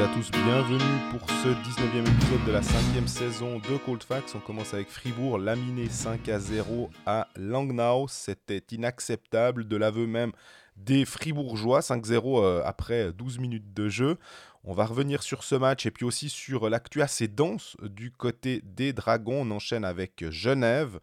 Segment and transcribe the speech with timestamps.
[0.00, 0.78] à tous, bienvenue
[1.10, 4.34] pour ce 19e épisode de la 5e saison de Cold Facts.
[4.34, 8.06] On commence avec Fribourg, laminé 5 à 0 à Langnau.
[8.08, 10.32] C'était inacceptable de l'aveu même
[10.76, 14.16] des Fribourgeois, 5-0 euh, après 12 minutes de jeu.
[14.64, 18.62] On va revenir sur ce match et puis aussi sur l'actu assez dense du côté
[18.64, 19.42] des Dragons.
[19.42, 20.98] On enchaîne avec Genève,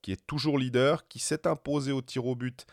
[0.00, 2.66] qui est toujours leader, qui s'est imposé au tir au but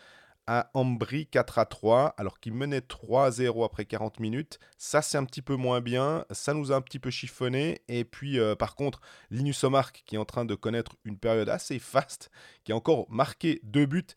[0.47, 4.59] à Ambry 4 à 3, alors qu'il menait 3 à 0 après 40 minutes.
[4.77, 6.25] Ça, c'est un petit peu moins bien.
[6.31, 7.81] Ça nous a un petit peu chiffonné.
[7.87, 11.49] Et puis, euh, par contre, Linus Omark, qui est en train de connaître une période
[11.49, 12.29] assez faste,
[12.63, 14.15] qui a encore marqué deux buts.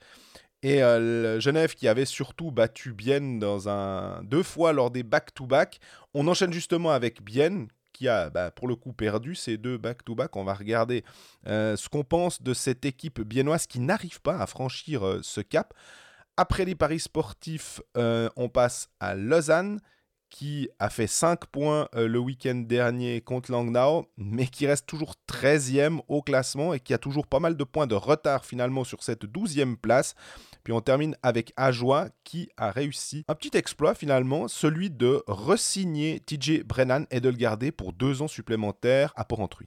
[0.63, 5.79] Et euh, Genève qui avait surtout battu Bienne dans un deux fois lors des back-to-back.
[6.15, 10.35] On enchaîne justement avec Bienne qui a bah, pour le coup perdu ces deux back-to-back.
[10.37, 11.05] On va regarder
[11.47, 15.75] euh, ce qu'on pense de cette équipe biennoise qui n'arrive pas à franchir ce cap.
[16.41, 19.81] Après les paris sportifs, euh, on passe à Lausanne,
[20.31, 25.17] qui a fait 5 points euh, le week-end dernier contre Langnau, mais qui reste toujours
[25.29, 29.03] 13e au classement et qui a toujours pas mal de points de retard finalement sur
[29.03, 30.15] cette 12e place.
[30.63, 36.21] Puis on termine avec Ajoie qui a réussi un petit exploit finalement, celui de resigner
[36.21, 39.67] TJ Brennan et de le garder pour deux ans supplémentaires à Port-Entruy.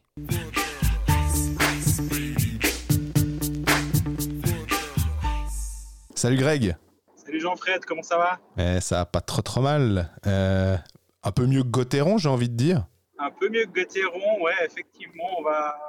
[6.22, 6.78] Salut Greg.
[7.16, 8.40] Salut Jean-Fred, comment ça va?
[8.56, 10.14] Eh, Ça va pas trop trop mal.
[10.28, 10.78] Euh,
[11.24, 12.86] un peu mieux que Gauthieron, j'ai envie de dire.
[13.18, 15.40] Un peu mieux que Gauthieron, ouais, effectivement.
[15.40, 15.80] On va,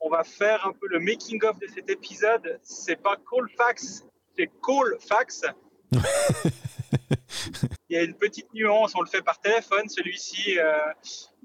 [0.00, 2.60] on va faire un peu le making-of de cet épisode.
[2.62, 4.04] C'est pas Colfax,
[4.36, 5.40] c'est Colfax.
[7.88, 10.76] Il y a une petite nuance, on le fait par téléphone celui-ci, euh,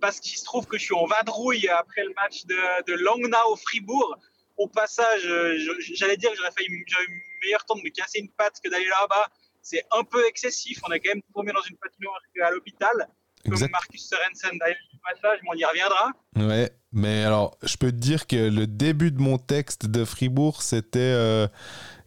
[0.02, 4.18] parce qu'il se trouve que je suis en vadrouille après le match de, de Langnau-Fribourg
[4.58, 5.58] au passage, euh,
[5.94, 8.70] j'allais dire que j'aurais fait une, une meilleure temps de me casser une patte que
[8.70, 9.28] d'aller là-bas.
[9.62, 10.80] C'est un peu excessif.
[10.88, 13.08] On est quand même tombé dans une patinoire à l'hôpital.
[13.46, 16.12] Comme Marcus Sorensen d'ailleurs au passage, mais on y reviendra.
[16.36, 20.62] Ouais, mais alors, je peux te dire que le début de mon texte de Fribourg,
[20.62, 21.00] c'était.
[21.00, 21.48] Euh,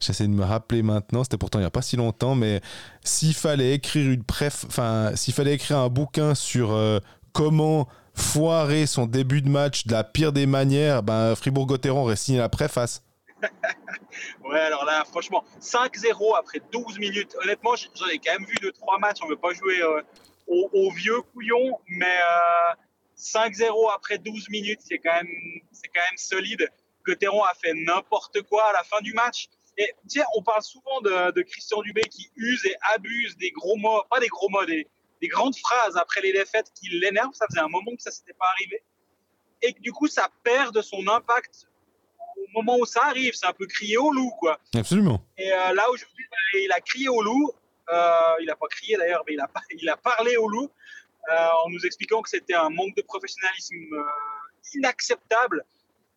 [0.01, 2.61] j'essaie de me rappeler maintenant, c'était pourtant il n'y a pas si longtemps, mais
[3.05, 4.65] s'il fallait écrire une préf.
[4.67, 6.99] Enfin, s'il fallait écrire un bouquin sur euh,
[7.33, 12.39] comment foirer son début de match de la pire des manières, ben Fribourg-Gotteron aurait signé
[12.39, 13.03] la préface.
[14.45, 17.37] ouais, alors là, franchement, 5-0 après 12 minutes.
[17.43, 19.19] Honnêtement, j'en ai quand même vu 2-3 matchs.
[19.23, 20.03] On ne veut pas jouer euh,
[20.47, 22.19] au, vieux couillon, mais
[23.17, 25.29] 5-0 euh, après 12 minutes, c'est quand, même,
[25.95, 26.69] quand même solide.
[27.07, 29.49] Gotteron a fait n'importe quoi à la fin du match.
[29.79, 33.77] Et tiens, on parle souvent de, de, Christian Dubé qui use et abuse des gros
[33.77, 34.87] mots, pas des gros mots, des,
[35.21, 37.35] des grandes phrases après les défaites qui l'énervent.
[37.35, 38.83] Ça faisait un moment que ça s'était pas arrivé.
[39.63, 41.69] Et que du coup, ça perd de son impact
[42.37, 43.35] au moment où ça arrive.
[43.35, 44.59] C'est un peu crier au loup, quoi.
[44.75, 45.23] Absolument.
[45.37, 47.53] Et euh, là, aujourd'hui, bah, il a crié au loup.
[47.93, 50.71] Euh, il n'a pas crié d'ailleurs, mais il a, il a parlé au loup
[51.31, 53.75] euh, en nous expliquant que c'était un manque de professionnalisme
[54.75, 55.65] inacceptable.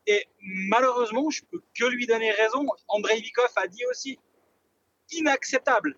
[0.05, 2.67] Et malheureusement, je peux que lui donner raison.
[2.87, 4.19] Andrei Vikov a dit aussi
[5.11, 5.97] inacceptable.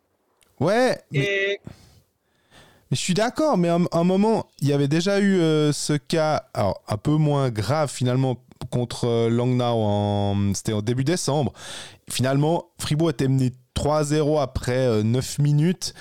[0.60, 1.04] Ouais.
[1.14, 1.60] Et
[2.92, 6.46] je suis d'accord, mais à un, moment, il y avait déjà eu euh, ce cas,
[6.54, 8.38] alors, un peu moins grave finalement
[8.70, 11.52] contre euh, Langnau, c'était en début décembre.
[12.10, 15.94] Finalement, Fribourg était mené 3-0 après 9 euh, minutes.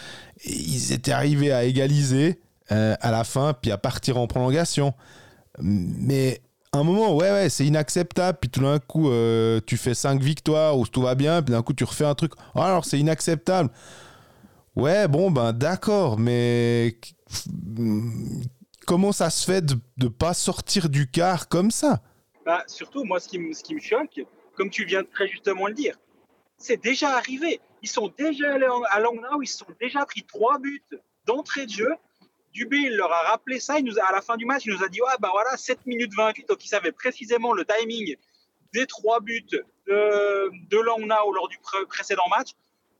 [0.45, 4.95] Et ils étaient arrivés à égaliser à la fin, puis à partir en prolongation.
[5.61, 6.41] Mais
[6.73, 8.39] à un moment, ouais, ouais, c'est inacceptable.
[8.41, 9.11] Puis tout d'un coup,
[9.65, 12.33] tu fais 5 victoires où tout va bien, puis d'un coup, tu refais un truc.
[12.55, 13.71] Alors, c'est inacceptable.
[14.77, 16.99] Ouais, bon, ben d'accord, mais
[18.87, 22.03] comment ça se fait de ne pas sortir du car comme ça?
[22.45, 24.21] Bah, Surtout, moi, ce qui, ce qui me choque,
[24.57, 25.97] comme tu viens très justement le dire,
[26.59, 27.61] c'est déjà arrivé.
[27.83, 30.83] Ils sont déjà allés à Langnau, ils se sont déjà pris trois buts
[31.27, 31.91] d'entrée de jeu.
[32.53, 33.79] Dubé, il leur a rappelé ça.
[33.79, 35.87] Il nous à la fin du match, il nous a dit Ouais, ben voilà, 7
[35.87, 36.49] minutes 28.
[36.49, 38.17] Donc, il savait précisément le timing
[38.73, 42.51] des trois buts de, de lors du précédent match.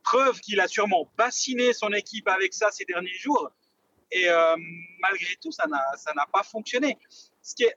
[0.05, 3.51] Preuve qu'il a sûrement bassiné son équipe avec ça ces derniers jours.
[4.11, 4.55] Et euh,
[4.99, 6.97] malgré tout, ça n'a pas fonctionné.
[7.41, 7.75] Ce qui, est,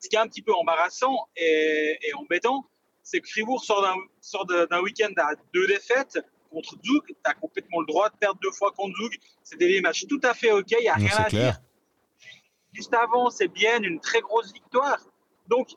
[0.00, 2.66] ce qui est un petit peu embarrassant et, embêtant,
[3.02, 6.18] c'est que Fribourg sort d'un week-end à deux défaites
[6.50, 7.02] contre Zug.
[7.06, 9.12] Tu as complètement le droit de perdre deux fois contre Zug.
[9.42, 11.60] C'était des matchs tout à fait OK, il n'y a rien à dire.
[12.72, 14.98] Juste avant, c'est bien une très grosse victoire.
[15.48, 15.74] Donc,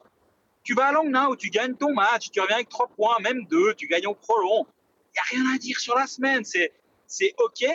[0.63, 3.45] tu vas à Langnau où tu gagnes ton match, tu reviens avec trois points, même
[3.47, 4.65] deux, tu gagnes au prolong
[5.15, 6.43] n'y a rien à dire sur la semaine.
[6.43, 6.73] C'est,
[7.07, 7.65] c'est OK.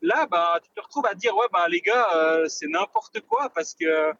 [0.00, 3.50] Là, bah, tu te retrouves à dire, ouais, bah, les gars, euh, c'est n'importe quoi
[3.54, 4.12] parce que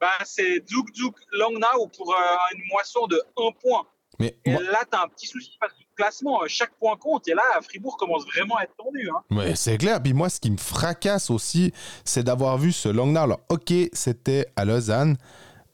[0.00, 3.86] bah, c'est Zouk Zouk Langnau pour euh, une moisson de 1 point.
[4.18, 7.26] Mais Et là, tu as un petit souci parce que classement, chaque point compte.
[7.28, 9.08] Et là, Fribourg commence vraiment à être tendu.
[9.10, 9.34] Hein.
[9.34, 10.02] Ouais, c'est clair.
[10.02, 11.72] Puis moi, ce qui me fracasse aussi,
[12.04, 13.20] c'est d'avoir vu ce Langnau.
[13.20, 15.16] Alors, ok, c'était à Lausanne,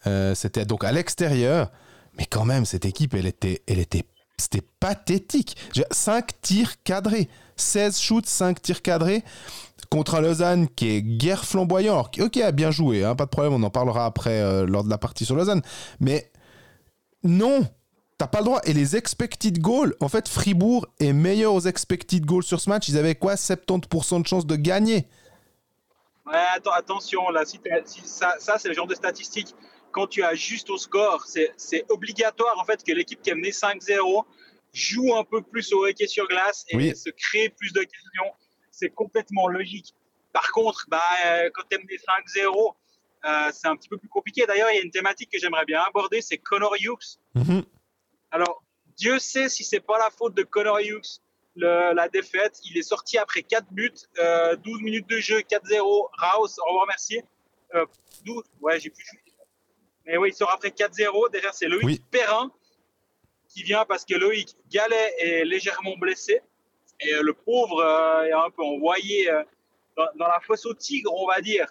[0.07, 1.71] euh, c'était donc à l'extérieur,
[2.15, 4.05] mais quand même, cette équipe, elle était, elle était,
[4.41, 5.57] c'était pathétique.
[5.91, 9.25] 5 tirs cadrés, 16 shoots, 5 tirs cadrés
[9.91, 12.07] contre un Lausanne qui est guère flamboyant.
[12.19, 14.91] Ok, a bien joué, hein, pas de problème, on en parlera après euh, lors de
[14.91, 15.63] la partie sur Lausanne.
[15.99, 16.31] Mais
[17.25, 17.67] non,
[18.19, 18.61] t'as pas le droit.
[18.65, 22.89] Et les expected goals, en fait, Fribourg est meilleur aux expected goals sur ce match.
[22.89, 25.09] Ils avaient quoi 70% de chances de gagner?
[26.27, 26.39] Ouais,
[26.77, 29.55] attention, là, ça c'est le genre de statistique.
[29.93, 33.51] Quand tu as juste au score, c'est obligatoire en fait que l'équipe qui a mené
[33.51, 34.25] 5-0
[34.73, 38.33] joue un peu plus au hockey sur glace et se crée plus d'occasions
[38.81, 39.95] c'est complètement logique.
[40.33, 42.75] Par contre, bah, euh, quand tu aimes des 5-0,
[43.25, 44.47] euh, c'est un petit peu plus compliqué.
[44.47, 47.19] D'ailleurs, il y a une thématique que j'aimerais bien aborder, c'est Connor Hughes.
[47.35, 47.65] Mhm.
[48.31, 48.63] Alors,
[48.97, 51.21] Dieu sait si c'est pas la faute de Connor Hughes,
[51.57, 52.59] la défaite.
[52.65, 56.09] Il est sorti après 4 buts, 12 euh, minutes de jeu, 4-0.
[56.13, 57.21] Raus, au revoir, merci.
[58.25, 59.05] 12, ouais, j'ai plus
[60.11, 61.31] Mais oui, il sort après 4-0.
[61.31, 62.51] Derrière, c'est Loïc Perrin
[63.47, 66.41] qui vient parce que Loïc Gallet est légèrement blessé.
[66.99, 69.45] Et euh, le pauvre euh, est un peu envoyé euh,
[69.97, 71.65] dans, la fosse au tigre, on va dire.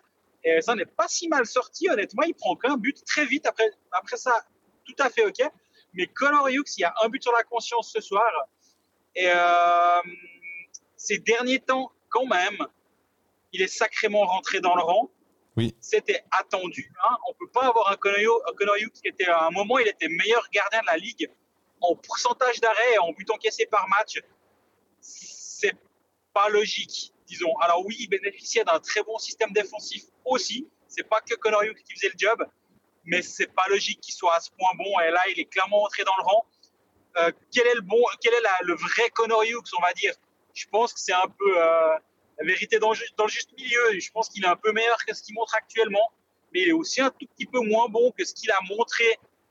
[0.46, 2.24] Et ça n'est pas si mal sorti, honnêtement.
[2.24, 3.46] Il prend qu'un but très vite.
[3.46, 4.32] Après, après ça,
[4.86, 5.42] tout à fait OK.
[5.94, 8.32] Mais Connor Hughes, il y a un but sur la conscience ce soir.
[9.16, 9.28] Et
[10.96, 12.58] ces derniers temps, quand même,
[13.52, 15.12] il est sacrément rentré dans le rang.
[15.80, 16.92] C'était attendu.
[17.04, 17.16] Hein.
[17.30, 18.42] On peut pas avoir un Connor
[18.94, 21.30] qui était à un moment, il était meilleur gardien de la ligue
[21.82, 24.20] en pourcentage d'arrêt, en but encaissé par match
[25.60, 25.76] c'est
[26.34, 27.56] pas logique, disons.
[27.58, 30.68] Alors oui, il bénéficiait d'un très bon système défensif aussi.
[30.88, 32.46] C'est pas que Connor qui faisait le job,
[33.06, 35.00] mais c'est pas logique qu'il soit à ce point bon.
[35.02, 36.46] Et là, il est clairement entré dans le rang.
[37.18, 39.44] Euh, quel est le bon, quel est le vrai Connor
[39.78, 40.14] on va dire?
[40.54, 41.96] Je pense que c'est un peu euh,
[42.40, 44.00] la vérité dans, dans, le juste milieu.
[44.00, 46.12] Je pense qu'il est un peu meilleur que ce qu'il montre actuellement,
[46.54, 49.04] mais il est aussi un tout petit peu moins bon que ce qu'il a montré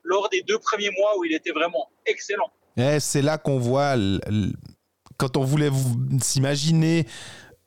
[0.02, 2.50] lors des deux premiers mois où il était vraiment excellent.
[2.76, 3.96] Et c'est là qu'on voit
[5.16, 5.70] quand on voulait
[6.22, 7.06] s'imaginer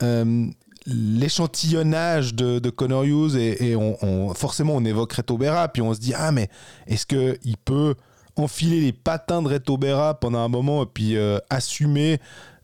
[0.01, 0.47] euh,
[0.85, 5.99] l'échantillonnage de, de, Connor Hughes et, on, forcément on évoque Reto Berra, puis on se
[5.99, 6.49] dit ah mais
[6.87, 7.95] est-ce qu'il peut
[8.35, 12.19] enfiler les patins de Reto Berra pendant un moment et puis euh, assumer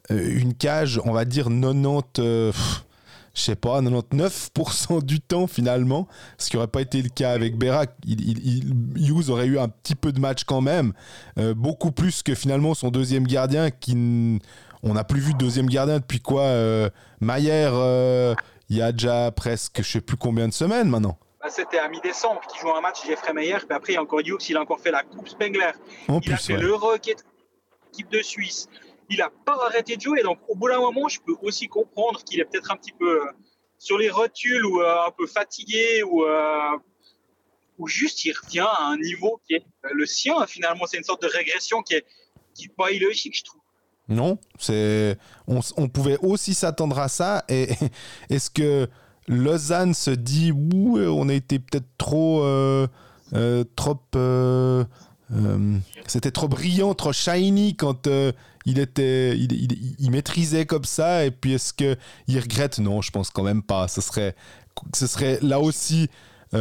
[0.09, 2.53] une cage, on va dire 90,
[3.33, 6.07] je sais pas, 99% du temps finalement,
[6.37, 7.85] ce qui n'aurait pas été le cas avec Berra.
[8.05, 10.93] Il, Hughes aurait eu un petit peu de match quand même,
[11.55, 14.39] beaucoup plus que finalement son deuxième gardien qui
[14.83, 16.89] on n'a plus vu de deuxième gardien depuis quoi euh,
[17.19, 18.35] Maillère, euh,
[18.69, 21.17] il y a déjà presque je sais plus combien de semaines maintenant.
[21.41, 23.57] Bah, c'était à mi-décembre qu'il joue un match Jeffrey Meyer.
[23.57, 25.71] Puis après, il y a encore Hughes, il a encore fait la Coupe Spengler.
[26.09, 28.67] il a fait l'Euro équipe de Suisse.
[29.09, 30.21] Il n'a pas arrêté de jouer.
[30.23, 33.21] Donc, au bout d'un moment, je peux aussi comprendre qu'il est peut-être un petit peu
[33.21, 33.31] euh,
[33.77, 36.25] sur les rotules ou un peu fatigué ou,
[37.77, 40.45] ou juste il revient à un niveau qui est le sien.
[40.47, 42.05] Finalement, c'est une sorte de régression qui est,
[42.55, 43.61] qui est pas illogique, je trouve.
[44.09, 45.17] Non, c'est
[45.47, 47.43] on, pouvait aussi s'attendre à ça.
[47.49, 47.69] Et
[48.29, 48.87] est-ce que
[49.27, 52.87] Lausanne se dit ouh, on a été peut-être trop euh,
[53.33, 54.85] euh, trop euh,
[56.07, 58.07] c'était trop brillant, trop shiny quand
[58.67, 61.25] il était il, maîtrisait comme ça.
[61.25, 61.95] Et puis est-ce que
[62.27, 62.77] il regrette?
[62.77, 63.87] Non, je pense quand même pas.
[63.87, 64.35] Ce serait
[64.93, 66.09] ce serait là aussi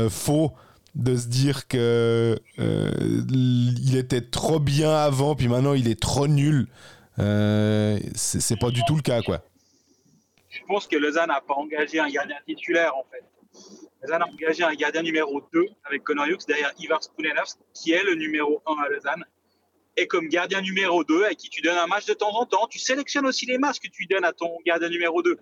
[0.09, 0.53] faux
[0.95, 6.69] de se dire que il était trop bien avant, puis maintenant il est trop nul.
[7.19, 9.43] Euh, c'est pas du tout le cas, quoi.
[10.51, 13.25] Je pense que Lausanne n'a pas engagé un gardien titulaire, en fait.
[14.03, 18.03] Lausanne a engagé un gardien numéro 2 avec Connor Hughes derrière Ivar Spunenovs, qui est
[18.03, 19.25] le numéro 1 à Lausanne.
[19.97, 22.67] Et comme gardien numéro 2, à qui tu donnes un match de temps en temps,
[22.67, 25.39] tu sélectionnes aussi les matchs que tu donnes à ton gardien numéro 2.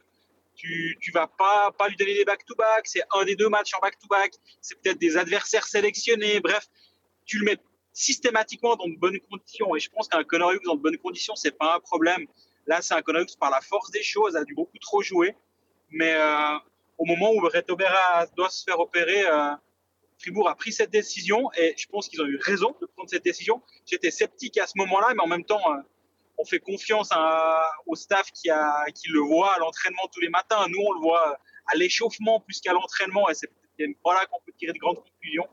[0.54, 3.80] Tu, tu vas pas, pas lui donner des back-to-back, c'est un des deux matchs en
[3.80, 6.68] back-to-back, c'est peut-être des adversaires sélectionnés, bref,
[7.26, 7.58] tu le mets
[7.92, 9.75] systématiquement dans de bonnes conditions.
[9.75, 12.26] Et je pense qu'un Connor Hughes dans de bonnes conditions, c'est pas un problème.
[12.66, 15.34] Là, c'est un Connor Hughes par la force des choses, a dû beaucoup trop jouer.
[15.90, 16.58] Mais euh,
[16.99, 19.50] au moment où Reto Berra doit se faire opérer, euh,
[20.24, 23.24] Fribourg a pris cette décision et je pense qu'ils ont eu raison de prendre cette
[23.24, 23.62] décision.
[23.84, 25.80] J'étais sceptique à ce moment-là, mais en même temps, euh,
[26.38, 27.10] on fait confiance
[27.86, 30.66] au staff qui, le voit à l'entraînement tous les matins.
[30.68, 33.50] Nous, on le voit à l'échauffement plus qu'à l'entraînement et c'est
[34.02, 35.48] voilà qu'on peut tirer de grandes conclusions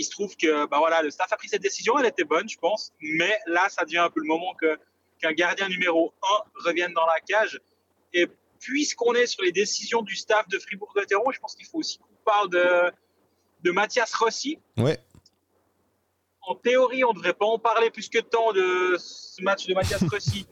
[0.00, 2.48] il se trouve que bah voilà, le staff a pris cette décision, elle était bonne,
[2.48, 4.78] je pense, mais là, ça devient un peu le moment que
[5.20, 7.60] qu'un gardien numéro 1 revienne dans la cage.
[8.14, 8.26] Et
[8.58, 12.14] puisqu'on est sur les décisions du staff de Fribourg-Gotteron, je pense qu'il faut aussi qu'on
[12.24, 12.90] parle de,
[13.62, 14.58] de Mathias Rossi.
[14.76, 14.98] Ouais.
[16.42, 19.74] en théorie, on ne devrait pas en parler plus que tant de ce match de
[19.74, 20.46] Mathias Rossi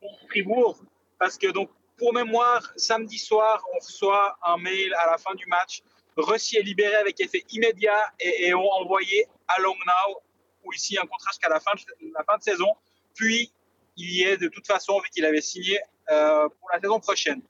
[0.00, 0.78] contre Fribourg,
[1.18, 5.46] parce que donc pour mémoire, samedi soir, on reçoit un mail à la fin du
[5.46, 5.82] match.
[6.16, 10.20] Rossi est libéré avec effet immédiat et, on envoyé à Longnau,
[10.64, 12.68] ou ici un contrat jusqu'à la fin, de, la fin de saison.
[13.14, 13.50] Puis,
[13.96, 15.80] il y est de toute façon, vu qu'il avait signé
[16.10, 17.42] euh, pour la saison prochaine.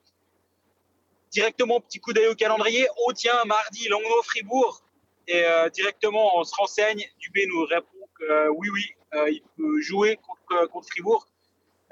[1.36, 2.88] Directement, petit coup d'œil au calendrier.
[3.04, 4.80] Oh tiens, mardi, Longnau-Fribourg.
[5.28, 7.04] Et euh, directement, on se renseigne.
[7.18, 8.86] Dubé nous répond que euh, oui, oui,
[9.28, 11.26] il peut jouer contre, contre Fribourg.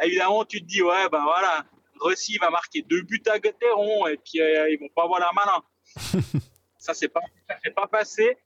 [0.02, 1.66] Évidemment, tu te dis, ouais, ben voilà,
[2.00, 5.30] Rossi va marquer deux buts à Gotteron et puis euh, ils vont pas avoir la
[5.34, 5.62] malin.
[6.78, 7.20] ça s'est pas,
[7.76, 8.38] pas passé.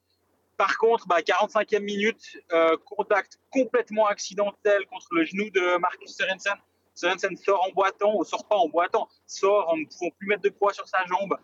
[0.56, 6.56] Par contre, bah, 45e minute, euh, contact complètement accidentel contre le genou de Marcus Sorensen.
[6.98, 10.42] Sorensen sort en boitant, ou sort pas en boitant, sort en ne pouvant plus mettre
[10.42, 11.36] de poids sur sa jambe.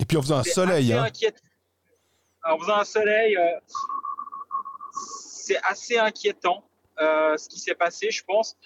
[0.00, 0.92] Et puis en faisant un soleil.
[0.92, 1.06] Hein.
[2.44, 3.60] En faisant un soleil, euh,
[4.92, 6.64] c'est assez inquiétant
[6.98, 8.56] ce qui s'est passé, je pense.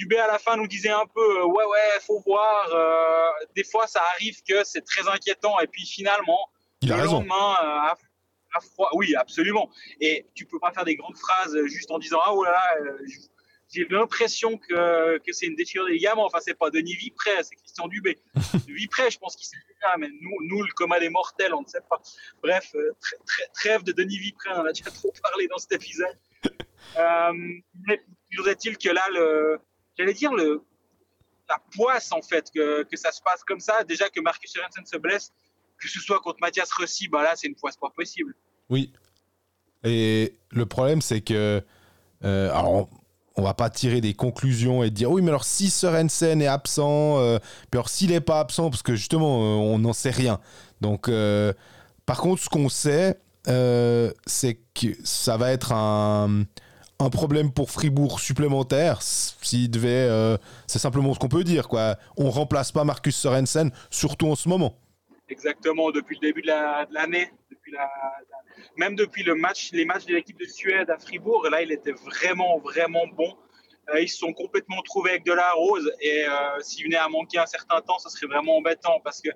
[0.00, 3.64] Dubé à la fin nous disait un peu euh, ouais ouais faut voir euh, des
[3.64, 6.48] fois ça arrive que c'est très inquiétant et puis finalement
[6.82, 7.94] le lendemain euh,
[8.54, 9.68] à, froid oui absolument
[10.00, 12.92] et tu peux pas faire des grandes phrases juste en disant ah oh là là
[13.70, 17.54] j'ai l'impression que, que c'est une déchirure des ligaments enfin c'est pas Denis Vipré c'est
[17.56, 18.18] Christian Dubé
[18.68, 21.66] Vipré je pense qu'il sait bien mais nous nous le coma des mortels on ne
[21.66, 22.00] sait pas
[22.42, 22.74] bref
[23.54, 26.18] trêve de Denis Vipré on en a déjà trop parlé dans cet épisode
[26.96, 29.60] mais toujours est-il que là le
[30.00, 30.62] j'allais dire, le,
[31.48, 33.84] la poisse, en fait, que, que, ça se passe comme ça?
[33.84, 35.32] Déjà que Marcus Sorensen se blesse,
[35.78, 38.34] que ce soit contre Mathias Rossi, bah là, c'est une poisse pas possible.
[38.68, 38.92] Oui.
[39.84, 41.62] Et le problème, c'est que.
[42.22, 42.88] Euh, alors,
[43.40, 47.18] on va pas tirer des conclusions et dire oui, mais alors si Sorensen est absent,
[47.18, 47.38] euh,
[47.70, 50.40] puis alors s'il n'est pas absent, parce que justement, euh, on n'en sait rien.
[50.80, 51.10] Donc,
[52.06, 56.44] par contre, ce qu'on sait, c'est que ça va être un
[57.00, 59.00] un problème pour Fribourg supplémentaire,
[59.68, 61.96] devait, euh, c'est simplement ce qu'on peut dire quoi.
[62.16, 64.76] On remplace pas Marcus Sorensen, surtout en ce moment.
[65.28, 66.48] Exactement, depuis le début de
[66.92, 67.30] l'année,
[68.76, 71.92] même depuis le match, les matchs de l'équipe de Suède à Fribourg, là il était
[71.92, 73.36] vraiment vraiment bon.
[73.92, 77.08] Euh, ils se sont complètement trouvés avec de la rose et euh, s'il venait à
[77.08, 79.30] manquer un certain temps, ça serait vraiment embêtant parce que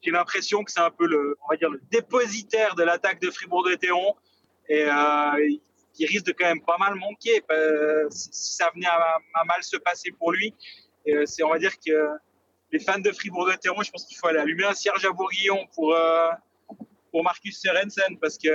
[0.00, 3.30] j'ai l'impression que c'est un peu le, on va dire le dépositaire de l'attaque de
[3.30, 4.14] Fribourg de Théon
[4.68, 4.86] et
[5.98, 9.76] qui risque de quand même pas mal manquer euh, si ça venait à, mal se
[9.76, 10.54] passer pour lui.
[11.08, 12.08] Euh, c'est, on va dire que
[12.70, 15.10] les fans de Fribourg de Terreau, je pense qu'il faut aller allumer un cierge à
[15.10, 16.30] Bourguillon pour, euh,
[17.10, 18.48] pour Marcus Sorensen parce que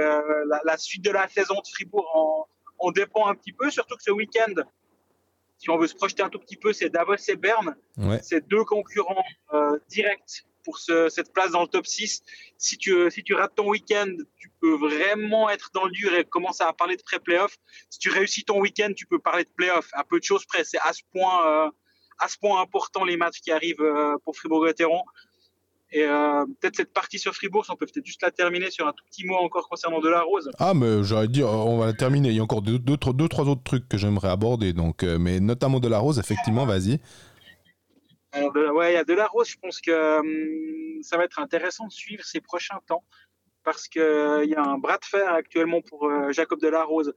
[0.65, 2.47] la, suite de la saison de Fribourg
[2.79, 4.53] en, dépend un petit peu, surtout que ce week-end,
[5.57, 7.75] si on veut se projeter un tout petit peu, c'est Davos et Berne.
[8.21, 9.23] C'est deux concurrents
[9.87, 12.23] directs pour cette place dans le top 6.
[12.57, 16.23] Si tu, si tu rates ton week-end, tu peux vraiment être dans le dur et
[16.23, 17.57] commencer à parler de pré-playoff.
[17.89, 19.89] Si tu réussis ton week-end, tu peux parler de playoff.
[19.93, 20.63] À peu de choses près.
[20.63, 21.69] C'est à ce point, euh,
[22.19, 25.03] à ce point important les matchs qui arrivent euh, pour Fribourg-Gotteron.
[25.93, 28.91] Et euh, peut-être cette partie sur Fribourg, on peut peut-être juste la terminer sur un
[28.93, 30.49] tout petit mot encore concernant Delarose.
[30.59, 32.29] Ah, mais j'aurais dit, on va la terminer.
[32.29, 34.73] Il y a encore deux, deux, deux, trois autres trucs que j'aimerais aborder.
[34.73, 36.99] Donc, mais notamment Delarose, effectivement, vas-y
[38.73, 39.49] ouais, il y a de la rose.
[39.49, 43.03] Je pense que hum, ça va être intéressant de suivre ces prochains temps
[43.63, 47.13] parce qu'il euh, y a un bras de fer actuellement pour euh, Jacob Delarose.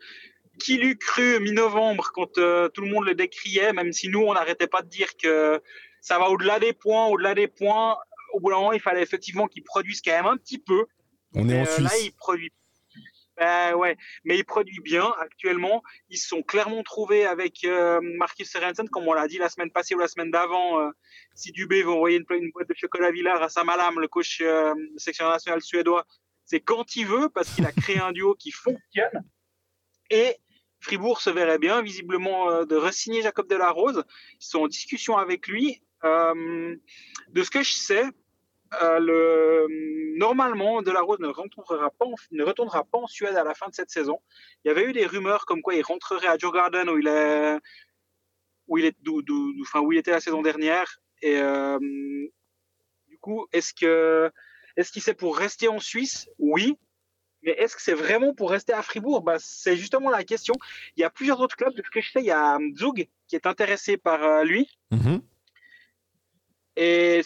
[0.58, 4.32] Qui l'eût cru mi-novembre quand euh, tout le monde le décriait, même si nous, on
[4.32, 5.60] n'arrêtait pas de dire que
[6.00, 7.98] ça va au-delà des points, au-delà des points.
[8.36, 10.84] Au bout d'un moment, il fallait effectivement qu'il produise quand même un petit peu.
[11.34, 11.84] On est en Suisse.
[11.84, 12.52] Là, il produit
[13.36, 15.82] ben ouais, mais il produit bien actuellement.
[16.08, 19.70] Ils se sont clairement trouvés avec euh, Marcus Sorensen, comme on l'a dit la semaine
[19.70, 20.80] passée ou la semaine d'avant.
[20.80, 20.90] Euh,
[21.34, 25.28] si Dubé veut envoyer une, boîte de chocolat Villard à Samalam, le coach euh, section
[25.28, 26.06] nationale suédois,
[26.44, 29.22] c'est quand il veut parce qu'il a créé un duo qui fonctionne.
[30.10, 30.36] Et
[30.80, 34.04] Fribourg se verrait bien, visiblement, euh, de resigner Jacob Delarose.
[34.40, 35.82] Ils sont en discussion avec lui.
[36.02, 38.04] de ce que je sais,
[38.82, 43.54] euh, le, normalement, Delarose ne retournera, pas en, ne retournera pas en Suède à la
[43.54, 44.18] fin de cette saison.
[44.64, 47.58] Il y avait eu des rumeurs comme quoi il rentrerait à Djurgården où il est,
[48.68, 48.96] où il est,
[49.62, 51.00] enfin, où il était la saison dernière.
[51.22, 51.78] Et euh,
[53.08, 54.30] du coup, est-ce que,
[54.76, 56.28] est-ce qu'il c'est pour rester en Suisse?
[56.38, 56.76] Oui.
[57.42, 59.22] Mais est-ce que c'est vraiment pour rester à Fribourg?
[59.22, 60.54] Bah, C'est justement la question.
[60.96, 61.74] Il y a plusieurs autres clubs.
[61.74, 64.68] De ce que je sais, il y a Zug qui est intéressé par euh, lui.
[64.90, 65.20] Mm-hmm.
[66.76, 67.22] Et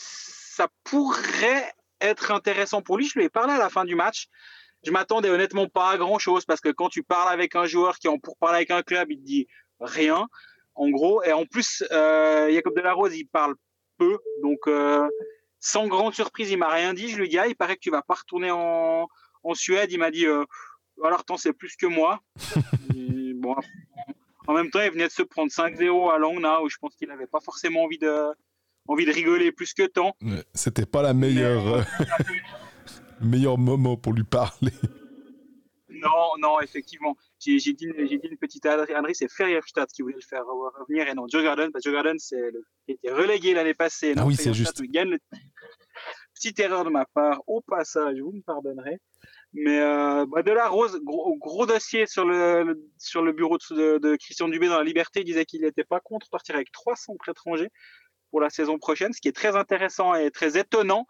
[0.51, 3.07] ça pourrait être intéressant pour lui.
[3.07, 4.27] Je lui ai parlé à la fin du match.
[4.85, 7.99] Je m'attendais honnêtement pas à grand chose parce que quand tu parles avec un joueur
[7.99, 9.47] qui en pour parler avec un club, il te dit
[9.79, 10.27] rien,
[10.75, 11.23] en gros.
[11.23, 13.55] Et en plus, euh, Jacob Delarose, il parle
[13.97, 15.07] peu, donc euh,
[15.61, 17.09] sans grande surprise, il m'a rien dit.
[17.09, 19.07] Je lui dit, ah, il paraît que tu vas pas retourner en,
[19.55, 19.93] Suède.
[19.93, 20.45] Il m'a dit, euh,
[21.05, 22.21] alors t'en sais plus que moi.
[23.37, 23.55] bon,
[24.49, 27.07] en même temps, il venait de se prendre 5-0 à Langnau, où je pense qu'il
[27.07, 28.35] n'avait pas forcément envie de,
[28.91, 30.15] envie de rigoler plus que tant.
[30.55, 31.83] C'était pas la meilleure, euh,
[33.21, 34.73] meilleur moment pour lui parler.
[35.89, 37.17] Non, non, effectivement.
[37.39, 41.27] J'ai dit, dit, une petite André, c'est Ferrierstadt qui voulait le faire revenir et non
[41.29, 41.71] Joe Garden.
[41.83, 42.53] Joe Garden, c'est
[42.87, 44.15] qui était relégué l'année passée.
[44.17, 44.83] Ah oui, c'est juste.
[44.83, 45.19] Gagne
[46.35, 48.99] Petite erreur de ma part, au passage, vous me pardonnerez.
[49.53, 53.99] Mais euh, bah de là, Rose, gros, gros, dossier sur le, sur le bureau de,
[53.99, 55.21] de, Christian Dubé dans la Liberté.
[55.21, 57.69] Il disait qu'il n'était pas contre partir avec trois centres étrangers
[58.31, 61.07] pour la saison prochaine, ce qui est très intéressant et très étonnant,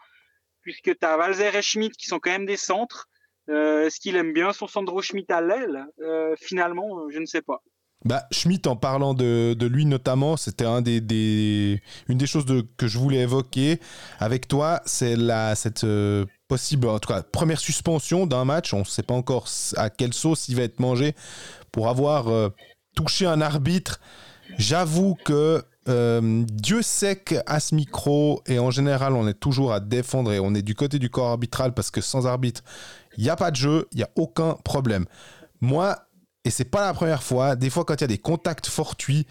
[0.62, 3.06] puisque tu as Valzer et Schmidt qui sont quand même des centres.
[3.48, 5.86] Euh, Est-ce qu'il aime bien son Sandro Schmidt à l'aile?
[6.00, 7.62] Euh, Finalement, je ne sais pas.
[8.04, 12.46] Bah, Schmidt, en parlant de, lui notamment, c'était une des choses
[12.78, 13.78] que je voulais évoquer
[14.18, 15.16] avec toi, c'est
[15.54, 18.72] cette euh, possible, en tout cas, première suspension d'un match.
[18.72, 21.14] On ne sait pas encore à quelle sauce il va être mangé
[21.72, 22.48] pour avoir euh,
[22.96, 24.00] touché un arbitre.
[24.56, 29.80] J'avoue que euh, Dieu sait qu'à ce micro, et en général, on est toujours à
[29.80, 32.62] défendre et on est du côté du corps arbitral parce que sans arbitre,
[33.16, 35.06] il n'y a pas de jeu, il n'y a aucun problème.
[35.60, 35.98] Moi,
[36.44, 39.26] et c'est pas la première fois, des fois quand il y a des contacts fortuits,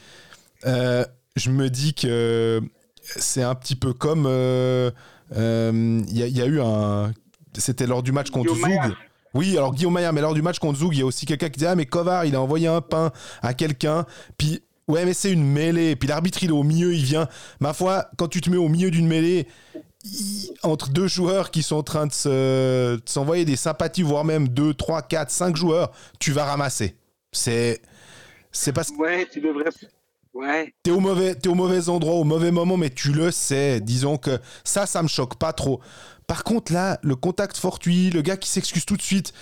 [0.65, 2.61] euh, je me dis que
[3.01, 4.21] c'est un petit peu comme.
[4.21, 7.13] Il euh, y, a eu un.
[7.57, 8.95] C'était lors du match contre Zoug.
[9.35, 11.49] Oui, alors Guillaume Maillard, mais lors du match contre Zoug, il y a aussi quelqu'un
[11.49, 14.05] qui dit Ah, mais Kovar, il a envoyé un pain à quelqu'un.
[14.37, 15.95] Puis Ouais, mais c'est une mêlée.
[15.95, 17.29] Puis l'arbitre, il est au milieu, il vient.
[17.59, 19.47] Ma foi, quand tu te mets au milieu d'une mêlée,
[20.63, 25.03] entre deux joueurs qui sont en train de s'envoyer des sympathies, voire même deux, trois,
[25.03, 26.95] quatre, cinq joueurs, tu vas ramasser.
[27.31, 27.81] C'est.
[28.51, 28.97] C'est parce que.
[28.97, 29.69] Ouais, tu devrais.
[30.33, 30.73] Ouais.
[30.81, 33.79] T'es au, mauvais, es au mauvais endroit, au mauvais moment, mais tu le sais.
[33.81, 35.81] Disons que ça, ça me choque pas trop.
[36.25, 39.33] Par contre, là, le contact fortuit, le gars qui s'excuse tout de suite,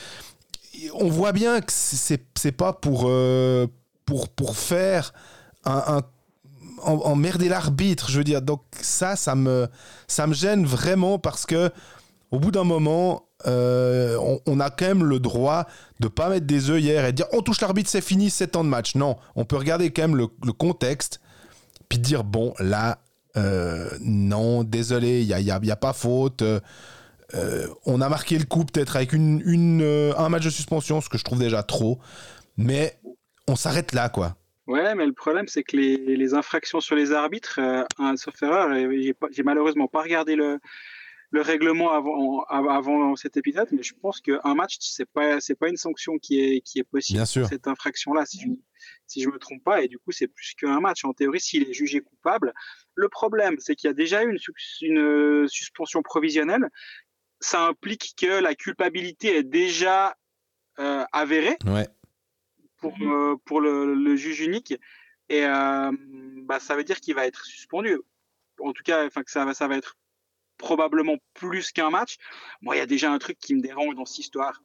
[0.94, 3.68] on voit bien que c'est pas pour, euh,
[4.06, 5.13] pour, pour faire
[5.68, 6.02] un,
[6.82, 8.41] emmerder l'arbitre, je veux dire.
[8.41, 9.68] Donc ça, ça me,
[10.32, 11.72] gêne vraiment parce que
[12.32, 15.65] au bout d'un moment, euh, on, a quand même le droit
[16.00, 18.70] de pas mettre des œillères et dire on touche l'arbitre, c'est fini, c'est temps de
[18.70, 18.96] match.
[18.96, 21.22] Non, on peut regarder quand même le, contexte,
[21.88, 23.00] puis dire bon, là,
[23.38, 26.41] euh, non, désolé, il n'y a, pas faute.
[26.41, 31.24] Euh, on a marqué le coup peut-être avec un match de suspension, ce que je
[31.24, 32.00] trouve déjà trop.
[32.58, 33.00] Mais
[33.48, 34.36] on s'arrête là, quoi.
[34.67, 38.69] Ouais, mais le problème, c'est que les, les, infractions sur les arbitres, euh, sauf erreur,
[39.32, 40.60] j'ai malheureusement pas regardé le,
[41.32, 45.69] le règlement avant, avant cet épisode, mais je pense qu'un match, c'est pas, c'est pas
[45.69, 47.47] une sanction qui est, qui est possible Bien sûr.
[47.47, 48.47] cette infraction-là, si je,
[49.08, 51.03] si je me trompe pas, et du coup, c'est plus qu'un match.
[51.06, 52.53] En théorie, s'il est jugé coupable,
[52.95, 54.39] le problème, c'est qu'il y a déjà eu une,
[54.82, 56.69] une suspension provisionnelle.
[57.39, 60.15] Ça implique que la culpabilité est déjà
[60.80, 61.58] euh, avérée.
[61.65, 61.88] Ouais
[62.78, 63.12] pour, mmh.
[63.12, 64.74] euh, pour le, le, juge unique.
[65.30, 65.92] Et euh,
[66.44, 67.98] bah, ça veut dire qu'il va être suspendu.
[68.60, 69.98] En tout cas, enfin que ça va, ça va être
[70.58, 72.18] probablement plus qu'un match.
[72.62, 74.63] Moi, il y a déjà un truc qui me dérange dans cette histoire,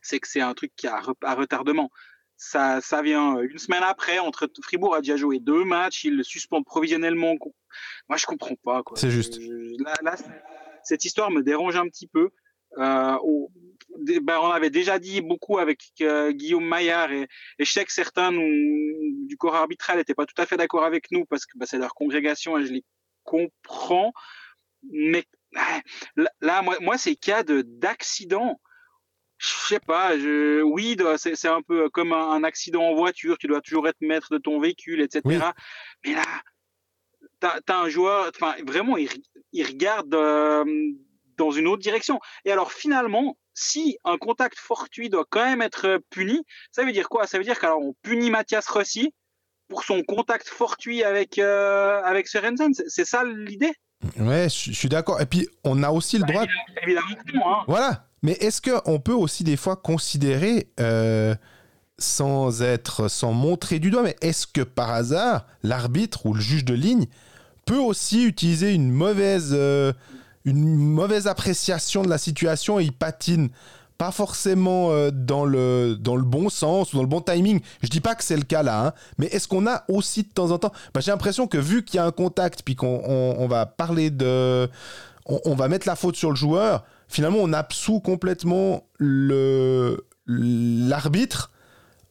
[0.00, 1.90] c'est que c'est un truc qui a un retardement.
[2.36, 6.22] Ça, ça vient une semaine après, entre Fribourg a déjà joué deux matchs, ils le
[6.22, 7.36] suspendent provisionnellement.
[8.08, 8.82] Moi, je comprends pas.
[8.94, 9.38] C'est juste.
[9.78, 10.16] là, là,
[10.82, 12.30] cette histoire me dérange un petit peu.
[12.78, 13.18] Euh,
[13.98, 17.26] ben, on avait déjà dit beaucoup avec euh, Guillaume Maillard et,
[17.58, 20.84] et, je sais que certains nous, du corps arbitral n'étaient pas tout à fait d'accord
[20.84, 22.84] avec nous parce que ben, c'est leur congrégation et je les
[23.24, 24.12] comprends.
[24.90, 25.24] Mais
[26.40, 28.60] là, moi, moi ces cas d'accident,
[29.38, 33.60] je sais pas, je, oui, c'est un peu comme un, accident en voiture, tu dois
[33.60, 35.22] toujours être maître de ton véhicule, etc.
[36.04, 36.24] Mais là,
[37.40, 39.08] tu as, un joueur, enfin, vraiment, il,
[39.52, 40.64] il regarde euh,
[41.38, 42.20] dans une autre direction.
[42.44, 46.92] Et alors, finalement, si un contact fortuit doit quand même être euh, puni, ça veut
[46.92, 47.26] dire quoi?
[47.26, 49.12] Ça veut dire qu'alors on punit Mathias Rossi
[49.68, 52.72] pour son contact fortuit avec, euh, avec Sorensen.
[52.88, 53.72] C'est ça l'idée?
[54.18, 55.20] Ouais, je suis d'accord.
[55.20, 56.44] Et puis, on a aussi le bah, droit.
[56.82, 57.64] Évidemment, hein.
[57.68, 58.06] Voilà.
[58.22, 61.34] Mais est-ce qu'on peut aussi des fois considérer, euh,
[61.98, 66.64] sans être, sans montrer du doigt, mais est-ce que par hasard, l'arbitre ou le juge
[66.64, 67.06] de ligne
[67.64, 69.54] peut aussi utiliser une mauvaise
[70.44, 73.50] une mauvaise appréciation de la situation et il patine.
[73.98, 77.60] Pas forcément euh, dans, le, dans le bon sens ou dans le bon timing.
[77.82, 80.28] Je dis pas que c'est le cas là, hein, mais est-ce qu'on a aussi de
[80.28, 80.72] temps en temps...
[80.94, 84.10] Bah, j'ai l'impression que vu qu'il y a un contact, puis qu'on on, va parler
[84.10, 84.70] de...
[85.26, 88.88] On, va mettre la faute sur le joueur, finalement on absout complètement
[90.26, 91.50] l'arbitre,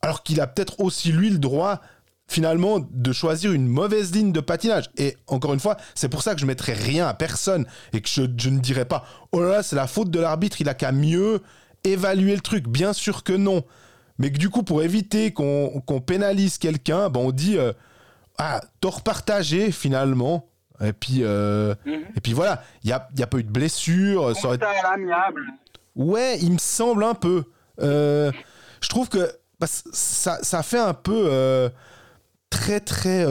[0.04, 1.82] alors qu'il a peut-être aussi lui le droit
[2.30, 4.90] finalement de choisir une mauvaise ligne de patinage.
[4.98, 8.08] Et encore une fois, c'est pour ça que je mettrai rien à personne et que
[8.08, 10.92] je, ne dirais pas oh là là, c'est la faute de l'arbitre, il a qu'à
[10.92, 11.42] mieux
[11.84, 12.68] évaluer le truc.
[12.68, 13.64] Bien sûr que non.
[14.20, 17.74] Mais que du coup, pour éviter qu'on pénalise quelqu'un, ben on dit euh,
[18.38, 20.48] Ah, tort partagé finalement.
[20.82, 22.06] Et puis, euh, mhm.
[22.16, 24.36] et puis voilà, il n'y a, y a pas eu de blessure.
[24.36, 24.60] Ça aurait...
[25.96, 27.44] Ouais, il me semble un peu.
[27.82, 28.32] Euh,
[28.82, 31.72] je trouve que bah, ça, ça fait un peu
[32.50, 33.26] très, très,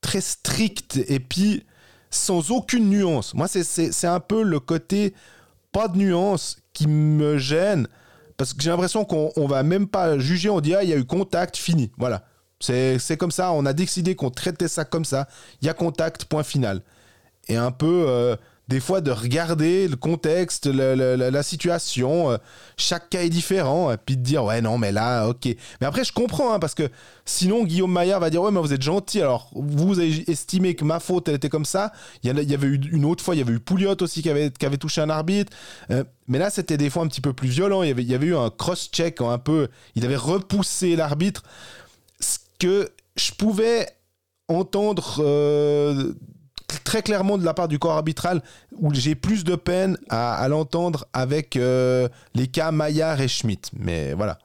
[0.00, 1.00] très strict.
[1.08, 1.64] Et puis,
[2.10, 3.34] sans aucune nuance.
[3.34, 5.14] Moi, c'est un peu le côté
[5.72, 7.88] pas de nuance qui me gêne
[8.36, 10.96] parce que j'ai l'impression qu'on va même pas juger, on dit ah il y a
[10.96, 12.24] eu contact, fini, voilà.
[12.60, 15.28] C'est comme ça, on a décidé qu'on traitait ça comme ça,
[15.60, 16.82] il y a contact, point final.
[17.48, 18.36] Et un peu, euh,
[18.68, 22.30] des fois de regarder le contexte, la, situation.
[22.30, 22.38] Euh,
[22.76, 23.92] chaque cas est différent.
[23.92, 25.46] Et puis de dire, ouais, non, mais là, ok.
[25.80, 26.88] Mais après, je comprends, hein, parce que
[27.24, 29.20] sinon, Guillaume Maillard va dire, ouais, mais vous êtes gentil.
[29.20, 31.92] Alors, vous avez estimé que ma faute, elle était comme ça.
[32.22, 34.50] Il y, avait eu une autre fois, il y avait eu Pouliot aussi qui avait,
[34.50, 35.52] qui avait touché un arbitre.
[35.90, 37.82] Euh, mais là, c'était des fois un petit peu plus violent.
[37.82, 39.68] Il y avait, il y avait eu un cross-check, un peu.
[39.94, 41.42] Il avait repoussé l'arbitre.
[42.20, 43.88] Ce que je pouvais
[44.48, 46.14] entendre euh,
[46.82, 51.06] très clairement de la part du corps arbitral où j'ai plus de peine à, l'entendre
[51.12, 53.70] avec euh, les cas Maillard et Schmitt.
[53.78, 54.38] Mais voilà.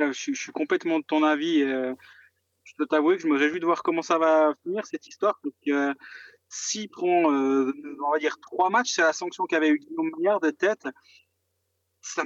[0.00, 1.62] je, suis complètement de ton avis.
[1.62, 1.94] Euh,
[2.64, 5.38] je dois t'avouer que je me réjouis de voir comment ça va finir cette histoire.
[5.44, 5.92] Donc, euh,
[6.48, 10.50] s'il prend, on va dire, trois matchs, c'est la sanction qu'avait eu Guillaume Maillard de
[10.50, 10.86] tête.
[12.00, 12.24] Ça,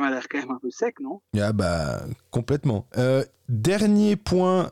[0.00, 1.22] m'a l'air quand même un peu sec, non?
[1.38, 2.00] Ah bah
[2.30, 2.88] complètement.
[3.48, 4.70] dernier point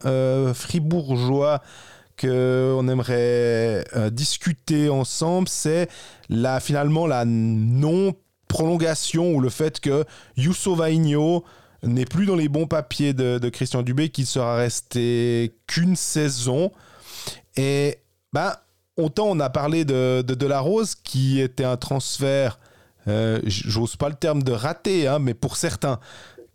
[0.53, 1.63] fribourgeois
[2.21, 5.89] qu'on aimerait euh, discuter ensemble, c'est
[6.29, 10.05] la, finalement la non-prolongation ou le fait que
[10.37, 10.77] Yousso
[11.83, 16.73] n'est plus dans les bons papiers de, Christian Dubé, qu'il sera resté qu'une saison.
[17.57, 17.99] Et
[18.33, 18.55] ben,
[18.97, 22.59] autant on a parlé de, de, la Rose, qui était un transfert,
[23.09, 26.01] euh, j'ose pas le terme de raté, hein, mais pour certains,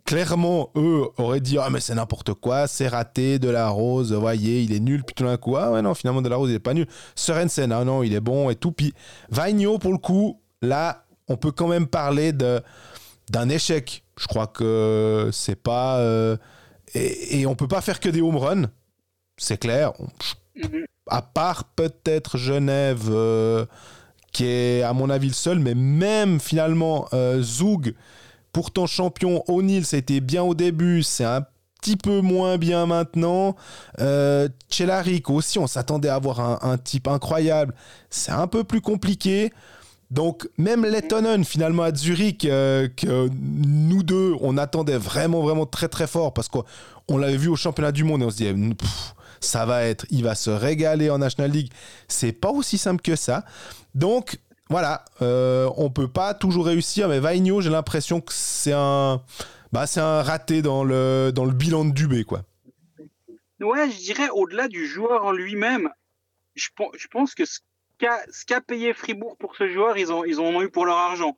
[0.05, 4.61] clairement, eux auraient dit Ah, mais c'est n'importe quoi, c'est raté, de la rose, voyez,
[4.61, 5.03] il est nul.
[5.03, 6.87] Puis tout d'un coup, ah ouais, non, finalement, de la rose, il est pas nul.
[7.15, 8.71] Sorensen, ah non, il est bon et tout.
[8.71, 8.93] Puis
[9.29, 12.61] Vagno, pour le coup, là, on peut quand même parler de,
[13.29, 14.03] d'un échec.
[14.17, 15.97] Je crois que c'est pas.
[15.99, 16.37] Euh,
[16.93, 18.69] et, et, on peut pas faire que des home runs,
[19.37, 19.93] c'est clair.
[20.55, 20.85] Mhm.
[21.07, 23.07] À part peut-être Genève.
[23.09, 23.65] Euh,
[24.31, 27.93] qui est à mon avis le seul, mais même finalement euh, Zoug,
[28.53, 31.45] Pourtant champion, O'Neill, c'était bien au début, c'est un
[31.81, 33.55] petit peu moins bien maintenant.
[33.99, 34.47] Euh,
[35.27, 37.73] aussi, on s'attendait à avoir un, type incroyable.
[38.09, 39.51] C'est un peu plus compliqué.
[40.11, 45.87] Donc, même Lettonen, finalement, à Zurich, euh, que nous deux, on attendait vraiment, vraiment très,
[45.87, 48.55] très fort parce qu'on l'avait vu au championnat du monde et on se disait,
[49.39, 51.71] ça va être, il va se régaler en National League.
[52.07, 53.45] C'est pas aussi simple que ça.
[53.95, 54.37] Donc,
[54.71, 59.21] voilà, euh, on peut pas toujours réussir, mais Vaigno, j'ai l'impression que c'est un,
[59.73, 62.43] bah, raté dans le, dans le bilan de Dubé, quoi.
[63.59, 65.89] Ouais, je dirais au-delà du joueur en lui-même,
[66.55, 66.69] je,
[67.11, 67.59] pense que ce
[67.99, 71.35] qu'a payé Fribourg pour ce joueur, ils, ont, ils en ont eu pour leur argent.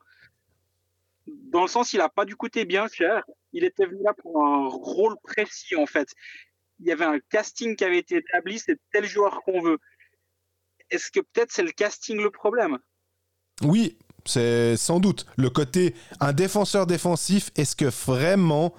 [1.25, 3.23] Dans le sens, il n'a pas dû coûter bien cher.
[3.51, 6.09] Il était venu là pour un rôle précis, en fait.
[6.79, 9.79] Il y avait un casting qui avait été établi, c'est tel joueur qu'on veut.
[10.91, 12.77] Est-ce que peut-être c'est le casting le problème?
[13.61, 17.51] Oui, c'est sans doute le côté un défenseur défensif.
[17.55, 18.73] Est-ce que vraiment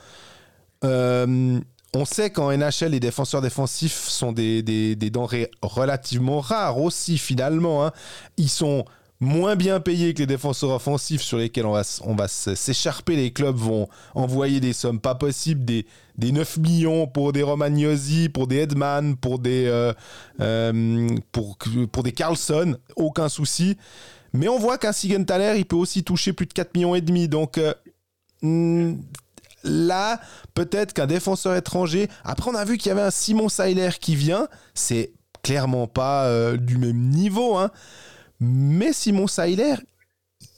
[0.84, 1.60] euh,
[1.94, 7.86] on sait qu'en NHL, les défenseurs défensifs sont des, denrées relativement rares aussi, finalement.
[7.86, 7.92] Hein.
[8.36, 8.84] Ils sont
[9.20, 13.14] moins bien payés que les défenseurs offensifs sur lesquels on va, on va s'écharper.
[13.16, 15.86] Les clubs vont envoyer des sommes pas possibles, des,
[16.18, 19.92] des 9 millions pour des Romagnosi, pour des Edman, pour des, euh,
[20.40, 21.56] euh, pour,
[21.92, 23.76] pour des Carlson, aucun souci.
[24.34, 26.98] Mais on voit qu'un Sigenthaler, il peut aussi toucher plus de 4 millions.
[27.28, 27.72] Donc euh,
[28.42, 28.96] hmm,
[29.62, 30.20] là,
[30.54, 32.08] peut-être qu'un défenseur étranger.
[32.24, 34.48] Après, on a vu qu'il y avait un Simon Seiler qui vient.
[34.74, 37.70] C'est clairement pas euh, du même niveau, hein.
[38.40, 39.76] Mais Simon Seiler,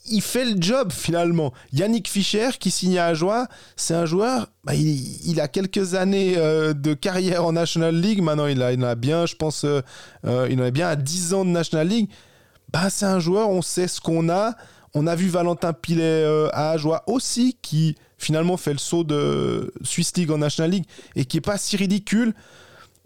[0.08, 1.52] il fait le job finalement.
[1.74, 6.72] Yannick Fischer qui signe à Joie, c'est un joueur, bah, il, a quelques années euh,
[6.72, 8.22] de carrière en National League.
[8.22, 9.66] Maintenant, il en a bien, je pense,
[10.24, 12.08] il en a bien à 10 ans de National League.
[12.76, 14.54] Bah, c'est un joueur, on sait ce qu'on a.
[14.92, 19.72] On a vu Valentin Pilet euh, à Ajoie aussi, qui finalement fait le saut de
[19.82, 20.84] Swiss League en National League
[21.14, 22.34] et qui est pas si ridicule.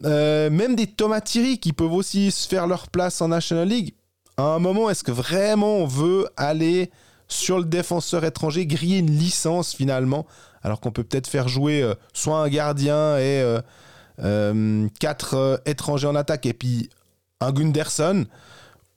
[0.04, 3.94] Euh, même des Tomatiri qui peuvent aussi se faire leur place en National League.
[4.36, 6.90] À un moment, est-ce que vraiment on veut aller
[7.28, 10.26] sur le défenseur étranger, griller une licence finalement,
[10.64, 13.40] alors qu'on peut peut-être faire jouer euh, soit un gardien et
[14.98, 16.90] quatre étrangers en attaque et puis
[17.40, 18.26] un Gunderson?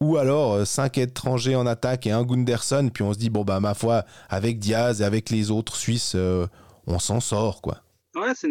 [0.03, 3.59] Ou alors 5 étrangers en attaque et un Gunderson, puis on se dit, bon, bah,
[3.59, 6.15] ma foi, avec Diaz et avec les autres Suisses,
[6.87, 7.83] on s'en sort, quoi.
[8.15, 8.47] Ouais, c'est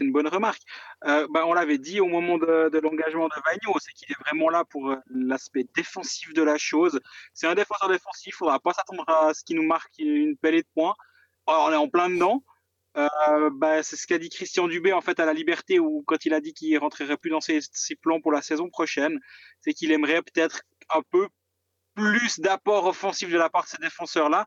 [0.00, 0.62] une, bonne remarque.
[1.04, 4.50] Euh, bah, on l'avait dit au moment de, l'engagement de Vagno, c'est qu'il est vraiment
[4.50, 6.98] là pour euh, l'aspect défensif de la chose.
[7.32, 10.56] C'est un défenseur défensif, il faudra pas s'attendre à ce qui nous marque une pelle
[10.56, 10.94] de points.
[11.46, 12.42] On est en plein dedans.
[12.96, 16.24] Euh, bah, c'est ce qu'a dit Christian Dubé en fait à la Liberté, ou quand
[16.24, 19.20] il a dit qu'il rentrerait plus dans ses, ses plans pour la saison prochaine,
[19.60, 20.62] c'est qu'il aimerait peut-être
[20.94, 21.28] un peu
[21.94, 24.46] plus d'apport offensif de la part de ces défenseurs-là.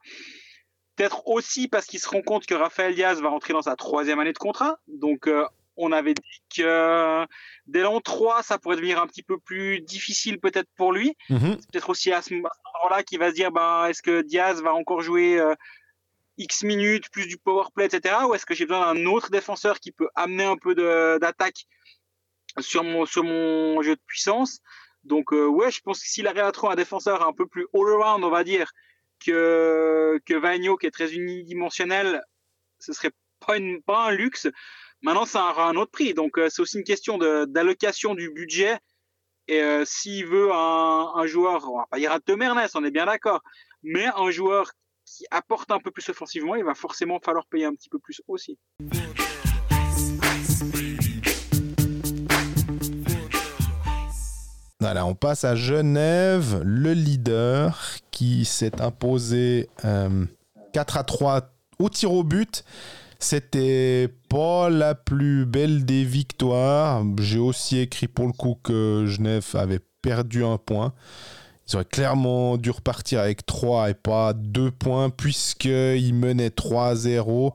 [0.95, 4.19] Peut-être aussi parce qu'il se rend compte que Raphaël Diaz va rentrer dans sa troisième
[4.19, 4.77] année de contrat.
[4.87, 5.45] Donc, euh,
[5.77, 7.25] on avait dit que
[7.65, 11.15] dès l'an 3, ça pourrait devenir un petit peu plus difficile peut-être pour lui.
[11.29, 11.57] Mhm.
[11.59, 14.73] C'est peut-être aussi à ce moment-là qu'il va se dire, ben, est-ce que Diaz va
[14.73, 15.55] encore jouer euh,
[16.37, 18.15] X minutes, plus du power play, etc.
[18.27, 20.75] Ou est-ce que j'ai besoin d'un autre défenseur qui peut amener un peu
[21.19, 21.65] d'attaque
[22.59, 24.59] sur mon, sur mon jeu de puissance?
[25.03, 27.65] Donc, euh, ouais, je pense que s'il arrive à trouver un défenseur un peu plus
[27.73, 28.71] all-around, on va dire,
[29.19, 32.23] que, que Vagno, qui est très unidimensionnel,
[32.79, 33.11] ce serait
[33.45, 34.47] pas, une, pas un luxe.
[35.01, 36.13] Maintenant, ça aura un autre prix.
[36.13, 38.77] Donc, euh, c'est aussi une question d'allocation du budget.
[39.47, 42.91] Et euh, s'il veut un, un, joueur, on va pas dire à Temernes, on est
[42.91, 43.41] bien d'accord,
[43.83, 44.71] mais un joueur
[45.05, 48.21] qui apporte un peu plus offensivement, il va forcément falloir payer un petit peu plus
[48.27, 48.57] aussi.
[54.81, 60.25] Voilà, on passe à Genève, le leader qui s'est imposé 4 euh,
[60.73, 61.41] à 3
[61.77, 62.63] au tir au but.
[63.19, 67.03] C'était pas la plus belle des victoires.
[67.19, 70.93] J'ai aussi écrit pour le coup que Genève avait perdu un point.
[71.69, 77.53] Ils auraient clairement dû repartir avec 3 et pas 2 points puisqu'ils menaient 3-0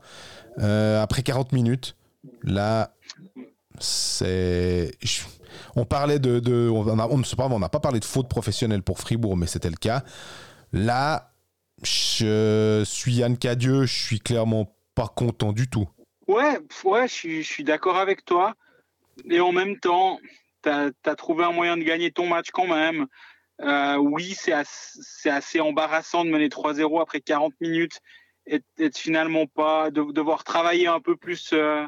[0.59, 1.97] euh, après 40 minutes.
[2.43, 2.95] Là,
[3.79, 4.93] c'est
[5.75, 6.69] on parlait de.
[6.69, 10.03] on n'a pas parlé de faute professionnelle pour Fribourg, mais c'était le cas.
[10.73, 11.31] Là,
[11.83, 15.87] je suis Yann Cadieux, je suis clairement pas content du tout.
[16.27, 18.55] Ouais, ouais je suis, d'accord avec toi.
[19.29, 20.19] Et en même temps,
[20.63, 23.07] tu as, trouvé un moyen de gagner ton match quand même.
[23.61, 24.53] Euh, oui, c'est
[25.29, 28.01] assez, embarrassant de mener 3-0 après 40 minutes
[28.45, 31.85] et, de finalement pas de, devoir travailler un peu plus euh,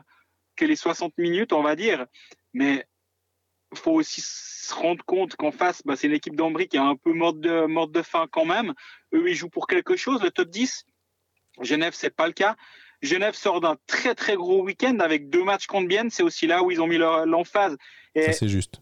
[0.55, 2.05] que les 60 minutes, on va dire.
[2.53, 2.85] Mais
[3.75, 6.95] faut aussi se rendre compte qu'en face, bah, c'est une équipe d'Ambry qui est un
[6.95, 8.73] peu morte de, morte de faim quand même.
[9.13, 10.85] Eux, ils jouent pour quelque chose, le top 10.
[11.61, 12.55] Genève, c'est pas le cas.
[13.01, 16.09] Genève sort d'un très très gros week-end avec deux matchs contre Bienne.
[16.09, 17.77] C'est aussi là où ils ont mis l'emphase.
[18.15, 18.81] Ça, c'est juste.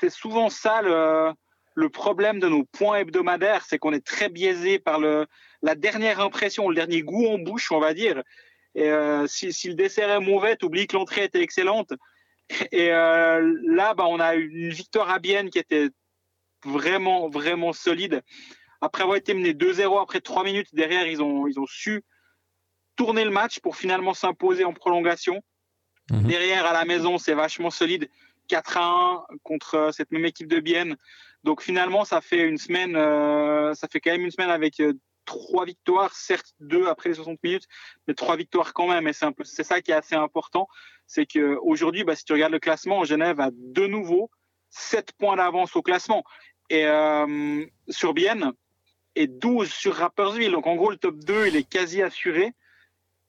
[0.00, 1.32] C'est souvent ça le,
[1.74, 5.26] le, problème de nos points hebdomadaires, c'est qu'on est très biaisé par le,
[5.62, 8.22] la dernière impression, le dernier goût en bouche, on va dire.
[8.74, 11.92] Et euh, si, si, le dessert est mauvais, oublies que l'entrée était excellente.
[12.72, 15.88] Et euh, là, bah, on a eu une victoire à Bienne qui était
[16.64, 18.22] vraiment, vraiment solide.
[18.80, 22.02] Après avoir été mené 2-0 après 3 minutes, derrière, ils ont, ils ont su
[22.96, 25.42] tourner le match pour finalement s'imposer en prolongation.
[26.10, 26.26] Mhm.
[26.26, 28.08] Derrière, à la maison, c'est vachement solide.
[28.48, 30.96] 4 1 contre euh, cette même équipe de Bienne.
[31.44, 34.80] Donc finalement, ça fait une semaine, euh, ça fait quand même une semaine avec
[35.28, 37.66] trois victoires, certes deux après les 60 minutes,
[38.06, 39.06] mais trois victoires quand même.
[39.06, 40.68] Et c'est un peu, c'est ça qui est assez important,
[41.06, 44.30] c'est que aujourd'hui, bah, si tu regardes le classement, Genève a de nouveau
[44.70, 46.24] 7 points d'avance au classement
[46.70, 48.52] et euh, sur Bienne
[49.16, 50.50] et 12 sur Rapperswil.
[50.50, 52.54] Donc en gros, le top 2 il est quasi assuré.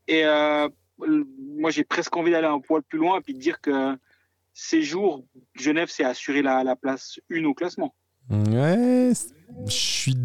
[0.07, 3.59] Et euh, moi, j'ai presque envie d'aller un poil plus loin et puis de dire
[3.59, 3.97] que
[4.53, 7.93] ces jours, Genève s'est assuré la, la place 1 au classement.
[8.29, 9.11] Ouais,
[9.65, 10.15] je suis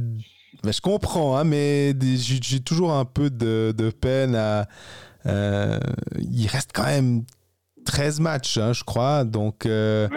[0.62, 4.66] je comprends, hein, mais j'ai toujours un peu de, peine à.
[5.26, 5.78] Euh,
[6.18, 7.24] il reste quand même
[7.84, 9.24] 13 matchs, hein, je crois.
[9.24, 10.08] Donc, euh,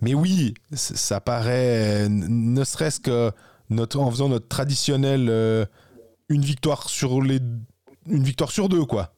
[0.00, 3.30] Mais oui, ça paraît, ne serait-ce que
[3.70, 5.64] notre, en faisant notre traditionnel euh,
[6.28, 7.40] une victoire sur les
[8.06, 9.14] une victoire sur deux, quoi.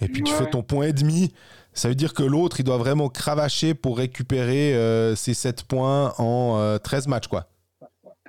[0.00, 1.32] Et puis tu fais ton point et demi.
[1.72, 4.74] Ça veut dire que l'autre, il doit vraiment cravacher pour récupérer
[5.14, 7.48] ses 7 points en 13 matchs, quoi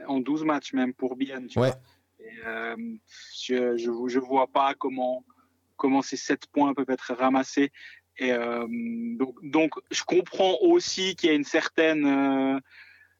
[0.09, 1.41] en 12 matchs même pour bien.
[2.45, 2.75] Euh,
[3.39, 5.23] je, je, vois pas comment,
[5.77, 7.71] comment ces 7 points peuvent être ramassés.
[8.17, 8.65] Et euh,
[9.17, 12.59] donc, donc, je comprends aussi qu'il y a une certaine, euh,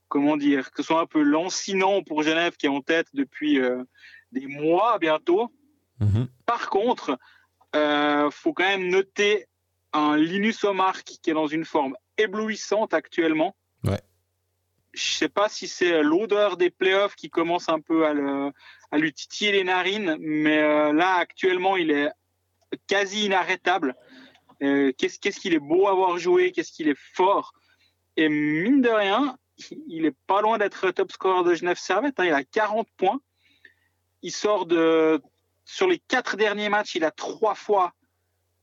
[0.10, 3.60] comment dire, que ce soit un peu lancinant pour Genève qui est en tête depuis
[4.32, 5.54] des mois bientôt.
[6.00, 6.28] Mhm.
[6.46, 7.18] Par contre,
[7.74, 9.46] il faut quand même noter
[9.94, 13.56] un Linus Omar qui est dans une forme éblouissante actuellement.
[13.84, 14.00] Ouais
[14.94, 19.52] je sais pas si c'est l'odeur des playoffs qui commence un peu à, lui titiller
[19.52, 22.10] les narines, mais euh, là actuellement il est
[22.88, 23.96] quasi inarrêtable.
[24.62, 27.54] Euh, qu'est-ce qu'il est beau à voir jouer, qu'est-ce qu'il est fort.
[28.18, 29.38] Et mine de rien,
[29.88, 32.20] il est pas loin d'être top scorer de Genève Servette.
[32.20, 32.26] Hein.
[32.26, 33.22] il a 40 points.
[34.22, 35.22] Il sort de
[35.66, 37.94] sur les quatre derniers matchs, il a trois fois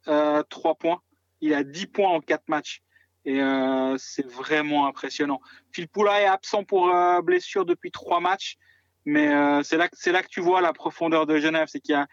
[0.08, 1.00] euh, trois points.
[1.40, 2.82] Il a 10 points en quatre matchs.
[3.26, 5.40] Et euh, c'est vraiment impressionnant.
[5.72, 8.56] Phil Poula est absent pour euh, blessure depuis trois matchs.
[9.04, 9.28] Mais
[9.62, 11.68] c'est là, là que tu vois la profondeur de Genève.
[11.70, 12.08] C'est qu'il y a,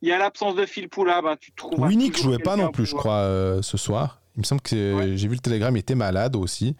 [0.00, 1.20] il y a l'absence de Phil Poula.
[1.20, 4.22] Ben, tu trouves Winnick jouait pas non plus, je crois, ce soir.
[4.36, 6.74] Il me semble que j'ai vu le télégramme, il était malade aussi.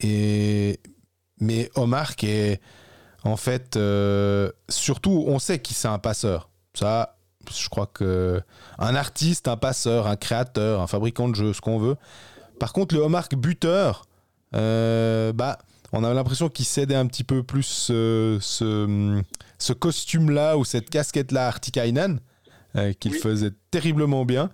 [0.00, 0.80] et...
[1.40, 2.60] Mais Omar qui est
[3.24, 6.50] en fait, euh, surtout, on sait qui c'est un passeur.
[6.74, 7.17] Ça,
[7.52, 8.40] je crois que
[8.78, 11.96] un artiste, un passeur, un créateur, un fabricant de jeux, ce qu'on veut.
[12.58, 14.04] Par contre, le Homark buteur,
[14.54, 15.58] euh, bah,
[15.92, 21.44] on a l'impression qu'il cédait un petit peu plus ce, ce, costume-là ou cette casquette-là
[21.44, 22.20] à Artikainen,
[22.76, 24.50] euh, qu'il faisait terriblement bien.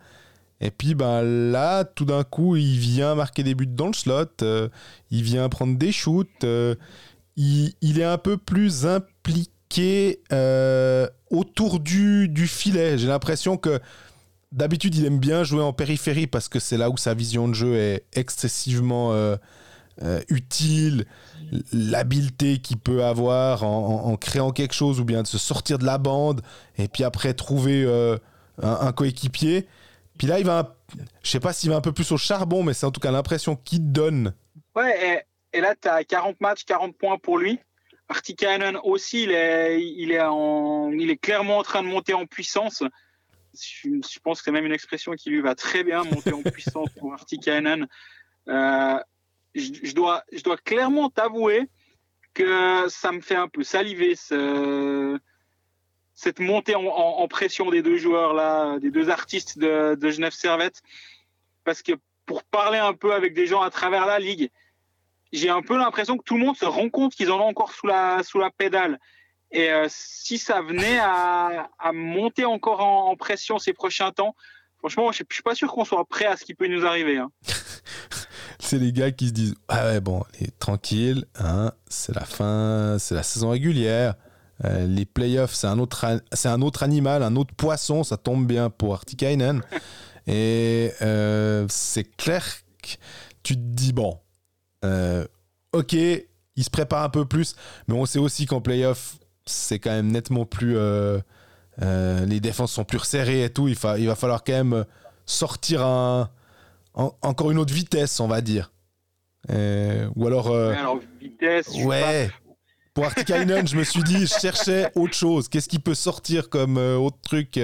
[0.60, 4.26] Et puis ben là, tout d'un coup, il vient marquer des buts dans le slot,
[5.10, 6.46] il vient prendre des shoots,
[7.36, 9.50] il, est un peu plus impliqué
[10.32, 12.98] euh, autour du, du filet.
[12.98, 13.80] J'ai l'impression que
[14.52, 17.54] d'habitude, il aime bien jouer en périphérie parce que c'est là où sa vision de
[17.54, 19.36] jeu est excessivement euh,
[20.02, 21.06] euh, utile.
[21.72, 25.98] L'habileté qu'il peut avoir en, créant quelque chose ou bien de se sortir de la
[25.98, 26.40] bande
[26.78, 27.86] et puis après trouver
[28.62, 29.68] un, coéquipier.
[30.18, 30.76] Puis là, il va,
[31.22, 33.10] je sais pas s'il va un peu plus au charbon, mais c'est en tout cas
[33.10, 34.32] l'impression qu'il donne.
[34.74, 37.60] Ouais, et là, tu as 40 matchs, 40 points pour lui.
[38.08, 42.26] Artikainen aussi, il est, il, est en, il est clairement en train de monter en
[42.26, 42.82] puissance.
[43.54, 46.88] Je, pense que c'est même une expression qui lui va très bien, monter en puissance
[46.98, 47.86] pour Artikainen.
[48.48, 48.98] Euh,
[49.54, 51.68] je, dois, je dois clairement t'avouer
[52.34, 55.18] que ça me fait un peu saliver ce,
[56.14, 60.82] cette montée en, pression des deux joueurs là, des deux artistes de, de Genève Servette.
[61.62, 61.92] Parce que
[62.26, 64.50] pour parler un peu avec des gens à travers la ligue,
[65.34, 67.72] j'ai un peu l'impression que tout le monde se rend compte qu'ils en ont encore
[67.72, 68.98] sous la, sous la pédale.
[69.50, 74.34] Et euh, si ça venait à, à monter encore en, pression ces prochains temps,
[74.78, 77.18] franchement, je ne suis pas sûr qu'on soit prêt à ce qui peut nous arriver.
[77.18, 77.30] Hein.
[78.58, 80.22] c'est les gars qui se disent Ah ouais, bon,
[80.58, 84.14] tranquille, hein, c'est la fin, c'est la saison régulière.
[84.64, 88.46] Euh, les playoffs, c'est un, autre, c'est un autre animal, un autre poisson, ça tombe
[88.46, 89.62] bien pour Artikainen.
[90.26, 92.44] Et euh, c'est clair
[92.82, 92.88] que
[93.42, 94.20] tu te dis Bon,
[94.84, 95.26] euh,
[95.72, 97.56] ok, il se prépare un peu plus,
[97.88, 99.16] mais on sait aussi qu'en playoff,
[99.46, 100.76] c'est quand même nettement plus.
[100.76, 101.18] Euh,
[101.82, 103.66] euh, les défenses sont plus resserrées et tout.
[103.66, 104.84] Il, il va falloir quand même
[105.26, 106.30] sortir un,
[106.94, 108.72] encore une autre vitesse, on va dire.
[109.48, 110.54] ou alors.
[111.20, 111.68] vitesse.
[111.84, 112.30] Ouais.
[112.92, 115.48] Pour Artikainen, je me suis dit, je cherchais autre chose.
[115.48, 117.58] Qu'est-ce qui peut sortir comme autre truc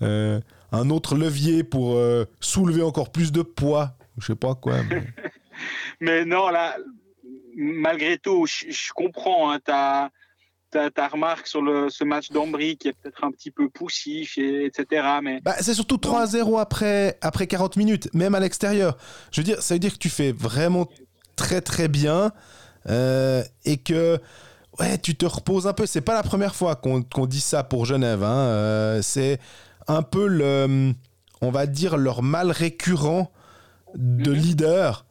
[0.00, 2.00] Un autre levier pour
[2.40, 3.98] soulever encore plus de poids?
[4.16, 4.76] Je sais pas quoi.
[4.88, 5.04] mais
[6.00, 6.76] non, là,
[7.56, 10.10] malgré tout, je, comprends hein, ta,
[10.70, 14.66] ta, remarque sur le, ce match d'Ambry qui est peut-être un petit peu poussif, et,
[14.66, 15.06] etc.
[15.22, 15.40] Mais...
[15.40, 18.96] Bah, c'est surtout 3-0 après, après 40 minutes, même à l'extérieur.
[19.32, 20.88] Je veux dire, ça veut dire que tu fais vraiment
[21.36, 22.32] très très bien
[22.88, 24.18] euh, et que
[24.78, 25.86] ouais, tu te reposes un peu.
[25.86, 28.22] C'est pas la première fois qu'on dit ça pour Genève.
[28.22, 28.38] Hein.
[28.38, 29.38] Euh, c'est
[29.88, 30.92] un peu le,
[31.40, 33.30] on va dire, leur mal récurrent
[33.94, 34.36] de mhm.
[34.36, 35.04] leader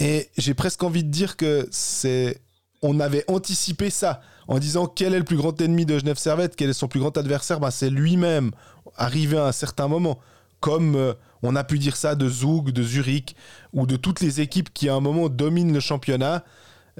[0.00, 2.40] et j'ai presque envie de dire que c'est.
[2.82, 6.56] On avait anticipé ça en disant quel est le plus grand ennemi de Genève Servette,
[6.56, 8.52] quel est son plus grand adversaire ben, C'est lui-même,
[8.96, 10.18] arrivé à un certain moment.
[10.60, 13.36] Comme euh, on a pu dire ça de Zug, de Zurich,
[13.74, 16.44] ou de toutes les équipes qui à un moment dominent le championnat.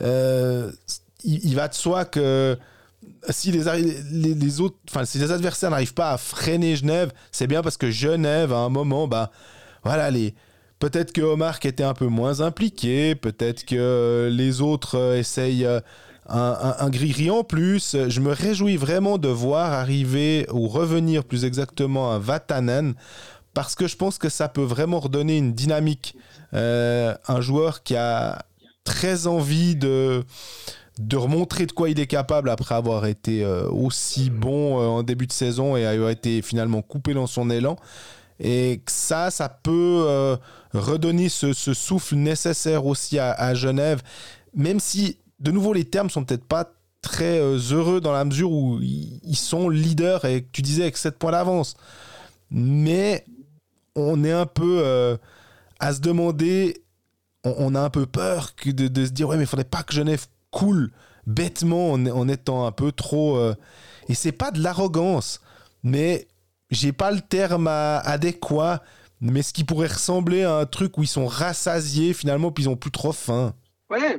[0.02, 0.70] Euh,
[1.24, 2.58] il, va de soi que
[3.30, 7.90] si les, autres, si les adversaires n'arrivent pas à freiner Genève, c'est bien parce que
[7.90, 9.30] Genève, à un moment, bah,
[9.84, 10.34] voilà, les,
[10.80, 15.78] Peut-être que Omar était un peu moins impliqué, peut-être que les autres euh, essayent euh,
[16.26, 17.96] un, un, gris en plus.
[18.08, 22.94] Je me réjouis vraiment de voir arriver, ou revenir plus exactement, à Vatanen,
[23.52, 26.16] parce que je pense que ça peut vraiment redonner une dynamique.
[26.54, 28.46] Euh, un joueur qui a
[28.82, 30.24] très envie de,
[30.98, 35.32] de remontrer de quoi il est capable après avoir été aussi bon en début de
[35.32, 37.76] saison et avoir été finalement coupé dans son élan.
[38.40, 40.36] Et ça, ça peut euh,
[40.72, 44.02] redonner ce, souffle nécessaire aussi à, Genève,
[44.54, 48.52] même si, de nouveau, les termes sont peut-être pas très euh, heureux dans la mesure
[48.52, 51.76] où ils sont leaders et tu disais avec 7 points d'avance.
[52.50, 53.24] Mais
[53.94, 55.16] on est un peu euh,
[55.78, 56.82] à se demander,
[57.44, 60.26] on, a un peu peur de, se dire ouais mais il faudrait pas que Genève
[60.50, 60.90] coule
[61.26, 63.38] bêtement en, étant un peu trop...
[64.08, 65.40] et c'est pas de l'arrogance,
[65.82, 66.28] mais
[66.70, 68.82] j'ai pas le terme adéquat,
[69.20, 72.68] mais ce qui pourrait ressembler à un truc où ils sont rassasiés finalement, puis ils
[72.68, 73.54] ont plus trop faim.
[73.90, 74.18] Ouais,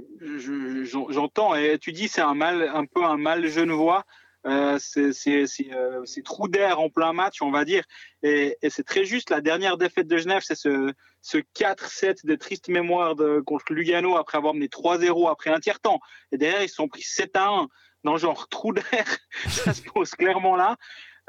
[1.09, 1.55] j'entends.
[1.55, 4.03] Et tu dis c'est un mal, un peu un mal genevois.
[4.47, 7.83] Euh, euh, c'est trou d'air en plein match, on va dire.
[8.23, 9.29] Et, c'est très juste.
[9.29, 10.91] La dernière défaite de Genève, c'est ce,
[11.21, 15.99] ce 4-7 de triste mémoire contre Lugano après avoir mené 3-0 après un tiers-temps.
[16.31, 17.67] Et derrière, ils se sont pris 7 1
[18.03, 19.17] dans genre trou d'air.
[19.47, 20.75] ça se pose clairement là.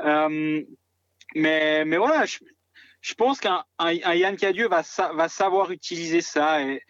[0.01, 0.63] Euh,
[1.35, 2.25] mais, mais voilà,
[3.03, 4.83] je pense qu'un un, Yann Cadieux va,
[5.13, 6.63] va savoir utiliser ça.
[6.63, 6.83] Et,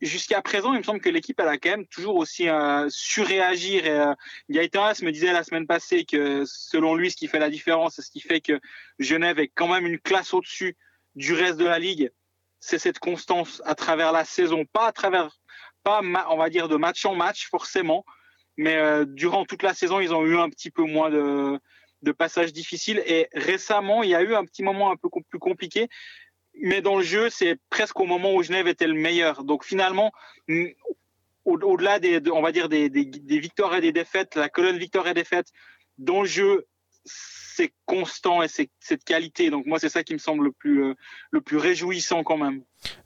[0.00, 3.84] jusqu'à présent, il me semble que l'équipe elle a quand même toujours aussi euh, surréagir.
[3.84, 4.14] Et, euh,
[4.48, 8.10] Gaëtan me disait la semaine passée que selon lui, ce qui fait la différence, ce
[8.10, 8.60] qui fait que
[9.00, 10.76] Genève est quand même une classe au-dessus
[11.16, 12.12] du reste de la ligue,
[12.60, 15.36] c'est cette constance à travers la saison, pas à travers,
[15.82, 18.04] pas on va dire de match en match forcément,
[18.56, 21.58] mais euh, durant toute la saison, ils ont eu un petit peu moins de
[22.02, 23.02] de passages difficiles.
[23.06, 25.88] Et récemment, il y a eu un petit moment un peu plus compliqué
[26.60, 29.44] mais dans le jeu, c'est presque au moment où Genève était le meilleur.
[29.44, 30.12] Donc finalement,
[31.44, 32.88] au-delà des, on va dire des,
[33.28, 35.48] victoires et des défaites, la colonne victoire et défaite,
[35.98, 36.66] dans le jeu,
[37.04, 39.50] c'est constant et c'est cette qualité.
[39.50, 40.94] Donc moi, c'est ça qui me semble le plus, euh,
[41.30, 42.62] le plus réjouissant quand même.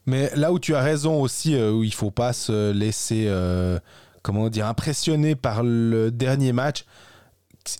[0.07, 3.78] Mais là où tu as raison aussi, euh, où il faut pas se laisser, euh,
[4.22, 6.84] comment dire, impressionner par le dernier match.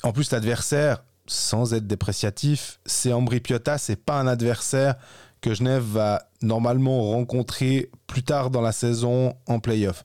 [0.03, 4.97] En plus, l'adversaire, sans être dépréciatif, c'est Ambri Piotta, c'est pas un adversaire
[5.41, 10.05] que Genève va normalement rencontrer plus tard dans la saison en playoff.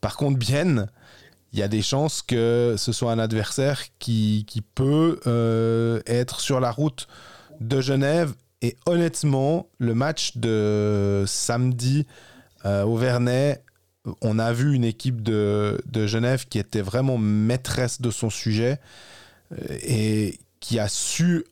[0.00, 0.86] Par contre, bien,
[1.52, 6.40] il y a des chances que ce soit un adversaire qui, qui peut euh, être
[6.40, 7.06] sur la route
[7.60, 8.34] de Genève.
[8.62, 12.06] Et honnêtement, le match de samedi
[12.64, 13.62] euh, au Vernet,
[14.20, 18.80] on a vu une équipe de, de, Genève qui était vraiment maîtresse de son sujet
[19.52, 21.44] euh, et qui a su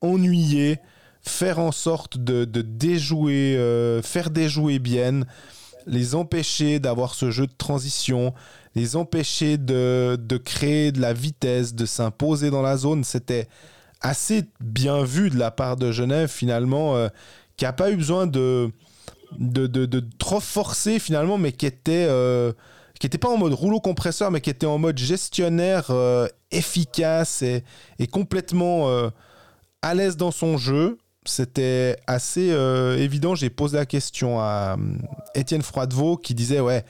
[0.00, 0.78] ennuyer
[1.22, 5.22] faire en sorte de, déjouer, euh, faire déjouer bien,
[5.86, 8.34] les empêcher d'avoir ce jeu de transition,
[8.74, 13.04] les empêcher de, créer de la vitesse, de s'imposer dans la zone.
[13.04, 13.48] C'était
[14.00, 17.08] assez bien vu de la part de Genève finalement, euh,
[17.56, 18.70] qui n'a pas eu besoin de,
[19.36, 22.06] de, trop forcer finalement, mais qui était...
[22.08, 22.52] Euh,
[22.98, 25.92] qui n'était pas en mode rouleau compresseur, mais qui était en mode gestionnaire
[26.50, 27.62] efficace et,
[28.10, 28.88] complètement
[29.82, 30.98] à l'aise dans son jeu
[31.28, 33.34] c'était assez euh, évident.
[33.34, 34.98] J'ai posé la question à euh,
[35.34, 36.84] Étienne Froidevaux qui disait ouais,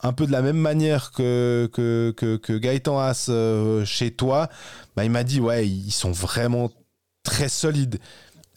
[0.00, 4.48] un peu de la même manière que, que, que, Gaëtan Haas euh, chez toi.
[4.96, 6.70] Bah, il m'a dit ouais, ils sont vraiment
[7.22, 7.98] très solides.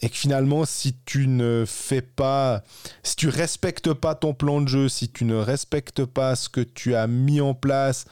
[0.04, 2.62] Et que finalement, si tu ne fais pas,
[3.02, 6.60] si tu respectes pas ton plan de jeu, si tu ne respectes pas ce que
[6.60, 8.04] tu as mis en place,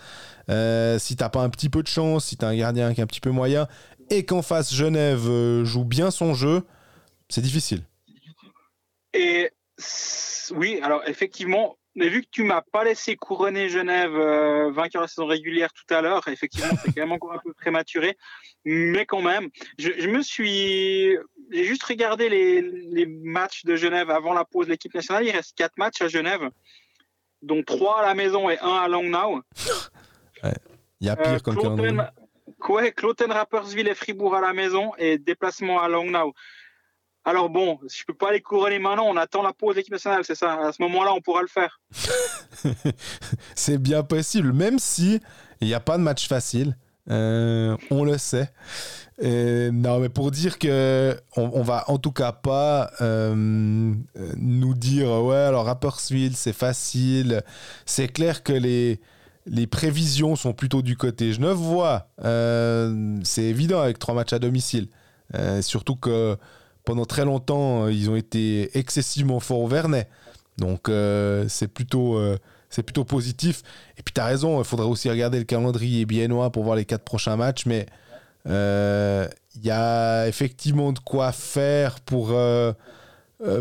[0.49, 3.01] si tu n'as pas un petit peu de chance, si tu as un gardien qui
[3.01, 3.69] est un petit peu moyen,
[4.09, 6.63] et qu'en face Genève joue bien son jeu,
[7.29, 7.83] c'est difficile.
[9.13, 9.51] Et
[10.55, 15.09] oui, alors effectivement, vu que tu m'as pas laissé couronner Genève euh, vainqueur de la
[15.09, 18.17] saison régulière tout à l'heure, effectivement, c'est quand même encore un peu prématuré,
[18.65, 21.17] mais quand même, je, me suis,
[21.53, 25.27] j'ai juste regardé les, matchs de Genève avant la pause de l'équipe nationale.
[25.27, 26.49] Il reste quatre matchs à Genève,
[27.43, 29.43] dont trois à la maison et un à Langnau.
[31.01, 31.99] Il y a pire comme calendrier.
[32.69, 36.33] Ouais, Cloten, Rappersville et Fribourg à la maison et déplacement à Langnau.
[37.25, 40.25] Alors bon, je peux pas les couronner maintenant, on attend la pause de l'équipe nationale,
[40.25, 40.55] c'est ça.
[40.55, 41.81] À ce moment-là, on pourra le faire.
[43.55, 45.21] c'est bien possible, même si
[45.61, 46.77] il n'y a pas de match facile.
[47.11, 48.51] Euh, on le sait.
[49.21, 53.35] non, mais pour dire que on, va en tout cas pas euh,
[54.37, 57.43] nous dire ouais alors Rapperswil c'est facile.
[57.87, 59.01] C'est clair que les
[59.47, 62.09] les prévisions sont plutôt du côté Genevois.
[62.25, 64.89] Euh, c'est évident avec trois matchs à domicile.
[65.61, 66.39] surtout que
[66.85, 70.09] pendant très longtemps, euh, ils ont été excessivement forts au Vernet.
[70.59, 72.37] Donc euh, c'est plutôt, euh,
[72.73, 73.63] c'est plutôt positif.
[73.97, 76.85] Et puis tu as raison, il faudrait aussi regarder le calendrier biennois pour voir les
[76.85, 77.67] quatre prochains matchs.
[77.67, 77.87] Mais
[78.47, 82.73] il y a effectivement de quoi faire pour ne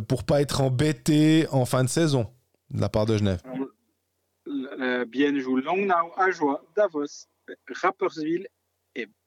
[0.07, 2.31] pour pas être embêté en fin de saison
[2.71, 3.41] de la part de Genève.
[5.07, 7.27] Bien joue Langnau, Ajoie, Davos,
[7.81, 8.47] Rapperswil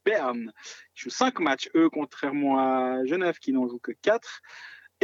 [0.04, 0.52] Berne.
[0.96, 4.42] Ils jouent 5 matchs, eux, contrairement à Genève qui n'en joue que 4.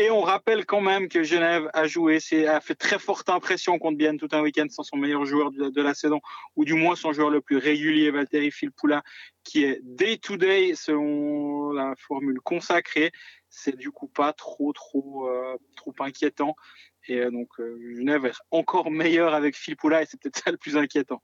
[0.01, 3.99] Et on rappelle quand même que Genève a joué, a fait très forte impression contre
[3.99, 6.23] Bienne tout un week-end sans son meilleur joueur de, la saison,
[6.57, 9.03] ou du moins son joueur le plus régulier, Valtteri Filppula,
[9.45, 13.13] qui est day-to-day selon la formule consacrée.
[13.51, 16.57] C'est du coup pas trop, trop, euh, trop inquiétant.
[17.07, 20.57] Et euh, donc euh, Genève est encore meilleur avec Filppula et c'est peut-être ça le
[20.57, 21.21] plus inquiétant.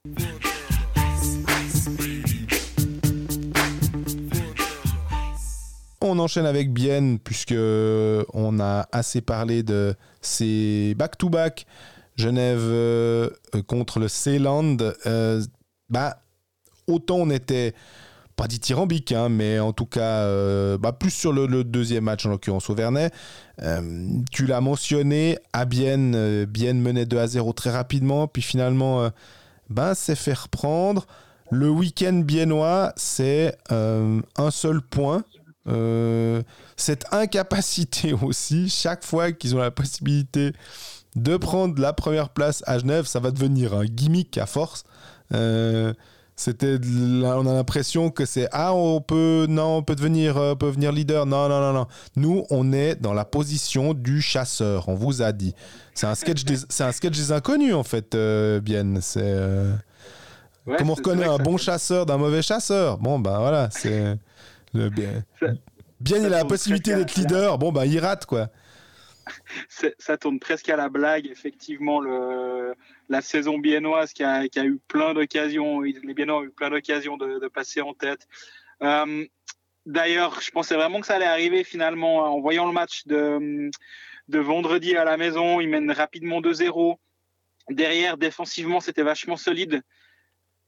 [6.07, 11.67] On enchaîne avec Bienne, puisque on a assez parlé de ces back-to-back
[12.17, 13.31] Genève
[13.67, 14.77] contre le Seeland,
[15.91, 16.23] bah,
[16.87, 17.75] autant on était
[18.37, 22.31] pas dithyrambique, hein, mais en tout cas, euh, bah, plus sur le, deuxième match, en
[22.31, 23.13] l'occurrence au Vernet.
[23.63, 29.11] Euh, tu l'as mentionné, à Bienne, euh, menait 2 à 0 très rapidement, puis finalement,
[29.71, 31.07] bah, c'est fait reprendre.
[31.51, 35.25] Le week-end biennois, c'est un seul point.
[36.77, 40.53] Cette incapacité aussi, chaque fois qu'ils ont la possibilité
[41.15, 44.85] de prendre la première place à Genève, ça va devenir un gimmick à force.
[46.39, 46.79] C'était,
[47.25, 50.93] on a l'impression que c'est ah on peut non on peut devenir euh, peut venir
[50.93, 51.25] leader.
[51.25, 51.87] Non non non non.
[52.15, 55.55] Nous on est dans la position du chasseur on vous a dit.
[55.95, 59.01] C'est un sketch des, c'est un sketch des inconnus en fait euh, bien.
[59.01, 59.73] C'est euh,
[60.77, 62.99] comment on reconnaît un bon chasseur d'un mauvais chasseur?
[62.99, 64.19] Bon ben voilà c'est
[64.91, 65.25] bien
[66.01, 68.49] bien il a la possibilité d'être leader bon ben il rate quoi
[69.99, 72.77] ça tourne presque à la blague, effectivement, le,
[73.09, 76.71] la saison biennoise qui a, qui a eu plein d'occasions, les Biennois ont eu plein
[76.71, 78.29] d'occasions de, de, passer en tête.
[78.85, 79.27] Euh,
[79.87, 83.71] D'ailleurs, je pensais vraiment que ça allait arriver finalement en voyant le match de,
[84.27, 85.61] de vendredi à la maison.
[85.61, 86.97] Ils mènent rapidement 2-0.
[87.71, 89.83] Derrière, défensivement, c'était vachement solide.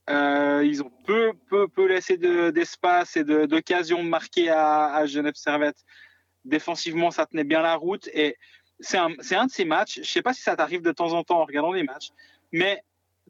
[0.08, 5.06] Euh, ils ont peu, peu, peu laissé d'espace et d'occasions de, de, marquer à, à
[5.06, 5.84] Genève Servette
[6.44, 8.08] défensivement, ça tenait bien la route.
[8.12, 8.36] Et
[8.80, 11.12] c'est un, un, de ces matchs, je ne sais pas si ça t'arrive de temps
[11.12, 12.10] en temps en regardant des matchs,
[12.52, 12.82] mais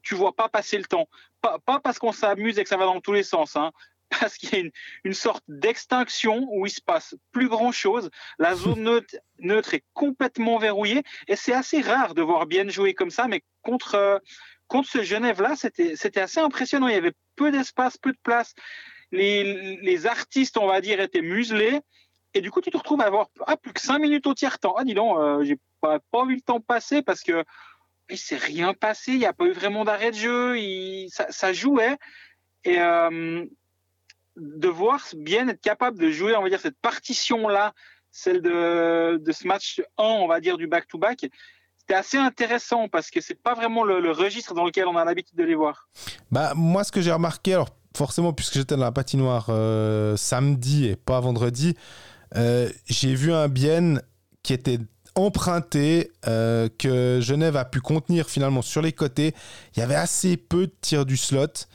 [0.03, 1.07] tu vois pas passer le temps.
[1.41, 3.71] Pas, pas parce qu'on s'amuse et que ça va dans tous les sens, hein,
[4.19, 4.71] parce qu'il y a une,
[5.03, 8.09] une sorte d'extinction où il se passe plus grand chose.
[8.37, 12.93] La zone neutre, neutre est complètement verrouillée et c'est assez rare de voir bien jouer
[12.93, 14.19] comme ça, mais contre, euh,
[14.69, 16.87] contre ce Genève-là, c'était assez impressionnant.
[16.87, 18.53] Il y avait peu d'espace, peu de place.
[19.11, 21.81] Les, artistes, on va dire, étaient muselés.
[22.35, 24.59] Et du coup, tu te retrouves à avoir ah, plus que 5 minutes au tiers
[24.59, 24.75] temps.
[24.77, 27.43] Ah, dis donc, euh, j'ai pas, pas vu le temps passer parce que
[28.11, 29.13] il s'est rien passé.
[29.13, 30.59] Il n'y a pas eu vraiment d'arrêt de jeu.
[30.59, 31.97] Il, ça, jouait.
[32.63, 33.43] Et euh,
[34.35, 37.73] de voir bien être capable de jouer, on va dire, cette partition-là,
[38.11, 41.25] celle de, de ce match 1, on va dire, du back-to-back,
[41.89, 45.03] c'était assez intéressant parce que c'est pas vraiment le, le, registre dans lequel on a
[45.03, 45.89] l'habitude de les voir.
[46.29, 50.85] Bah, moi, ce que j'ai remarqué, alors forcément, puisque j'étais dans la patinoire euh, samedi
[50.85, 51.75] et pas vendredi,
[52.35, 53.95] euh, j'ai vu un bien
[54.43, 54.77] qui était
[55.15, 59.33] emprunté, euh, que Genève a pu contenir finalement sur les côtés.
[59.75, 61.65] Il y avait assez peu de tirs du slot.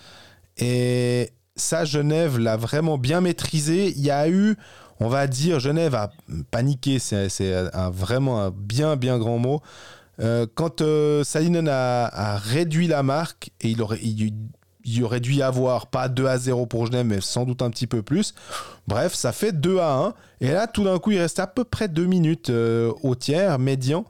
[0.58, 3.88] Et ça, Genève l'a vraiment bien maîtrisé.
[3.88, 4.54] Il y a eu,
[5.00, 6.12] on va dire, Genève a
[6.52, 7.52] paniqué, c'est
[7.90, 9.60] vraiment un bien, bien grand mot.
[10.20, 16.08] Euh, quand euh, Salinen a, réduit la marque, et il aurait, dû y avoir pas
[16.08, 18.34] 2 à 0 pour Genève, mais sans doute un petit peu plus.
[18.86, 20.14] Bref, ça fait 2 à 1.
[20.40, 23.58] Et là, tout d'un coup, il reste à peu près 2 minutes euh, au tiers,
[23.58, 24.04] médian.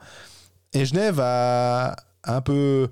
[0.73, 2.89] Et Genève a un peu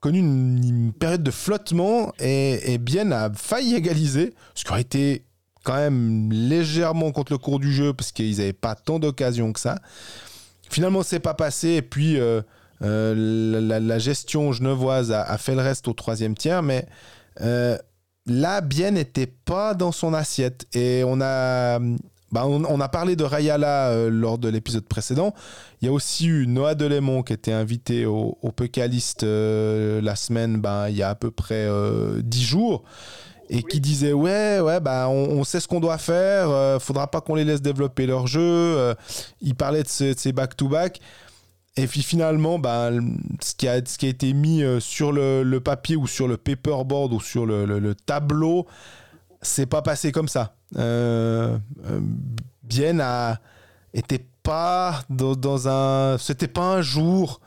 [0.00, 5.24] connu une, période de flottement et, et bien a failli égaliser, ce qui aurait été
[5.64, 9.58] quand même légèrement contre le cours du jeu, parce qu'ils n'avaient pas tant d'occasions que
[9.58, 9.78] ça.
[10.70, 11.70] Finalement, c'est pas passé.
[11.70, 12.18] Et puis.
[12.18, 12.42] Euh,
[12.82, 16.86] euh, la, gestion genevoise a, fait le reste au troisième tiers, mais
[17.40, 17.78] euh,
[18.26, 20.66] là, Bien n'était pas dans son assiette.
[20.74, 21.78] Et on a,
[22.32, 25.34] bah, on, a parlé de Rayala euh, lors de l'épisode précédent.
[25.80, 30.90] Il y a aussi eu Noah Delémont qui était invité au, au la semaine, bah,
[30.90, 31.68] il y a à peu près
[32.22, 32.84] 10 jours
[33.48, 37.34] et qui disait ouais ouais bah on, sait ce qu'on doit faire faudra pas qu'on
[37.34, 38.94] les laisse développer leur jeu
[39.42, 41.00] il parlait de, ces back to back
[41.76, 42.90] et puis finalement, bah,
[43.40, 46.36] ce, qui a, ce qui a été mis euh, sur le, papier ou sur le
[46.36, 48.66] paperboard ou sur le, le, tableau,
[49.42, 50.54] c'est pas passé comme ça.
[50.76, 52.00] Euh, euh
[52.62, 53.40] Bien a,
[54.42, 56.16] pas dans, un.
[56.18, 57.40] C'était pas un jour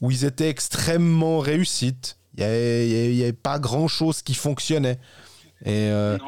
[0.00, 1.96] où ils étaient extrêmement réussis.
[2.36, 4.98] Il n'y avait, pas grand chose qui fonctionnait.
[5.64, 6.18] Et, euh,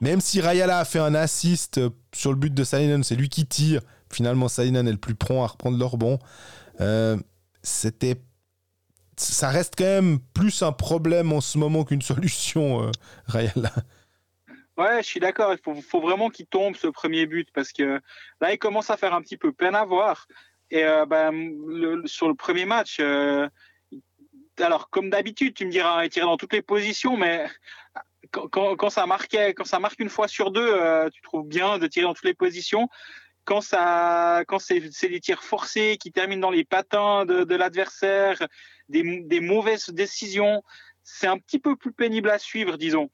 [0.00, 1.80] même si Rayala a fait un assist
[2.14, 3.82] sur le but de Salinen, c'est lui qui tire
[4.12, 6.18] finalement Sainan est le plus prompt à reprendre leur bon.
[6.80, 7.16] Euh,
[7.62, 8.16] c'était
[9.16, 12.90] ça reste quand même plus un problème en ce moment qu'une solution, euh,
[13.26, 13.72] Rayala.
[14.76, 15.52] Ouais, je suis d'accord.
[15.52, 18.00] Il faut, vraiment qu'il tombe ce premier but parce que
[18.40, 20.26] là, il commence à faire un petit peu peine à voir.
[20.70, 23.46] Et euh, ben, sur le premier match, euh,
[24.58, 27.46] alors comme d'habitude, tu me diras, il tirait dans toutes les positions, mais
[28.32, 30.74] quand, quand, ça marquait, quand ça marque une fois sur deux,
[31.12, 32.88] tu trouves bien de tirer dans toutes les positions
[33.44, 38.46] quand ça, quand c'est, des tirs forcés qui terminent dans les patins de, de l'adversaire,
[38.88, 40.62] des, des, mauvaises décisions,
[41.02, 43.10] c'est un petit peu plus pénible à suivre, disons.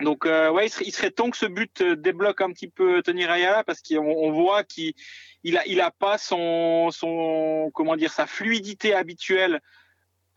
[0.00, 3.80] Donc ouais, il serait, temps que ce but débloque un petit peu Tony Rayala parce
[3.80, 4.92] qu'on voit qu'il
[5.44, 9.60] il a, il a pas son, son comment dire sa fluidité habituelle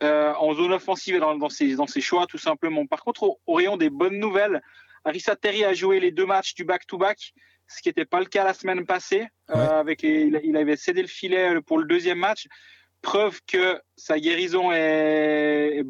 [0.02, 2.86] en zone offensive et dans, dans, ses, dans ses choix tout simplement.
[2.86, 4.62] Par contre, au, rayon des bonnes nouvelles,
[5.04, 7.32] Arissa Terry a joué les deux matchs du back-to-back,
[7.66, 9.26] ce qui n'était pas le cas la semaine passée.
[9.48, 12.46] avec il, avait cédé le filet pour le deuxième match
[13.02, 15.84] preuve que sa guérison est,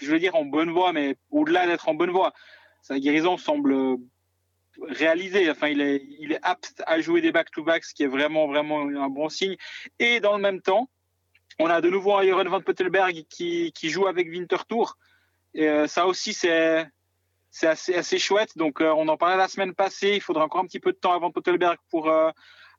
[0.00, 2.32] je veux dire, en bonne voie, mais au-delà d'être en bonne voie,
[2.82, 3.98] sa guérison semble
[4.82, 5.50] réalisée.
[5.50, 8.80] Enfin, il est, il est apte à jouer des back-to-back, ce qui est vraiment, vraiment
[8.80, 9.56] un bon signe.
[9.98, 10.88] Et dans le même temps,
[11.58, 14.96] on a de nouveau un van Pottelberg qui, qui joue avec Winterthur.
[15.54, 16.86] Et euh, ça aussi, c'est
[17.62, 18.56] assez, assez chouette.
[18.56, 20.14] Donc, euh, on en parlait la semaine passée.
[20.14, 22.30] Il faudra encore un petit peu de temps avant Pottelberg pour, euh,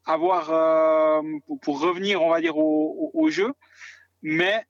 [0.06, 1.22] avoir euh,
[1.62, 3.54] pour, revenir, on va dire, au, jeu.
[4.22, 4.66] Mais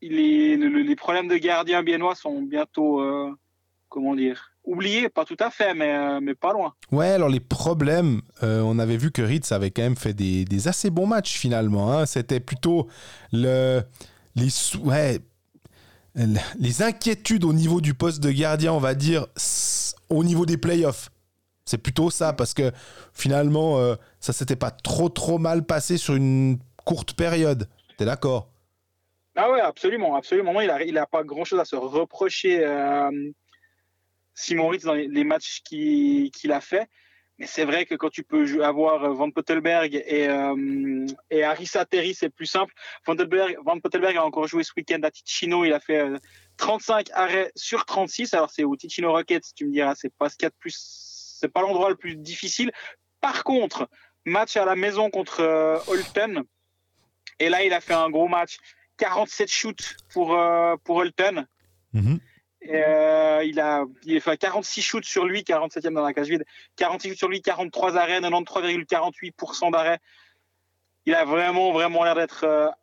[0.00, 3.02] les, les, problèmes de gardien biennois sont bientôt,
[3.88, 6.74] comment dire, oubliés, pas tout à fait, mais, euh, mais pas loin.
[6.90, 10.68] Ouais, alors les problèmes, on avait vu que Ritz avait quand même fait des, des
[10.68, 11.92] assez bons matchs finalement.
[11.92, 12.06] Hein.
[12.06, 12.88] C'était plutôt
[13.32, 13.82] le,
[14.36, 14.48] les,
[14.82, 15.20] ouais,
[16.58, 19.26] les inquiétudes au niveau du poste de gardien, on va dire,
[20.08, 21.10] au niveau des playoffs.
[21.64, 22.72] C'est plutôt ça, parce que
[23.14, 27.68] finalement, euh, ça s'était pas trop trop mal passé sur une courte période.
[27.96, 28.50] T'es d'accord?
[29.34, 30.60] Ah ouais, absolument, absolument.
[30.60, 33.10] Il n'a il a pas grand chose à se reprocher, euh,
[34.34, 36.88] Simon Ritz, dans les, matchs qu'il a fait.
[37.38, 42.14] Mais c'est vrai que quand tu peux avoir Van Pottelberg et, euh, et Arisa Terry,
[42.14, 42.72] c'est plus simple.
[43.06, 43.16] Van
[43.80, 45.64] Pottelberg, a encore joué ce week-end à Ticino.
[45.64, 46.04] Il a fait
[46.58, 48.34] 35 arrêts sur 36.
[48.34, 51.90] Alors, c'est au Ticino Rockets, tu me diras, c'est pas ce qu'il c'est pas l'endroit
[51.90, 52.70] le plus difficile.
[53.20, 53.88] Par contre,
[54.24, 56.44] match à la maison contre euh, Holton.
[57.40, 58.58] Et là, il a fait un gros match.
[58.98, 61.46] 47 shoots pour, euh, pour Holton.
[62.70, 63.84] Euh, il, a,
[64.20, 66.44] fait 46 shoots sur lui, 47e dans la cage vide.
[66.76, 69.98] 46 shoots sur lui, 43 arrêts, 93,48% d'arrêt.
[71.06, 72.74] Il a vraiment, vraiment l'air d'être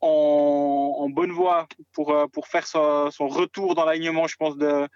[0.00, 4.88] en, bonne voie pour, pour faire son, retour dans l'alignement, je pense, de,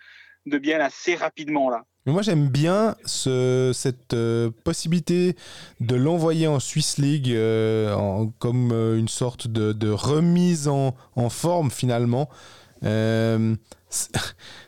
[0.46, 1.84] de bien assez rapidement là.
[2.06, 5.36] Moi, j'aime bien ce, cette euh, possibilité
[5.80, 11.70] de l'envoyer en Swiss League euh, comme euh, une sorte de, remise en, en, forme
[11.70, 12.30] finalement.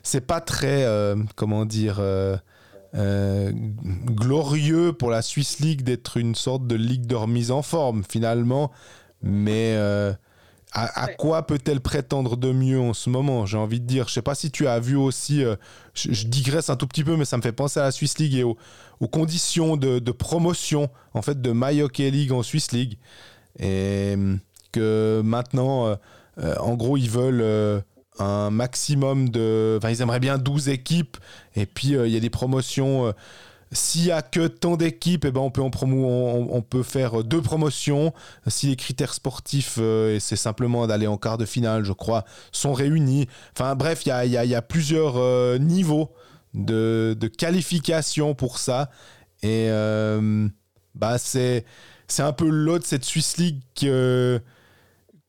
[0.03, 0.85] C'est pas très,
[1.35, 2.01] comment dire,
[2.93, 8.71] glorieux pour la Swiss League d'être une sorte de ligue de remise en forme finalement,
[9.21, 9.77] mais
[10.75, 14.07] à, quoi peut-elle prétendre de mieux en ce moment J'ai envie de dire?
[14.07, 15.43] Je sais pas si tu as vu aussi.
[15.43, 15.55] Euh,
[15.93, 18.33] je, digresse un tout petit peu, mais ça me fait penser à la Swiss League
[18.33, 18.57] et aux,
[19.11, 22.97] conditions de, promotion en fait de My League en Swiss League.
[23.59, 24.15] Et
[24.71, 25.95] que maintenant, euh,
[26.39, 27.83] euh, en gros, ils veulent
[28.19, 29.75] un maximum de.
[29.77, 31.17] Enfin, ils aimeraient bien 12 équipes.
[31.55, 33.13] Et puis, il y a des promotions
[33.73, 37.23] s'il y a que tant d'équipes, eh ben on peut en promo, on, peut faire
[37.23, 38.13] deux promotions.
[38.47, 42.23] Si les critères sportifs, euh, et c'est simplement d'aller en quart de finale, je crois,
[42.51, 43.27] sont réunis.
[43.53, 46.11] Enfin bref, il y a, plusieurs euh, niveaux
[46.53, 48.89] de, qualification pour ça.
[49.41, 50.47] Et euh,
[50.95, 51.65] bah c'est
[52.19, 53.59] un peu l'autre cette Swiss League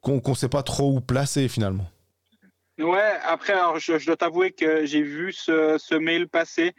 [0.00, 1.86] qu'on ne sait pas trop où placer finalement.
[2.78, 6.74] Ouais, après, alors, je, dois t'avouer que j'ai vu ce, ce mail passer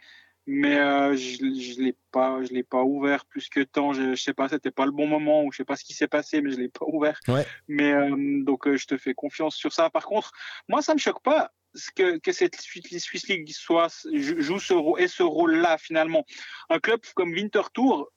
[0.46, 3.92] mais euh, je je l'ai pas je l'ai pas ouvert plus que temps.
[3.92, 5.92] Je, je sais pas c'était pas le bon moment ou je sais pas ce qui
[5.92, 7.18] s'est passé mais je l'ai pas ouvert.
[7.28, 7.44] Ouais.
[7.68, 9.90] mais euh, donc euh, je te fais confiance sur ça.
[9.90, 10.30] Par contre
[10.68, 11.52] moi ça me choque pas
[11.94, 16.24] que, que cette Swiss League soit joue ce rôle et ce rôle là finalement.
[16.70, 18.08] Un club comme Winterthur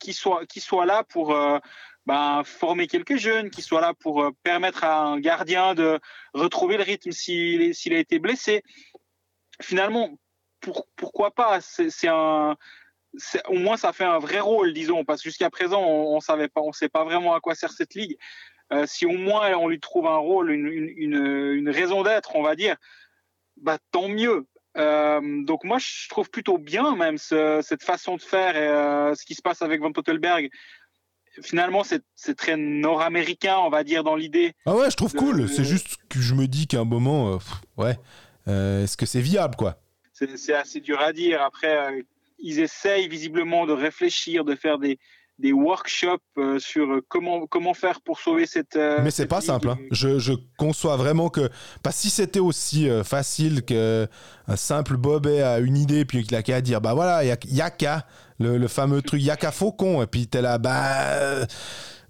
[0.00, 1.36] qui soit qui soit là pour
[2.06, 6.00] ben, former quelques jeunes, qui soit là pour permettre à un gardien de
[6.34, 8.62] retrouver le rythme s'il a été blessé
[9.60, 10.10] finalement
[10.96, 11.60] pourquoi pas?
[11.60, 12.56] C'est un
[13.46, 16.48] au moins ça fait un vrai rôle, disons, parce que jusqu'à présent on, ne savait
[16.48, 18.16] pas, on sait pas vraiment à quoi sert cette ligue.
[18.72, 22.76] Euh, si au moins on lui trouve un rôle, une, raison d'être, on va dire,
[23.58, 24.46] bah tant mieux.
[24.78, 29.26] Euh, donc moi je trouve plutôt bien même cette façon de faire et euh, ce
[29.26, 30.48] qui se passe avec Van Pottelberg.
[31.40, 34.52] Finalement c'est très nord-américain, on va dire dans l'idée.
[34.66, 35.48] Ah ouais, je trouve cool.
[35.48, 37.38] C'est juste que je me dis qu'à un moment,
[37.76, 37.96] ouais,
[38.46, 39.78] est-ce que c'est viable quoi?
[40.12, 41.42] C'est assez dur à dire.
[41.42, 42.02] Après, euh,
[42.38, 44.98] ils essayent visiblement de réfléchir, de faire des,
[45.42, 48.76] des workshops euh, sur comment, comment faire pour sauver cette.
[48.76, 49.70] Euh, Mais c'est pas simple.
[49.70, 49.78] Hein.
[49.90, 51.50] Je, je, conçois vraiment que.
[51.82, 54.06] Pas si c'était aussi facile qu'un
[54.54, 57.70] simple Bob a une idée, puis qu'il a qu'à dire bah voilà, il y a,
[57.70, 58.06] qu'à,
[58.38, 61.44] le, le, fameux truc, il y a qu'à Faucon, et puis t'es là, bah.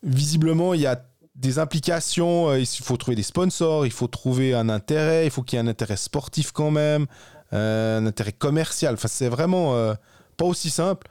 [0.03, 1.03] visiblement, il y a
[1.35, 5.57] des implications, il faut trouver des sponsors, il faut trouver un intérêt, il faut qu'il
[5.57, 7.07] y ait un intérêt sportif quand même.
[7.51, 8.95] un intérêt commercial.
[8.95, 9.95] Enfin, c'est vraiment
[10.37, 11.09] pas aussi simple.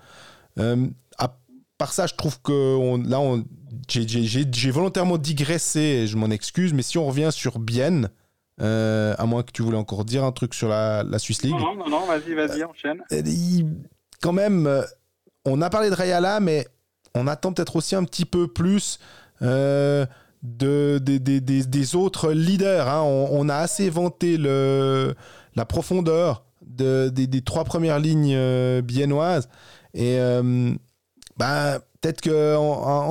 [1.82, 3.43] Part ça, je trouve que là, on,
[3.88, 8.09] j'ai volontairement digressé, et je m'en excuse, mais si on revient sur Bienne,
[8.61, 11.55] euh, à moins que tu voulais encore dire un truc sur la, la Swiss League.
[11.55, 13.01] Non, non, non, vas-y, vas-y, enchaîne.
[13.11, 13.63] Euh,
[14.21, 14.84] quand même, euh,
[15.43, 16.67] on a parlé de Rayala, mais
[17.15, 18.99] on attend peut-être aussi un petit peu plus
[19.41, 20.07] de,
[20.43, 22.88] des, des, des, autres leaders.
[22.88, 23.01] Hein.
[23.01, 25.15] On, a assez vanté le,
[25.55, 29.49] la profondeur de, des, trois premières lignes biennoises.
[29.95, 30.19] Et
[31.42, 32.62] bah, peut-être qu'en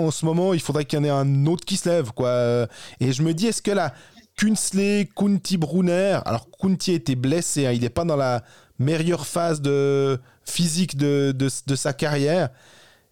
[0.05, 2.12] en, ce moment, il faudrait qu'il y en ait un autre qui se lève.
[2.12, 2.68] Quoi.
[3.01, 3.93] Et je me dis, est-ce que la
[4.37, 8.45] Kunsley, Kunti Brunner, alors Kunti était blessé, hein, il n'est pas dans la
[8.78, 12.51] meilleure phase de physique de, de, sa carrière.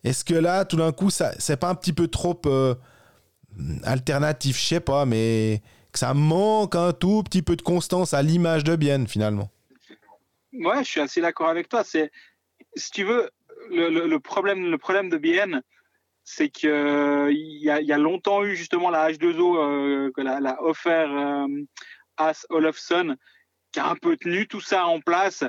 [0.04, 2.76] Est-ce que là, tout d'un coup, ça, c'est pas un petit peu trop euh,
[3.82, 8.22] alternatif, je sais pas, mais que ça manque un tout petit peu de constance à
[8.22, 9.50] l'image de Bien finalement.
[10.52, 11.82] Ouais, je suis assez d'accord avec toi.
[11.82, 12.12] C'est,
[12.76, 13.28] si tu veux,
[13.70, 15.62] le, problème, le problème de Bien,
[16.30, 20.40] c'est qu'il euh, y, a, y a longtemps eu justement la H2O euh, que l'a,
[20.40, 21.46] la offert euh,
[22.18, 23.16] As Olofsson,
[23.72, 25.44] qui a un peu tenu tout ça en place.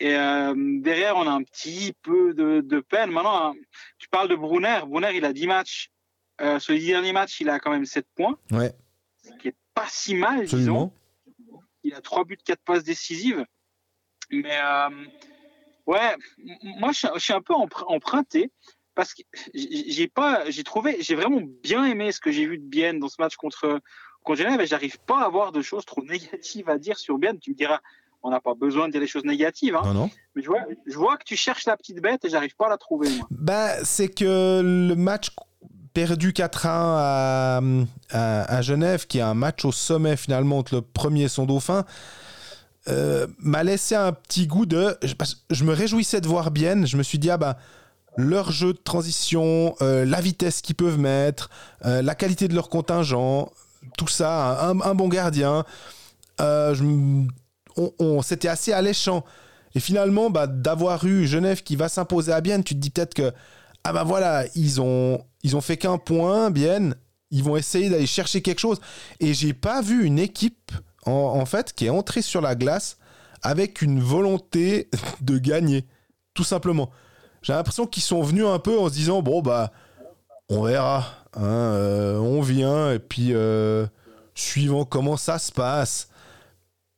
[0.00, 3.10] Et derrière, on a un petit peu de, peine.
[3.10, 3.54] Maintenant, hein,
[3.98, 4.82] tu parles de Brunner.
[4.86, 5.90] Brunner, il a 10 matchs.
[6.60, 8.38] sur les 10 derniers matchs, il a quand même 7 points.
[8.52, 8.72] Ouais.
[9.24, 10.92] Ce qui est pas si mal, disons.
[11.82, 13.44] Il a 3 buts, 4 passes décisives.
[14.30, 14.56] Mais
[15.88, 16.14] ouais,
[16.78, 18.52] moi, je, je suis un peu emprunté
[18.94, 19.22] parce que
[19.54, 23.08] j'ai pas, j'ai trouvé, j'ai vraiment bien aimé ce que j'ai vu de Bien dans
[23.08, 23.80] ce match contre
[24.24, 27.34] contre Genève et j'arrive pas à avoir de choses trop négatives à dire sur Bien.
[27.36, 27.80] Tu me diras,
[28.22, 29.76] on n'a pas besoin de dire des choses négatives.
[29.76, 29.82] Hein.
[29.84, 30.10] Non, non.
[30.34, 32.70] Mais je vois, je vois que tu cherches la petite bête et j'arrive pas à
[32.70, 33.08] la trouver.
[33.10, 33.26] Moi.
[33.30, 35.30] Bah, c'est que le match
[35.94, 37.60] perdu 4-1 à,
[38.10, 41.84] à, Genève, qui est un match au sommet finalement entre le premier et son dauphin,
[42.88, 44.96] euh, m'a laissé un petit goût de.
[45.50, 46.86] Je, me réjouissais de voir Bien.
[46.86, 47.58] Je me suis dit, ah bah
[48.18, 51.50] leur jeu de transition, euh, la vitesse qu'ils peuvent mettre,
[51.84, 53.50] euh, la qualité de leur contingent,
[53.96, 55.64] tout ça, un, bon gardien.
[56.40, 56.74] Euh,
[57.76, 59.24] on, C'était assez alléchant.
[59.76, 63.14] Et finalement, bah, d'avoir eu Genève qui va s'imposer à Bienne, tu te dis peut-être
[63.14, 63.32] que,
[63.84, 66.96] ah ben voilà, ils ont, ils ont fait qu'un point, Bienne,
[67.30, 68.80] ils vont essayer d'aller chercher quelque chose.
[69.20, 70.72] Et j'ai pas vu une équipe,
[71.08, 72.98] en, fait, qui est entrée sur la glace
[73.42, 74.90] avec une volonté
[75.20, 75.86] de gagner,
[76.34, 76.90] tout simplement
[77.42, 79.72] j'ai l'impression qu'ils sont venus un peu en se disant bon bah
[80.48, 81.04] on verra,
[81.34, 83.86] hein, euh, on vient et puis euh,
[84.34, 86.08] suivant comment ça se passe,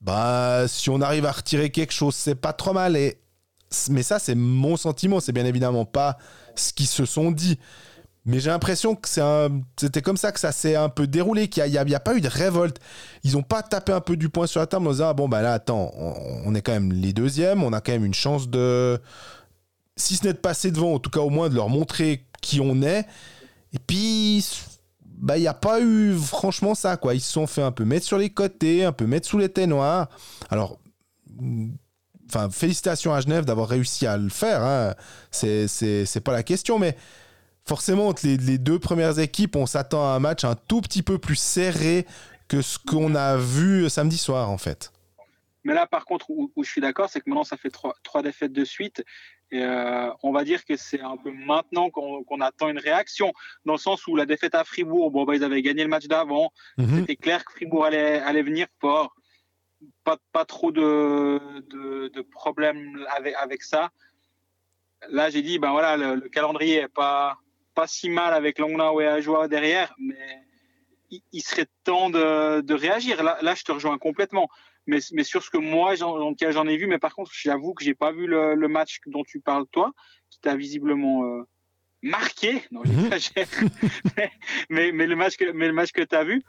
[0.01, 3.21] bah si on arrive à retirer quelque chose c'est pas trop mal et
[3.91, 6.19] mais ça c'est mon sentiment, c'est bien évidemment pas
[6.57, 7.59] ce qu'ils se sont dit.
[8.27, 9.09] Mais j'ai l'impression que
[9.79, 12.21] c'était comme ça que ça s'est un peu déroulé, qu'il n'y a, a, pas eu
[12.21, 12.79] de révolte.
[13.25, 15.29] Ils n'ont pas tapé un peu du poing sur la table en disant ah, bon,
[15.29, 18.49] bah là, attends, on, est quand même les deuxièmes, on a quand même une chance
[18.49, 19.01] de,
[19.97, 22.61] si ce n'est de passer devant, en tout cas au moins de leur montrer qui
[22.61, 23.07] on est.
[23.73, 24.47] Et puis,
[25.07, 27.15] bah, il n'y a pas eu franchement ça, quoi.
[27.15, 29.49] Ils se sont fait un peu mettre sur les côtés, un peu mettre sous les
[29.49, 30.09] têtes noires.
[30.51, 30.79] Alors,
[32.29, 34.63] enfin, félicitations à Genève d'avoir réussi à le faire.
[34.63, 34.95] Hein.
[35.31, 36.97] C'est pas la question, mais
[37.71, 41.19] forcément, entre les, deux premières équipes, on s'attend à un match un tout petit peu
[41.19, 42.05] plus serré
[42.49, 44.93] que ce qu'on a vu samedi soir, en fait.
[45.63, 48.23] Mais là, par contre, où, je suis d'accord, c'est que maintenant, ça fait trois, trois
[48.23, 49.05] défaites de suite.
[49.53, 53.33] Et euh, on va dire que c'est un peu maintenant qu'on attend une réaction,
[53.65, 56.07] dans le sens où la défaite à Fribourg, bon, bah, ils avaient gagné le match
[56.07, 56.99] d'avant, mhm.
[56.99, 59.15] c'était clair que Fribourg allait, allait venir fort,
[60.03, 61.39] pas, pas trop de,
[61.71, 63.91] de, de problèmes avec, avec ça.
[65.09, 67.39] Là, j'ai dit, ben voilà, le, calendrier est pas,
[67.81, 70.43] pas si mal avec Longnau et Ajoie derrière, mais
[71.33, 73.23] il, serait temps de, de réagir.
[73.23, 74.49] Là, là, je te rejoins complètement
[74.87, 77.95] mais, mais sur ce que moi j'en ai vu, mais par contre, j'avoue que j'ai
[77.95, 79.93] pas vu le, match dont tu parles toi,
[80.29, 81.43] qui t'a visiblement euh,
[82.03, 82.63] marqué.
[82.71, 83.09] Non, mhm.
[84.71, 86.43] mais, mais, le match que, mais le match que tu as vu.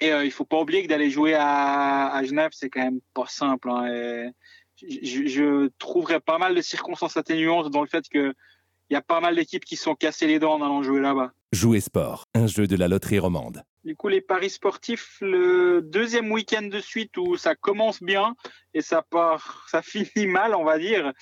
[0.00, 3.00] Et euh, il faut pas oublier que d'aller jouer à, à Genève, c'est quand même
[3.14, 3.68] pas simple.
[3.68, 4.30] Hein,
[4.82, 8.34] je, je, trouverais pas mal de circonstances atténuantes dans le fait que
[8.90, 11.32] il y a pas mal d'équipes qui sont cassées les dents en allant jouer là-bas.
[11.52, 13.62] Jouer sport, un jeu de la loterie romande.
[13.84, 18.34] Du coup, les paris sportifs, le deuxième week-end de suite où ça commence bien
[18.74, 21.12] et ça part, ça finit mal, on va dire.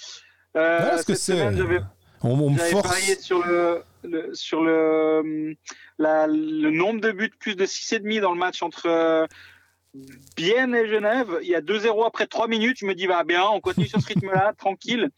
[0.57, 1.81] Euh, cette semaine, j'avais
[2.23, 3.85] on, parié sur le,
[4.33, 5.55] sur le,
[5.99, 9.27] le nombre de buts plus de 6,5 dans le match entre euh,
[10.37, 11.39] Bienne et Genève.
[11.43, 12.79] Il y a 2-0 après 3 minutes.
[12.81, 15.11] Je me dis, va bien, on continue sur ce rythme-là, tranquille.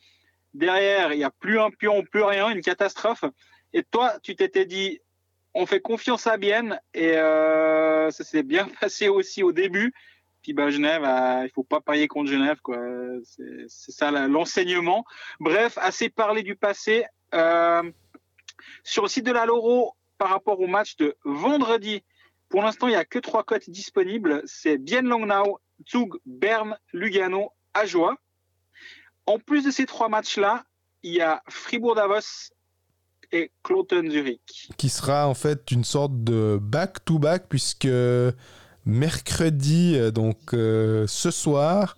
[0.54, 3.24] Derrière, il n'y a plus un pion, plus rien, une catastrophe.
[3.72, 5.00] Et toi, tu t'étais dit,
[5.54, 9.92] on fait confiance à Bienne et euh, ça s'est bien passé aussi au début.
[10.42, 12.78] Puis bah, Genève, euh, il faut pas parier contre Genève, quoi.
[13.24, 15.04] C'est ça l'enseignement.
[15.38, 17.04] Bref, assez parlé du passé.
[17.34, 17.82] Euh,
[18.82, 22.02] sur le site de la Loro, par rapport au match de vendredi,
[22.48, 24.42] pour l'instant, il n'y a que trois cotes disponibles.
[24.44, 28.16] C'est Bien Longnau, Zug, Bern, Lugano, Ajoie.
[29.26, 30.64] En plus de ces trois matchs-là,
[31.02, 32.50] il y a Fribourg-Davos
[33.32, 34.70] et Cloton-Zurich.
[34.76, 37.88] Qui sera en fait une sorte de back-to-back, puisque
[38.84, 41.96] mercredi, euh, donc euh, ce soir,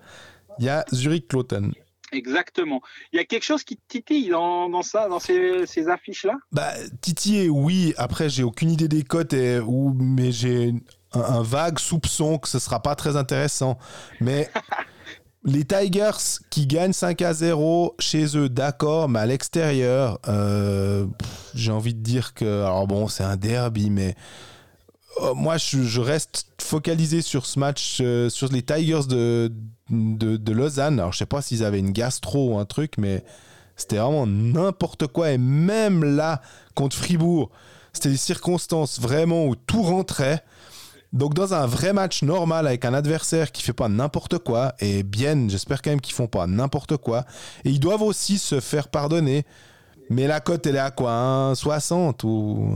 [0.58, 1.72] il y a Zurich-Cloton.
[2.12, 2.82] Exactement.
[3.12, 6.34] Il y a quelque chose qui titille dans, ça, dans ces, affiches-là?
[6.52, 7.94] Bah, Titiller, oui.
[7.96, 10.74] Après, j'ai aucune idée des cotes, et, ou, mais j'ai
[11.14, 13.78] un, vague soupçon que ce sera pas très intéressant.
[14.20, 14.50] Mais
[15.44, 21.06] les Tigers qui gagnent 5 à 0 chez eux, d'accord, mais à l'extérieur, euh,
[21.54, 22.62] j'ai envie de dire que.
[22.62, 24.14] Alors bon, c'est un derby, mais
[25.16, 29.52] Oh, moi, je, reste focalisé sur ce match, euh, sur les Tigers de,
[29.90, 30.98] de, Lausanne.
[30.98, 33.22] Alors, je sais pas s'ils avaient une gastro ou un truc, mais
[33.76, 35.30] c'était vraiment n'importe quoi.
[35.32, 36.40] Et même là,
[36.74, 37.50] contre Fribourg,
[37.92, 40.42] c'était des circonstances vraiment où tout rentrait.
[41.12, 45.02] Donc, dans un vrai match normal avec un adversaire qui fait pas n'importe quoi, et
[45.02, 47.24] bien, j'espère quand même qu'ils font pas n'importe quoi,
[47.64, 49.44] et ils doivent aussi se faire pardonner.
[50.08, 52.74] Mais la cote, elle est à quoi 60 ou?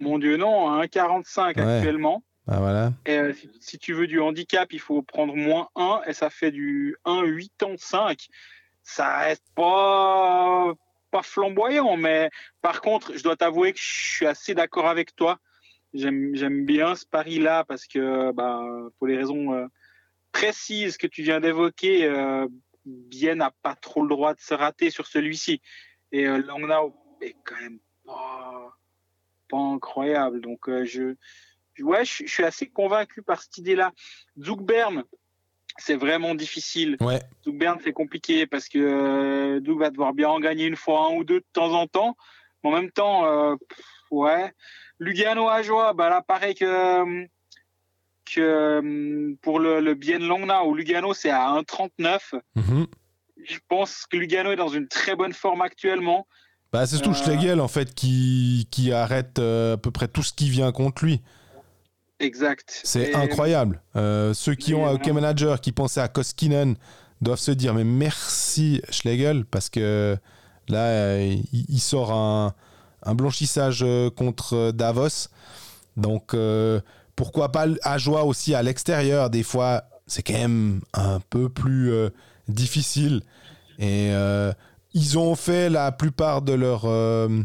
[0.00, 2.22] Mon Dieu, non, 1,45 actuellement.
[2.46, 2.92] Ah, voilà.
[3.04, 6.50] Et euh, si, tu veux du handicap, il faut prendre moins 1 et ça fait
[6.50, 8.28] du 1,85.
[8.82, 10.72] Ça reste pas,
[11.10, 12.30] pas flamboyant, mais
[12.62, 15.38] par contre, je dois t'avouer que je suis assez d'accord avec toi.
[15.94, 18.62] J'aime bien ce pari-là parce que, bah,
[18.98, 19.66] pour les raisons euh,
[20.32, 22.46] précises que tu viens d'évoquer, euh,
[22.88, 25.60] Bien n'a pas trop le droit de se rater sur celui-ci.
[26.10, 28.78] Et euh, Langnau est quand même pas
[29.48, 30.40] pas incroyable.
[30.40, 31.14] Donc, euh, je,
[31.80, 33.92] ouais, je, suis assez convaincu par cette idée-là.
[34.36, 35.04] Bern
[35.80, 36.96] c'est vraiment difficile.
[37.00, 37.20] Ouais.
[37.46, 41.24] Bern c'est compliqué parce que euh, va devoir bien en gagner une fois, un ou
[41.24, 42.16] deux de temps en temps.
[42.62, 43.54] Mais en même temps, euh,
[44.10, 44.52] ouais.
[45.00, 47.24] Lugano à joie, bah là, pareil que,
[48.24, 52.18] que euh, pour le, le Bien Longna, où Lugano, c'est à 1,39.
[52.56, 52.84] Mm
[53.44, 56.26] Je pense que Lugano est dans une très bonne forme actuellement.
[56.72, 60.34] Bah, c'est tout Schlegel, en fait, qui, qui arrête euh, à peu près tout ce
[60.34, 61.22] qui vient contre lui.
[62.20, 62.80] Exact.
[62.84, 63.80] C'est incroyable.
[63.96, 66.76] Euh, ceux qui ont un hockey manager, qui pensaient à Koskinen,
[67.20, 70.16] doivent se dire mais merci Schlegel, parce que
[70.68, 72.54] là, euh, il, sort un,
[73.02, 73.84] un, blanchissage
[74.16, 75.28] contre Davos.
[75.96, 76.34] Donc,
[77.16, 81.92] pourquoi pas à joie aussi à l'extérieur Des fois, c'est quand même un peu plus
[82.48, 83.22] difficile.
[83.78, 84.12] Et
[84.94, 86.82] ils ont fait la plupart de leur.
[86.84, 87.42] Euh,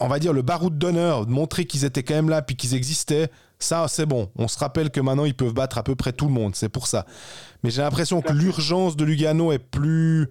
[0.00, 3.30] on va dire le baroud d'honneur, montrer qu'ils étaient quand même là puis qu'ils existaient.
[3.58, 4.28] Ça, c'est bon.
[4.36, 6.56] On se rappelle que maintenant, ils peuvent battre à peu près tout le monde.
[6.56, 7.06] C'est pour ça.
[7.62, 10.28] Mais j'ai l'impression que l'urgence de Lugano est plus,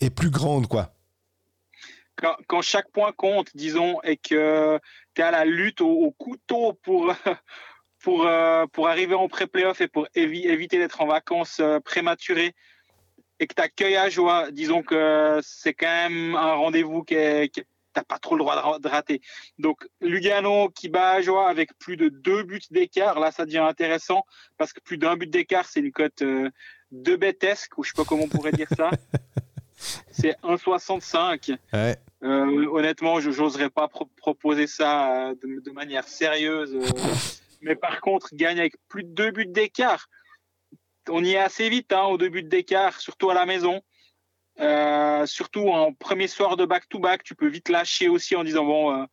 [0.00, 0.92] est plus grande, quoi.
[2.46, 4.78] Quand, chaque point compte, disons, et que
[5.14, 7.14] tu es à la lutte au, couteau pour,
[8.00, 12.54] pour, euh, pour arriver en pré-playoff et pour éviter d'être en vacances euh, prématurées
[13.40, 17.52] et que tu accueilles à joie, disons que c'est quand même un rendez-vous qui est,
[17.92, 19.20] t'as pas trop le droit de rater.
[19.58, 23.58] Donc Lugano qui bat à joie avec plus de deux buts d'écart, là ça devient
[23.58, 24.24] intéressant
[24.56, 26.50] parce que plus d'un but d'écart, c'est une cote euh,
[26.90, 28.90] de bêtesque ou je sais pas comment on pourrait dire ça.
[30.10, 31.56] c'est 1,65.
[31.72, 31.96] Ouais.
[32.24, 36.76] Euh, honnêtement, je n'oserais pas proposer ça euh, de, manière sérieuse.
[37.62, 40.08] mais par contre, gagne avec plus de deux buts d'écart
[41.10, 43.82] on y est assez vite hein, au début d'écart, surtout à la maison.
[44.60, 48.92] Euh, surtout en premier soir de back-to-back, tu peux vite lâcher aussi en disant bon,
[48.92, 49.04] euh,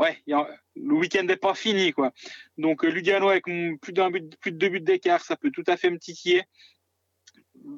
[0.00, 2.12] ouais, le week-end n'est pas fini quoi.
[2.58, 5.64] Donc euh, Lugano avec plus d'un but, plus de deux buts d'écart, ça peut tout
[5.68, 6.42] à fait me titiller.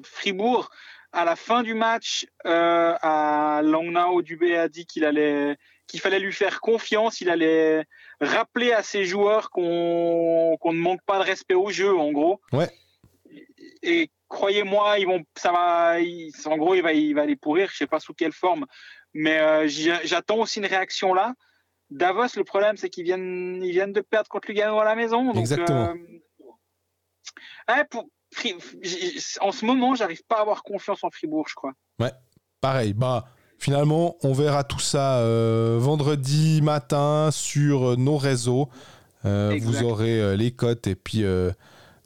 [0.03, 0.69] Fribourg,
[1.11, 5.57] à la fin du match, à Langnau, Dubé a dit qu'il allait,
[5.87, 7.85] qu'il fallait lui faire confiance, il allait
[8.21, 12.41] rappeler à ses joueurs qu'on qu'on ne manque pas de respect au jeu, en gros.
[12.51, 12.69] Ouais
[13.81, 15.97] et croyez-moi, ils vont, ça va,
[16.45, 17.69] en gros, il va, il va aller pourrir.
[17.71, 18.65] Je sais pas sous quelle forme,
[19.13, 21.33] mais euh, j'attends aussi une réaction là.
[21.89, 25.25] Davos, le problème, c'est qu'ils viennent, ils viennent de perdre contre Lugano à la maison.
[25.25, 25.89] Donc, Exactement.
[25.89, 25.95] Euh,
[29.41, 31.73] en ce moment, j'arrive pas à avoir confiance en Fribourg, je crois.
[31.99, 32.11] Ouais,
[32.61, 32.93] pareil.
[32.93, 33.25] Bah,
[33.57, 38.69] finalement, on verra tout ça euh, vendredi matin sur nos réseaux.
[39.23, 41.25] vous aurez les cotes et puis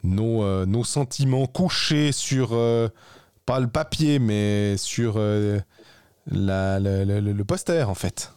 [0.04, 2.90] nos, euh, nos sentiments couchés sur, euh,
[3.46, 5.60] pas le papier, mais sur euh,
[6.28, 8.32] la, le poster, en fait.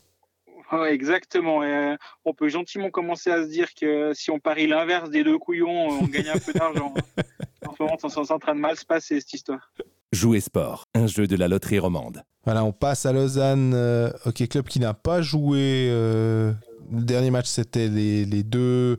[0.88, 1.62] exactement.
[1.62, 5.38] Euh, on peut gentiment commencer à se dire que si on parie l'inverse des deux
[5.38, 6.94] couillons, on gagne un peu d'argent.
[7.64, 9.70] En ce moment, c'est en train de mal se passer cette histoire.
[10.12, 12.22] Jouer sport, un jeu de la loterie romande.
[12.44, 15.88] Voilà, on passe à Lausanne euh, Hockey Club qui n'a pas joué.
[15.90, 16.52] Euh,
[16.92, 18.98] le dernier match, c'était les, les, deux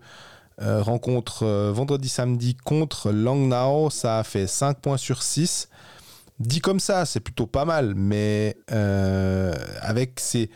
[0.60, 3.92] rencontres vendredi-samedi contre Langnau.
[3.92, 5.70] Ça a fait 5 points sur 6.
[6.40, 10.50] Dit comme ça, c'est plutôt pas mal, mais avec ces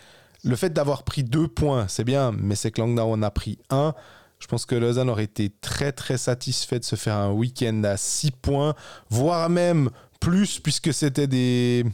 [0.44, 3.60] le fait d'avoir pris deux points, c'est bien, mais c'est que Langnau en a pris
[3.70, 3.94] un.
[4.42, 7.96] Je pense que Lausanne aurait été très très satisfait de se faire un week-end à
[7.96, 8.74] six points,
[9.10, 9.90] voire même
[10.20, 11.86] plus, puisque c'était des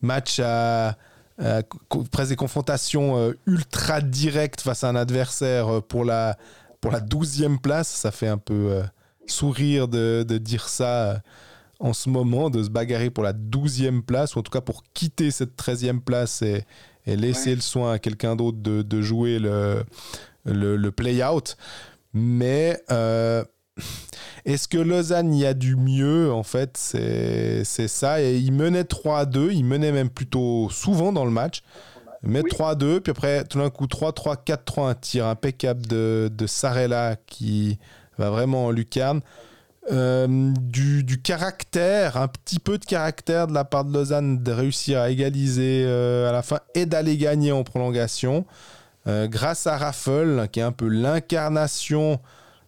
[0.00, 0.96] matchs à,
[2.10, 6.38] presque des confrontations euh, ultra directes face à un adversaire euh, pour la,
[6.80, 7.88] pour la 12e place.
[7.88, 8.82] Ça fait un peu euh,
[9.26, 11.20] sourire de, de, dire ça
[11.80, 14.84] en ce moment, de se bagarrer pour la 12e place, ou en tout cas pour
[14.94, 16.64] quitter cette 13e place et,
[17.06, 19.84] et laisser le soin à quelqu'un d'autre de, de, jouer le,
[20.44, 21.56] le, le play-out.
[22.14, 23.44] Mais euh,
[24.44, 26.32] est-ce que Lausanne y a du mieux?
[26.32, 28.22] En fait, c'est ça.
[28.22, 29.52] Et il menait 3 à 2.
[29.52, 31.62] Il menait même plutôt souvent dans le match.
[32.22, 33.00] Mais 3 à 2.
[33.00, 37.16] Puis après, tout d'un coup, 3 3 4 3 un tir impeccable de, de Sarella
[37.26, 37.78] qui
[38.18, 39.20] va vraiment en lucarne.
[39.90, 44.52] Euh, du, du, caractère, un petit peu de caractère de la part de Lausanne de
[44.52, 48.46] réussir à égaliser euh, à la fin et d'aller gagner en prolongation.
[49.06, 52.20] Euh, grâce à Raffle, qui est un peu l'incarnation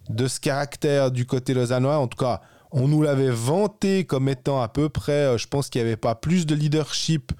[0.09, 1.99] de ce caractère du côté lausannois.
[1.99, 2.41] En tout cas,
[2.73, 6.15] on nous l'avait vanté comme étant à peu près, je pense qu'il n'y avait pas
[6.15, 7.33] plus de leadership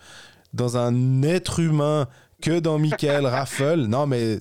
[0.53, 2.07] dans un être humain
[2.41, 3.87] que dans Michael Raffle.
[3.89, 4.39] Non, mais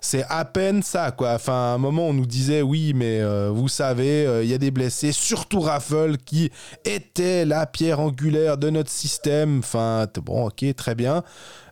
[0.00, 1.34] c'est à peine ça, quoi.
[1.34, 4.54] Enfin, à un moment, on nous disait, oui, mais euh, vous savez, euh, il y
[4.54, 6.50] a des blessés, surtout Raffle, qui
[6.84, 9.58] était la pierre angulaire de notre système.
[9.58, 11.24] Enfin, bon, ok, très bien.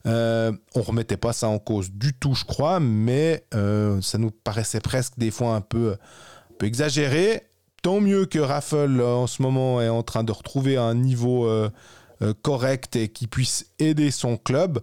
[0.07, 4.81] Euh, on remettait pas ça en cause du tout, je crois, mais ça nous paraissait
[4.81, 7.43] presque des fois un peu, un peu exagéré.
[7.83, 11.49] Tant mieux que Raffle, en ce moment, est en train de retrouver un niveau
[12.43, 14.81] correct et qui puisse aider son club.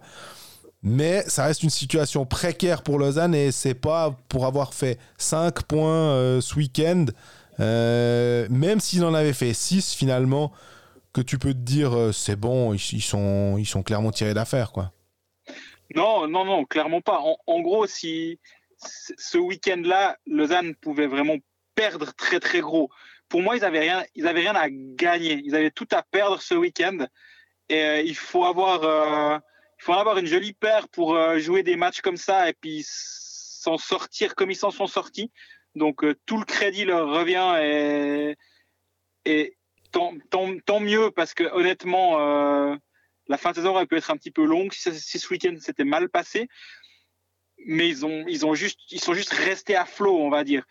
[0.86, 5.62] Mais ça reste une situation précaire pour Lausanne et c'est pas pour avoir fait 5
[5.62, 7.06] points euh, ce week-end,
[7.58, 10.52] euh, même s'il en avait fait 6 finalement,
[11.14, 14.72] que tu peux te dire euh, c'est bon, ils, sont, ils sont clairement tirés d'affaire.
[15.94, 17.18] Non, non, non, clairement pas.
[17.46, 18.38] En, gros, si
[18.76, 21.36] ce week-end-là, Lausanne pouvait vraiment
[21.74, 22.90] perdre très très gros.
[23.30, 25.40] Pour moi, ils n'avaient rien, rien à gagner.
[25.46, 27.06] Ils avaient tout à perdre ce week-end.
[27.70, 29.40] Et il faut avoir
[29.84, 33.76] faut avoir une jolie paire pour euh, jouer des matchs comme ça et puis s'en
[33.76, 35.30] sortir comme ils s'en sont sortis.
[35.74, 38.36] Donc euh, tout le crédit leur revient et,
[39.26, 39.58] et
[39.92, 42.74] tant, tant, mieux parce que honnêtement, euh,
[43.28, 45.84] la fin de saison aurait pu être un petit peu longue si, ce week-end s'était
[45.84, 46.48] mal passé.
[47.66, 50.64] Mais ils, ont, ils, ont juste, ils sont juste restés à flot, on va dire.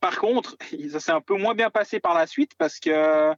[0.00, 0.56] Par contre,
[0.90, 3.34] ça s'est un peu moins bien passé par la suite parce que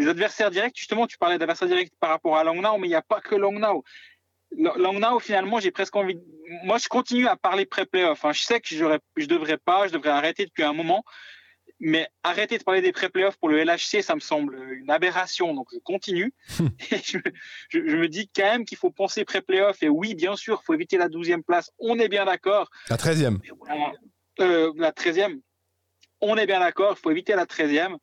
[0.00, 2.96] les adversaires directs, justement, tu parlais d'adversaires directs par rapport à Langnau, mais il n'y
[2.96, 3.84] a pas que Langnau.
[4.56, 6.18] Langnau, finalement, j'ai presque envie.
[6.64, 8.24] Moi, je continue à parler pré-playoff.
[8.24, 8.32] Hein.
[8.32, 11.04] Je sais que je ne devrais pas, je devrais arrêter depuis un moment.
[11.80, 15.52] Mais arrêter de parler des pré-playoffs pour le LHC, ça me semble une aberration.
[15.52, 16.32] Donc, je continue.
[16.48, 19.82] je, me dis quand même qu'il faut penser pré-playoff.
[19.82, 21.70] Et oui, bien sûr, il faut éviter la 12e place.
[21.78, 22.70] On est bien d'accord.
[22.88, 23.36] La 13e.
[24.40, 25.40] Euh, la 13e.
[26.22, 26.94] On est bien d'accord.
[26.96, 27.98] Il faut éviter la 13e.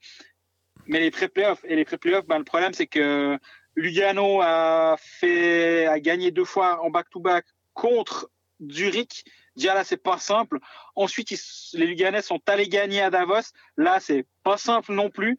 [0.87, 3.37] Mais les pré-playoffs, et les pré-playoffs, ben, le problème, c'est que
[3.75, 8.29] Lugano a fait, a gagné deux fois en back-to-back contre
[8.71, 9.23] Zurich.
[9.55, 10.59] Déjà là, c'est pas simple.
[10.95, 11.33] Ensuite,
[11.73, 13.53] les Luganais sont allés gagner à Davos.
[13.75, 15.37] Là, c'est pas simple non plus.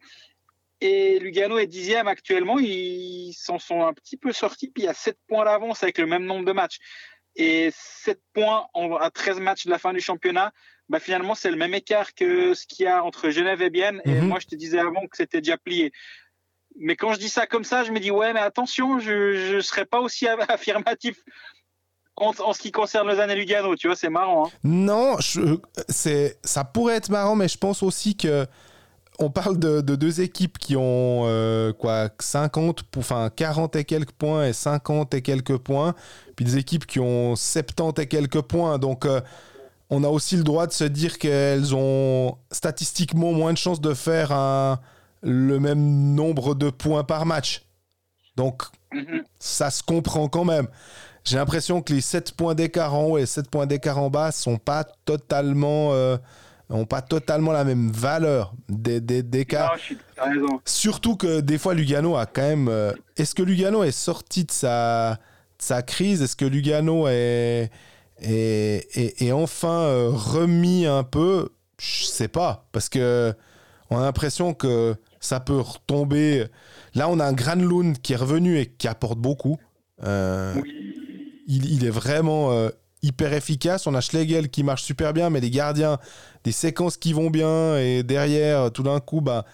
[0.81, 2.57] Et Lugano est dixième actuellement.
[2.59, 4.69] Ils s'en sont un petit peu sortis.
[4.69, 6.79] Puis il y a sept points d'avance avec le même nombre de matchs.
[7.35, 8.67] Et sept points
[8.99, 10.51] à 13 matchs de la fin du championnat,
[10.89, 14.01] bah finalement, c'est le même écart que ce qu'il y a entre Genève et Bienne.
[14.05, 14.27] Et mhm.
[14.27, 15.91] moi, je te disais avant que c'était déjà plié.
[16.77, 19.61] Mais quand je dis ça comme ça, je me dis, ouais, mais attention, je ne
[19.61, 21.17] serais pas aussi affirmatif
[22.15, 23.75] en, ce qui concerne Lausanne et Lugano.
[23.75, 24.47] Tu vois, c'est marrant.
[24.47, 24.51] Hein.
[24.63, 25.17] Non,
[25.87, 28.45] c'est, ça pourrait être marrant, mais je pense aussi que
[29.21, 34.47] on parle de, deux équipes qui ont euh, quoi 50 enfin 40 et quelques points
[34.47, 35.93] et 50 et quelques points
[36.37, 39.19] puis des équipes qui ont 70 et quelques points donc euh,
[39.89, 43.93] on a aussi le droit de se dire qu'elles ont statistiquement moins de chances de
[43.93, 44.79] faire un,
[45.21, 47.63] le même nombre de points par match.
[48.35, 48.63] Donc,
[48.93, 49.23] mhm.
[49.39, 50.67] ça se comprend quand même.
[51.25, 54.31] J'ai l'impression que les 7 points d'écart en haut et 7 points d'écart en bas
[54.31, 56.17] sont pas totalement, euh,
[56.69, 59.75] ont pas totalement la même valeur d'écart.
[60.65, 62.67] Surtout que des fois, Lugano a quand même.
[62.69, 65.19] Euh, est-ce que Lugano est sorti de sa
[65.57, 66.21] sa crise?
[66.21, 67.69] Est-ce que Lugano est,
[68.21, 71.49] est, est, enfin euh, remis un peu
[71.79, 73.33] Je sais pas, parce que
[73.89, 76.45] on a l'impression que ça peut retomber.
[76.93, 79.57] Là, on a un Granlund qui est revenu et qui apporte beaucoup.
[80.03, 80.53] Euh,
[81.47, 82.69] il, il, est vraiment euh,
[83.01, 83.87] hyper efficace.
[83.87, 85.97] On a Schlegel qui marche super bien, mais les gardiens,
[86.43, 89.45] des séquences qui vont bien et derrière, tout d'un coup, bah.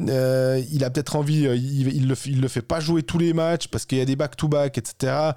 [0.00, 3.32] Euh, il a peut-être envie, il, il, le, il le fait pas jouer tous les
[3.32, 5.30] matchs parce qu'il y a des back-to-back, etc.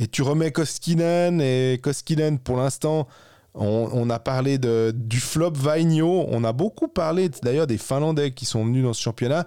[0.00, 3.06] Et tu remets Koskinen et Koskinen pour l'instant,
[3.52, 6.24] on, a parlé de, du flop Vainio.
[6.28, 9.46] On a beaucoup parlé d'ailleurs des Finlandais qui sont venus dans ce championnat.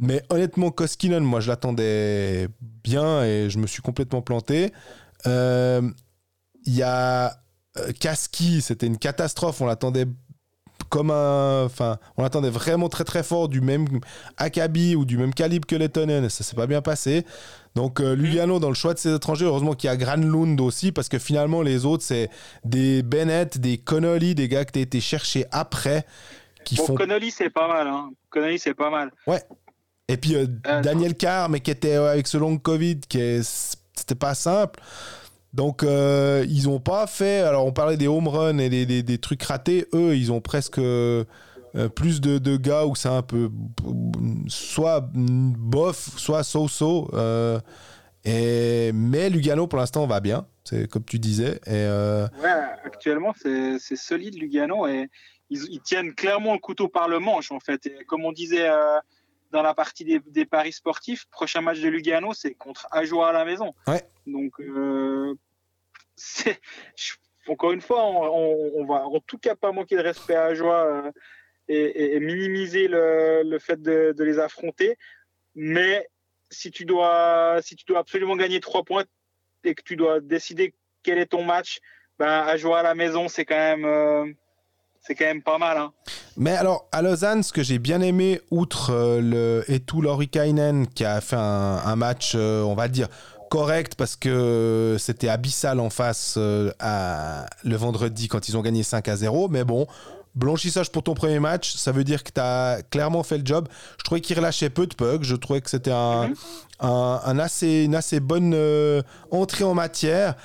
[0.00, 2.48] Mais honnêtement, Koskinen, moi je l'attendais
[2.82, 4.72] bien et je me suis complètement planté.
[5.26, 5.82] Euh,
[6.64, 7.38] il y a
[7.78, 9.60] euh, Kaski, c'était une catastrophe.
[9.60, 10.06] On l'attendait
[10.88, 11.64] comme un.
[11.64, 13.86] Enfin, on l'attendait vraiment très très fort du même
[14.36, 17.24] Akabi ou du même calibre que Lettonen et ça s'est pas bien passé.
[17.76, 20.92] Donc euh, Lugano dans le choix de ses étrangers, heureusement qu'il y a Granlund aussi,
[20.92, 22.30] parce que finalement les autres c'est
[22.64, 26.06] des Bennett, des Connolly, des gars qui ont été cherchés après.
[26.64, 26.94] Qui bon, font...
[26.94, 28.10] Connolly c'est pas mal, hein.
[28.30, 29.10] Connolly c'est pas mal.
[29.26, 29.42] Ouais.
[30.08, 33.42] Et puis euh, euh, Daniel Carr, mais qui était avec ce long Covid, qui est...
[33.94, 34.80] c'était pas simple.
[35.52, 37.40] Donc ils ont pas fait.
[37.40, 39.86] Alors on parlait des home runs et des, des, des trucs ratés.
[39.92, 40.80] Eux, ils ont presque
[41.76, 43.50] euh, plus de, de, gars où c'est un peu
[44.48, 47.10] soit bof, soit so-so.
[47.12, 47.60] Euh,
[48.24, 51.56] et, mais Lugano, pour l'instant, va bien, c'est comme tu disais.
[51.66, 55.10] Et, euh, ouais, actuellement, c'est solide Lugano et
[55.50, 57.86] ils, tiennent clairement le couteau par le manche, en fait.
[57.86, 58.70] Et comme on disait
[59.52, 63.32] dans la partie des, des, paris sportifs, prochain match de Lugano, c'est contre Ajoie à
[63.32, 63.74] la maison.
[63.86, 64.02] Ouais.
[64.26, 64.54] Donc,
[67.48, 71.12] encore une fois, on, on, va en tout cas pas manquer de respect à Ajoie
[71.68, 74.96] et, minimiser le, fait de, les affronter.
[75.54, 76.08] Mais
[76.50, 79.04] si tu dois, si tu dois absolument gagner trois points
[79.64, 81.80] et que tu dois décider quel est ton match,
[82.18, 83.84] ben, à jouer à la maison, c'est quand même.
[83.84, 84.26] Euh,
[85.00, 85.76] c'est quand même pas mal.
[85.76, 85.92] Hein.
[86.36, 91.04] Mais alors, à Lausanne, ce que j'ai bien aimé, outre euh, le Etu Lorikainen, qui
[91.04, 93.06] a fait un, match, euh, on va dire,
[93.48, 96.36] correct, parce que c'était abyssal en face
[96.80, 99.48] à, le vendredi quand ils ont gagné 5 à 0.
[99.48, 99.86] Mais bon,
[100.36, 103.68] Blanchissage pour ton premier match, ça veut dire que tu as clairement fait le job.
[103.98, 105.22] Je trouvais qu'il relâchait peu de pugs.
[105.22, 106.34] Je trouvais que c'était un, mhm.
[106.80, 110.36] un, assez, une assez bonne euh, entrée en matière.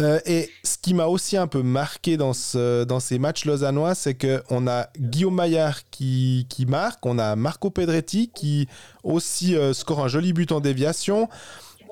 [0.00, 3.94] Euh, et ce qui m'a aussi un peu marqué dans, ce, dans ces matchs lausannois,
[3.94, 8.68] c'est qu'on a Guillaume Maillard qui, qui, marque, on a Marco Pedretti qui
[9.02, 11.28] aussi euh, score un joli but en déviation.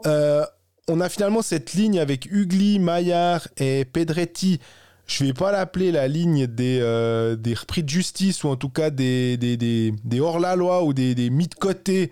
[0.05, 4.61] on a finalement cette ligne avec Ugly, Maillard et Pedretti
[5.07, 8.69] je vais pas l'appeler la ligne des, euh, des repris de justice ou en tout
[8.69, 12.11] cas des, des, des, hors-la-loi ou des, des mis de côté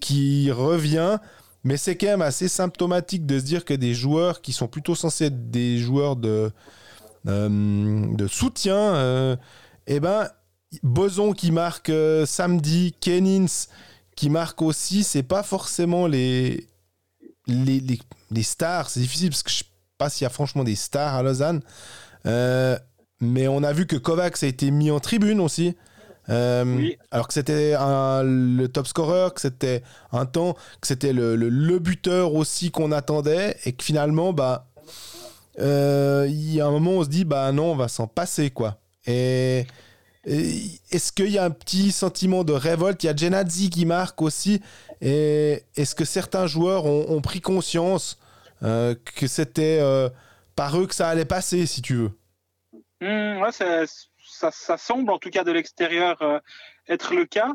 [0.00, 1.18] qui revient.
[1.64, 4.96] Mais c'est quand même assez symptomatique de se dire que des joueurs qui sont plutôt
[4.96, 6.50] censés être des joueurs de,
[7.28, 9.36] euh, soutien, euh,
[9.86, 10.28] eh ben,
[10.82, 11.92] Boson qui marque
[12.26, 13.68] samedi, Kenins
[14.16, 16.66] qui marque aussi, c'est pas forcément les,
[17.46, 18.90] les, les, les stars.
[18.90, 19.64] C'est difficile parce que je sais
[19.96, 21.60] pas s'il y a franchement des stars à Lausanne.
[22.26, 22.78] Euh,
[23.20, 25.76] mais on a vu que Kovacs a été mis en tribune aussi.
[26.28, 31.78] Euh, alors que c'était le top scorer, que c'était un temps, que c'était le, le,
[31.78, 34.68] buteur aussi qu'on attendait, et que finalement, bah,
[35.58, 38.06] euh, il y a un moment où on se dit, bah non, on va s'en
[38.06, 38.78] passer, quoi.
[39.06, 39.66] Et,
[40.24, 43.02] est-ce qu'il y a un petit sentiment de révolte?
[43.02, 44.62] Il y a Genadzi qui marque aussi.
[45.00, 48.18] Et est-ce que certains joueurs ont, ont pris conscience
[48.60, 49.80] que c'était
[50.54, 52.10] par eux que ça allait passer, si tu veux.
[53.02, 56.38] Ouais, ça, semble, en tout cas de l'extérieur, euh,
[56.88, 57.52] être le cas.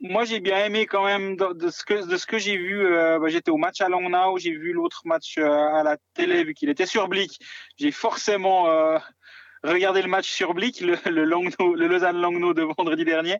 [0.00, 2.84] Moi, j'ai bien aimé quand même de, ce que, j'ai vu.
[2.86, 6.44] Euh, bah, j'étais au match à Langnau, j'ai vu l'autre match euh, à la télé,
[6.44, 7.38] vu qu'il était sur Blick.
[7.76, 8.64] J'ai forcément
[9.62, 13.38] regardé le match sur Blick, le, le, le Lausanne-Langnau de vendredi dernier.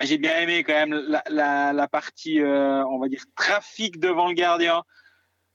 [0.00, 4.82] j'ai bien aimé quand même la, la partie, on va dire, trafic devant le gardien.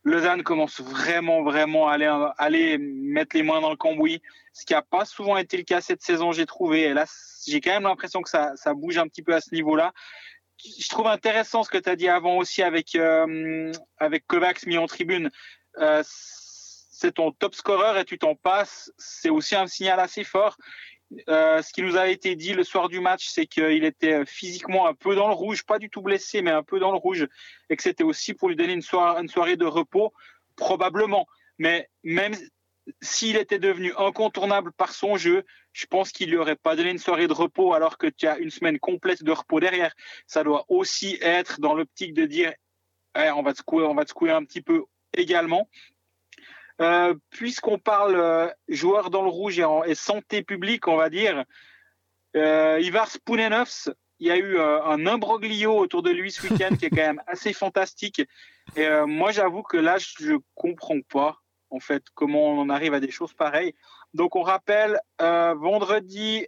[0.03, 4.21] Lausanne commence vraiment, vraiment à aller, aller mettre les mains dans le cambouis,
[4.53, 6.81] ce qui n'a pas souvent été le cas cette saison, j'ai trouvé.
[6.81, 7.05] Et là,
[7.47, 9.93] j'ai quand même l'impression que ça, ça, bouge un petit peu à ce niveau-là.
[10.57, 14.77] Je trouve intéressant ce que tu as dit avant aussi avec, euh, avec Kovacs mis
[14.77, 15.29] en tribune.
[15.77, 18.91] Euh, c'est ton top scorer et tu t'en passes.
[18.97, 20.57] C'est aussi un signal assez fort.
[21.27, 24.87] Euh, ce qui nous a été dit le soir du match, c'est qu'il était physiquement
[24.87, 27.27] un peu dans le rouge, pas du tout blessé, mais un peu dans le rouge,
[27.69, 30.13] et que c'était aussi pour lui donner une soirée, de repos,
[30.55, 31.27] probablement.
[31.57, 32.33] Mais même
[33.01, 35.43] s'il était devenu incontournable par son jeu,
[35.73, 38.37] je pense qu'il lui aurait pas donné une soirée de repos alors que tu as
[38.37, 39.93] une semaine complète de repos derrière.
[40.27, 42.53] Ça doit aussi être dans l'optique de dire
[43.15, 44.83] on, va secouer, on va secouer un petit peu
[45.15, 45.69] également.
[46.81, 51.45] Euh, puisqu'on parle euh, joueurs dans le rouge et, santé publique, on va dire,
[52.35, 56.85] euh, Ivar Spunenovs, il y a eu un imbroglio autour de lui ce week-end qui
[56.85, 58.21] est quand même assez fantastique.
[58.75, 61.37] Et moi, j'avoue que là, je comprends pas
[61.71, 63.73] en fait comment on en arrive à des choses pareilles.
[64.13, 66.45] Donc, on rappelle vendredi,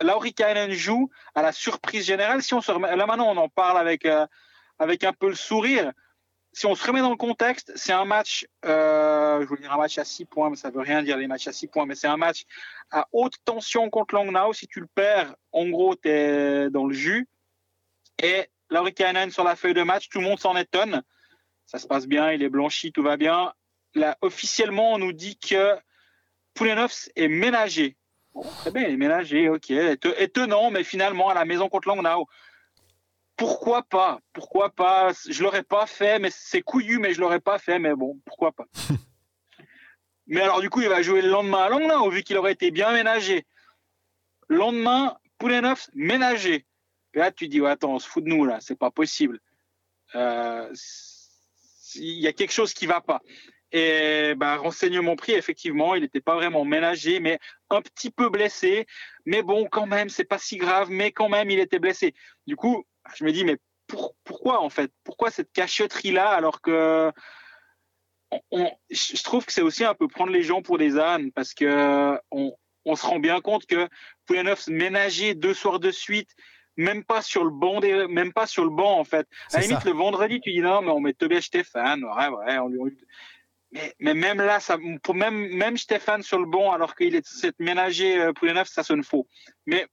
[0.00, 2.40] Lauri Kainen joue à la surprise générale.
[2.40, 4.06] Si on se là maintenant, on en parle avec
[4.78, 5.90] avec un peu le sourire
[6.58, 9.78] si on se remet dans le contexte, c'est un match, euh, je voulais dire un
[9.78, 11.94] match à 6 points, mais ça veut rien dire les matchs à 6 points, mais
[11.94, 12.46] c'est un match
[12.90, 14.52] à haute tension contre Langnau.
[14.52, 17.28] Si tu le perds, en gros, tu es dans le jus.
[18.20, 21.04] Et Lauri Kainen sur la feuille de match, tout le monde s'en étonne.
[21.64, 23.52] Ça se passe bien, il est blanchi, tout va bien.
[23.94, 25.76] Là, officiellement, on nous dit que
[26.54, 27.96] Poulenovs est ménagé.
[28.62, 29.70] très bien, il est ménagé, ok.
[29.70, 32.26] Étonnant, mais finalement, à la maison contre Langnau,
[33.38, 37.58] pourquoi pas Pourquoi pas Je l'aurais pas fait, mais c'est couillu, mais je l'aurais pas
[37.58, 38.66] fait, mais bon, pourquoi pas
[40.26, 42.70] Mais alors du coup, il va jouer le lendemain à Langnau, vu qu'il aurait été
[42.70, 43.46] bien ménagé.
[44.48, 46.66] Lendemain, Poulenov ménagé.
[47.14, 49.40] Et là, tu dis, ouais, attends, on se fout de nous là, c'est pas possible.
[50.14, 50.70] Euh,
[51.94, 53.22] il y a quelque chose qui va pas.
[53.70, 57.38] Et bah, renseignement pris, effectivement, il n'était pas vraiment ménagé, mais
[57.70, 58.86] un petit peu blessé.
[59.28, 62.14] Mais bon, quand même, c'est pas si grave, mais quand même, il était blessé.
[62.46, 63.58] Du coup, je me dis, mais
[64.24, 64.90] pourquoi en fait?
[65.04, 67.12] Pourquoi cette cachotterie-là alors que
[68.90, 72.18] je trouve que c'est aussi un peu prendre les gens pour des ânes parce que
[72.30, 72.54] on,
[72.94, 73.86] se rend bien compte que
[74.24, 76.30] Pouyanov ménager deux soirs de suite,
[76.78, 79.26] même pas sur le banc, même pas sur le banc en fait.
[79.52, 82.58] À la limite le vendredi tu dis non mais on met Tobias Stéphane, ouais ouais,
[82.58, 82.96] on lui,
[83.72, 84.58] mais, même là,
[85.02, 89.26] pour même, Stéphane sur le banc, alors qu'il est ménager euh, Pouyanov, ça sonne faux.
[89.66, 89.86] Mais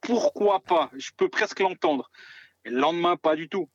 [0.00, 0.90] pourquoi pas?
[0.96, 2.10] Je peux presque l'entendre
[2.64, 3.68] le lendemain, pas du tout.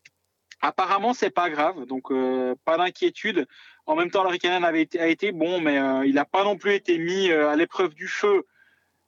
[0.62, 3.48] Apparemment, c'est pas grave, donc euh, pas d'inquiétude.
[3.86, 6.58] En même temps, le avait été, a été bon, mais euh, il n'a pas non
[6.58, 8.46] plus été mis à l'épreuve du feu,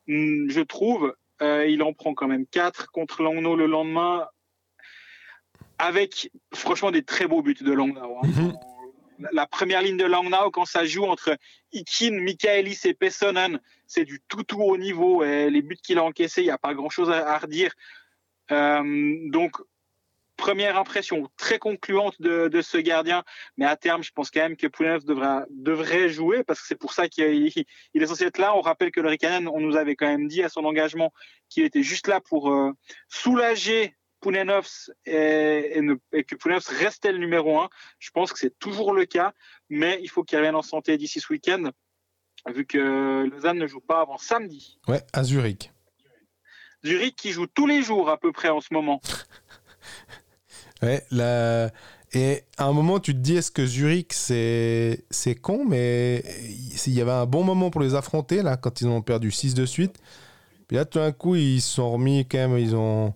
[0.07, 1.15] hmm, je trouve.
[1.41, 4.27] il en prend quand même 4 contre Langnau le lendemain,
[5.77, 8.17] avec franchement des très beaux buts de Langnau.
[8.21, 8.53] Hein.
[9.31, 11.37] La première ligne de Langnau, quand ça joue entre
[11.71, 15.23] Ikin, Michaelis et Pessonen, c'est du tout tout haut niveau.
[15.23, 17.73] Et les buts qu'il a encaissés, il n'y a pas grand chose à redire.
[18.49, 19.57] donc
[20.35, 23.23] première impression très concluante de, ce gardien,
[23.57, 25.03] mais à terme, je pense quand même que Poulenov
[25.49, 28.55] devrait jouer parce que c'est pour ça qu'il est censé être là.
[28.55, 29.15] On rappelle que le
[29.49, 31.13] on nous avait quand même dit à son engagement
[31.49, 32.71] qu'il était juste là pour euh,
[33.07, 33.95] soulager
[34.25, 35.79] Poulenovs et,
[36.27, 37.69] que Poulenovs restait le numéro un.
[37.99, 39.33] Je pense que c'est toujours le cas,
[39.69, 41.69] mais il faut qu'il revienne en santé d'ici ce week-end,
[42.51, 44.79] vu que Lausanne ne joue pas avant samedi.
[44.87, 45.71] Ouais, à Zurich.
[46.83, 48.99] Zurich qui joue tous les jours à peu près en ce moment.
[50.81, 51.71] Ouais, la...
[52.11, 56.21] Et à un moment, tu te dis, est-ce que Zurich, c'est, c'est con, mais
[56.85, 59.53] il y avait un bon moment pour les affronter, là, quand ils ont perdu 6
[59.53, 59.99] de suite.
[60.67, 63.13] Puis là, tout d'un coup, ils se sont remis quand même, ils ont,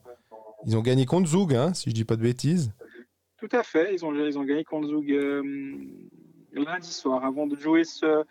[0.66, 2.72] ils ont gagné contre Zug, hein, si je dis pas de bêtises.
[3.38, 5.42] Tout à fait, ils ont, gagné contre Zug euh,
[6.52, 8.26] lundi soir, avant de jouer ce,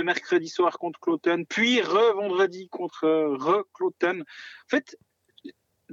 [0.00, 4.20] mercredi soir contre Cloten, puis re-vendredi contre re-Cloten.
[4.20, 4.96] En fait,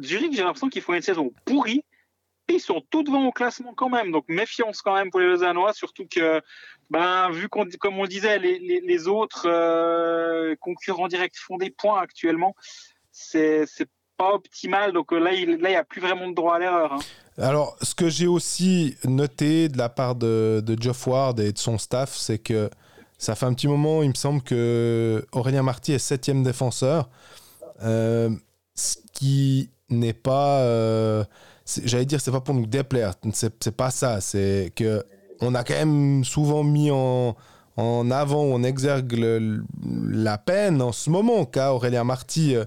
[0.02, 1.84] Zurich, j'ai l'impression qu'ils font une saison pourrie,
[2.50, 4.12] ils sont tout devant au classement quand même.
[4.12, 6.42] Donc méfiance quand même pour les Lausannois, surtout que,
[6.90, 12.56] ben, vu comme on le disait, les, autres euh, concurrents directs font des points actuellement.
[13.12, 13.66] C'est
[14.18, 14.94] pas optimal.
[14.94, 16.94] Donc là, il n'y a plus vraiment de droit à l'erreur.
[16.94, 17.00] Hein.
[17.40, 21.58] Alors, ce que j'ai aussi noté de la part de, de Geoff Ward et de
[21.58, 22.70] son staff, c'est que
[23.20, 27.10] ça fait un petit moment, il me semble que Aurélien Marty est septième défenseur.
[27.84, 28.30] Euh,
[28.76, 30.62] ce qui n'est pas.
[30.62, 31.24] Euh,
[31.84, 34.22] j'allais dire, c'est pas pour nous déplaire, c'est pas ça.
[34.22, 35.04] C'est que
[35.42, 37.36] on a quand même souvent mis en,
[37.78, 39.14] en avant, on exergue
[40.10, 42.66] la peine en ce moment qu'a Aurélien Marty euh, euh,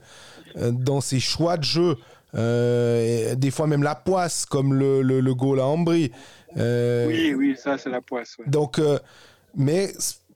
[0.56, 1.96] dans ses choix de jeu.
[2.36, 6.12] Euh, des fois même la poisse, comme le, le, le goal à Ambry.
[6.56, 8.36] oui, oui, ça c'est la poisse.
[8.46, 8.80] Donc,
[9.56, 9.92] mais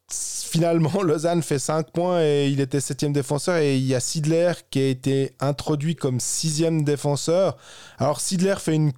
[0.08, 3.56] finalement, Lausanne fait 5 points et il était septième défenseur.
[3.56, 7.56] Et il y a Sidler qui a été introduit comme sixième défenseur.
[7.98, 8.92] Alors, Sidler fait une,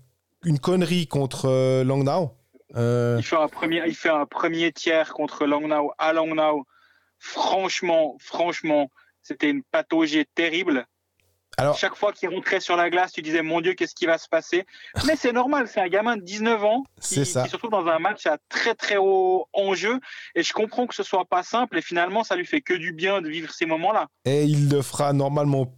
[0.45, 2.33] une connerie contre euh, Langnau.
[2.75, 6.67] Euh, il, fait un premier, il fait un premier tiers contre Langnau à Langnau.
[7.19, 8.91] Franchement, franchement,
[9.23, 10.87] c'était une pathologie terrible.
[11.77, 14.29] Chaque fois qu'il rentrait sur la glace, tu disais mon Dieu, qu'est-ce qui va se
[14.29, 14.67] passer?
[15.07, 17.99] Mais c'est normal, c'est un gamin de 19 ans qui, qui, se retrouve dans un
[17.99, 19.99] match à très très haut enjeu.
[20.35, 21.79] Et je comprends que ce soit pas simple.
[21.79, 24.09] Et finalement, ça lui fait que du bien de vivre ces moments-là.
[24.25, 25.73] Et il le fera normalement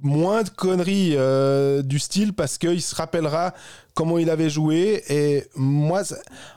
[0.00, 3.54] moins de conneries euh, du style parce qu'il se rappellera
[3.94, 5.02] comment il avait joué.
[5.08, 6.02] Et moi,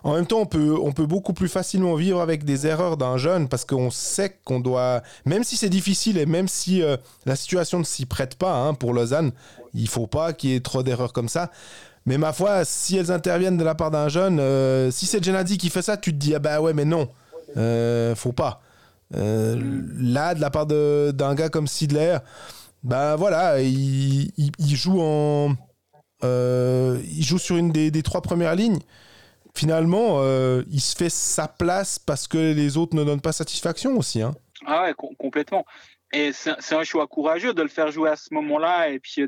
[0.03, 3.17] en même temps, on peut, on peut beaucoup plus facilement vivre avec des erreurs d'un
[3.17, 7.35] jeune parce qu'on sait qu'on doit, même si c'est difficile et même si euh, la
[7.35, 9.31] situation ne s'y prête pas hein, pour Lausanne,
[9.73, 11.49] il faut pas qu'il y ait trop d'erreurs comme ça.
[12.05, 15.57] Mais ma foi, si elles interviennent de la part d'un jeune, euh, si c'est Genadi
[15.57, 17.07] qui fait ça, tu te dis ah bah ouais mais non,
[18.15, 18.61] faut pas.
[19.11, 22.17] là, de la part d'un gars comme Sidler,
[22.83, 24.31] bah voilà, il,
[24.75, 25.55] joue en,
[26.23, 28.79] euh, il joue sur une des, trois premières lignes.
[29.55, 33.97] Finalement, euh, il se fait sa place parce que les autres ne donnent pas satisfaction
[33.97, 34.21] aussi.
[34.21, 34.33] Hein.
[34.65, 35.65] Ah ouais, complètement.
[36.11, 39.27] Et c'est un choix courageux de le faire jouer à ce moment-là et puis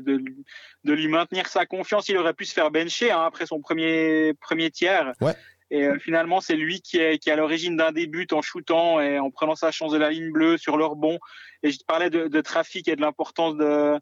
[0.84, 2.08] de, lui maintenir sa confiance.
[2.08, 5.12] Il aurait pu se faire bencher hein, après son premier, premier tiers.
[5.20, 5.34] Ouais.
[5.70, 9.00] Et euh, finalement, c'est lui qui est, qui est à l'origine d'un début en shootant
[9.00, 11.18] et en prenant sa chance de la ligne bleue sur leur bon.
[11.62, 14.00] Et je te parlais de, de trafic et de l'importance de,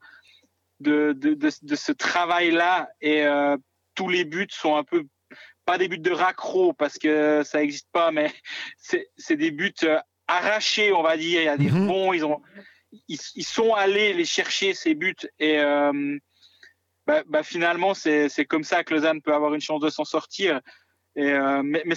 [0.80, 2.88] de, de, de, ce travail-là.
[3.00, 3.56] Et euh,
[3.94, 5.04] tous les buts sont un peu,
[5.64, 8.32] pas des buts de raccro parce que ça n'existe pas, mais
[9.16, 11.40] c'est des buts euh, arrachés, on va dire.
[11.42, 12.16] Il y a des bons, mhm.
[12.16, 12.42] ils, ont,
[13.08, 15.14] ils, ils, sont allés les chercher, ces buts.
[15.38, 16.18] Et euh,
[17.06, 20.60] bah, bah, finalement, c'est comme ça que Lausanne peut avoir une chance de s'en sortir.
[21.16, 21.96] Et, euh, mais, mais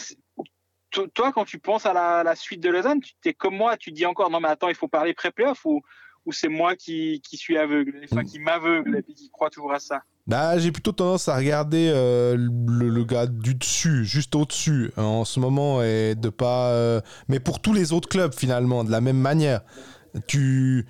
[1.14, 3.92] toi, quand tu penses à la, la suite de Lausanne, tu es comme moi, tu
[3.92, 5.82] te dis encore, non mais attends, il faut parler pré-playoff ou
[6.26, 9.80] ou c'est moi qui, qui, suis aveugle, enfin qui m'aveugle et qui croit toujours à
[9.80, 10.04] ça?
[10.26, 15.26] Bah, j'ai plutôt tendance à regarder euh, le, gars du dessus, juste au-dessus, hein, en
[15.26, 16.70] ce moment, et de pas.
[16.70, 19.62] Euh, mais pour tous les autres clubs, finalement, de la même manière.
[20.28, 20.86] Tu.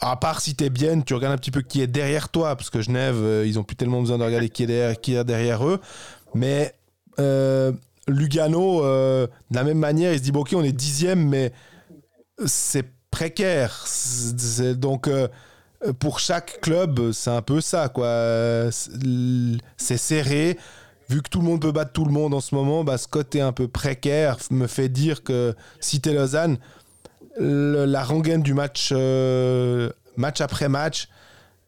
[0.00, 2.70] À part si t'es bien, tu regardes un petit peu qui est derrière toi, parce
[2.70, 5.24] que Genève, euh, ils ont plus tellement besoin de regarder qui est derrière, qui est
[5.24, 5.80] derrière eux.
[6.34, 6.72] Mais
[8.08, 11.52] Lugano, de la même manière, il se dit bon, ok, on est dixième, mais
[12.46, 13.84] c'est précaire.
[14.76, 15.28] Donc, euh,
[15.98, 18.70] pour chaque club, c'est un peu ça, quoi.
[19.76, 20.58] C'est serré.
[21.08, 23.08] Vu que tout le monde peut battre tout le monde en ce moment, bah, ce
[23.08, 26.58] côté un peu précaire me fait dire que si t'es Lausanne,
[27.38, 31.08] la rengaine du match, euh, match après match,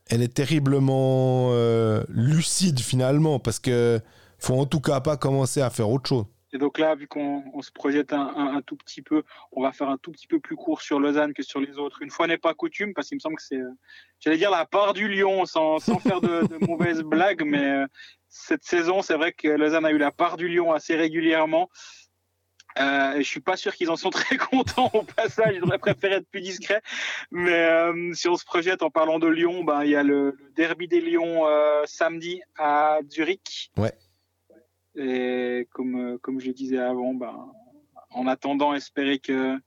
[0.09, 4.01] elle est terriblement euh, lucide finalement, parce que
[4.41, 6.27] faut en tout cas pas commencer à faire autre chose.
[6.53, 9.23] Et donc là, vu qu'on se projette un, tout petit peu,
[9.53, 12.03] on va faire un tout petit peu plus court sur Lausanne que sur les autres.
[12.03, 13.71] Une fois n'est pas coutume, parce qu'il me semble que c'est, euh,
[14.19, 17.87] j'allais dire la part du lion, sans, faire de, mauvaises blagues, mais euh,
[18.29, 21.71] cette saison, c'est vrai que Lausanne a eu la part du lion assez régulièrement.
[22.79, 25.61] Euh, je suis pas sûr qu'ils en sont très contents au passage.
[25.63, 26.83] Auraient préféré être plus discrets.
[27.31, 30.37] Mais euh, si on se projette en parlant de Lyon, ben il y a le,
[30.55, 31.45] derby des Lions
[31.85, 33.71] samedi à Zurich.
[33.77, 33.93] Ouais.
[34.97, 37.53] Et comme, euh, comme je disais avant, ben,
[38.11, 39.59] en attendant, espérer que,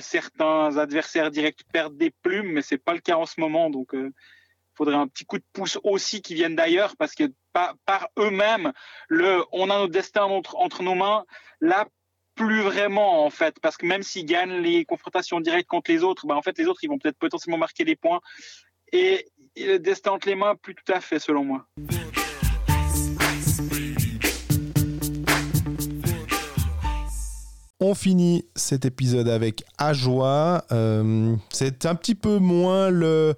[0.00, 3.70] certains adversaires directs perdent des plumes, mais c'est pas le cas en ce moment.
[3.70, 4.10] Donc, il euh,
[4.74, 8.72] faudrait un petit coup de pouce aussi qui viennent d'ailleurs, parce que par, eux-mêmes,
[9.52, 11.24] on a notre destin entre, nos mains.
[11.60, 11.86] Là,
[12.36, 16.26] plus vraiment en fait, parce que même s'ils gagnent les confrontations directes contre les autres,
[16.26, 18.20] ben, en fait les autres ils vont peut-être potentiellement marquer des points
[18.92, 19.26] et
[19.56, 21.66] le destin entre les mains, plus tout à fait selon moi.
[27.82, 30.64] On finit cet épisode avec Ajoie.
[30.70, 33.34] Euh, c'est un petit peu moins le,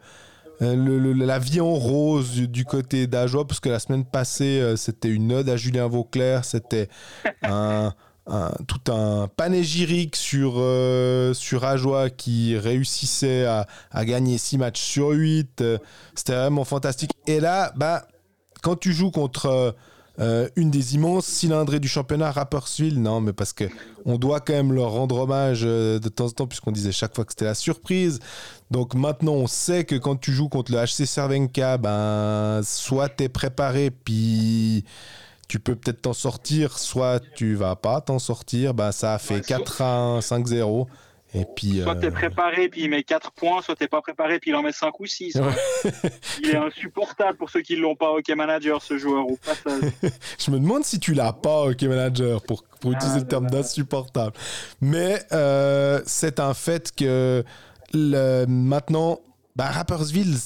[0.62, 5.10] euh, la vie en rose du, côté d'Ajoie, parce que la semaine passée, euh, c'était
[5.10, 6.44] une ode à Julien Vauclair.
[6.44, 6.88] C'était
[7.44, 7.94] un,
[8.66, 10.54] tout un panégyrique sur,
[11.34, 15.62] sur Ajoie qui réussissait à, à, gagner 6 matchs sur 8.
[16.16, 17.12] C'était vraiment fantastique.
[17.28, 18.08] Et là, bah,
[18.60, 19.76] quand tu joues contre
[20.20, 23.64] euh, une des immenses cylindrées du championnat, Rapperswil, non, mais parce que
[24.04, 27.14] on doit quand même leur rendre hommage euh, de temps en temps, puisqu'on disait chaque
[27.14, 28.20] fois que c'était la surprise.
[28.70, 33.24] Donc maintenant, on sait que quand tu joues contre le HC Cervenka, ben, soit tu
[33.24, 34.84] es préparé, puis
[35.48, 38.74] tu peux peut-être t'en sortir, soit tu vas pas t'en sortir.
[38.74, 40.86] Ben, ça a fait 4 1, 5-0.
[41.34, 44.02] Et puis, soit tu es euh, préparé puis il met 4 points, soit tu pas
[44.02, 45.38] préparé puis il en met 5 ou 6.
[46.42, 49.90] il est insupportable pour ceux qui ne l'ont pas Hockey Manager, ce joueur, au passage.
[50.38, 53.52] Je me demande si tu l'as pas Hockey Manager pour, pour utiliser le terme ah,
[53.52, 54.32] d'insupportable.
[54.82, 57.42] Mais euh, c'est un fait que
[57.94, 59.20] le, maintenant,
[59.56, 60.36] bah, Rappersville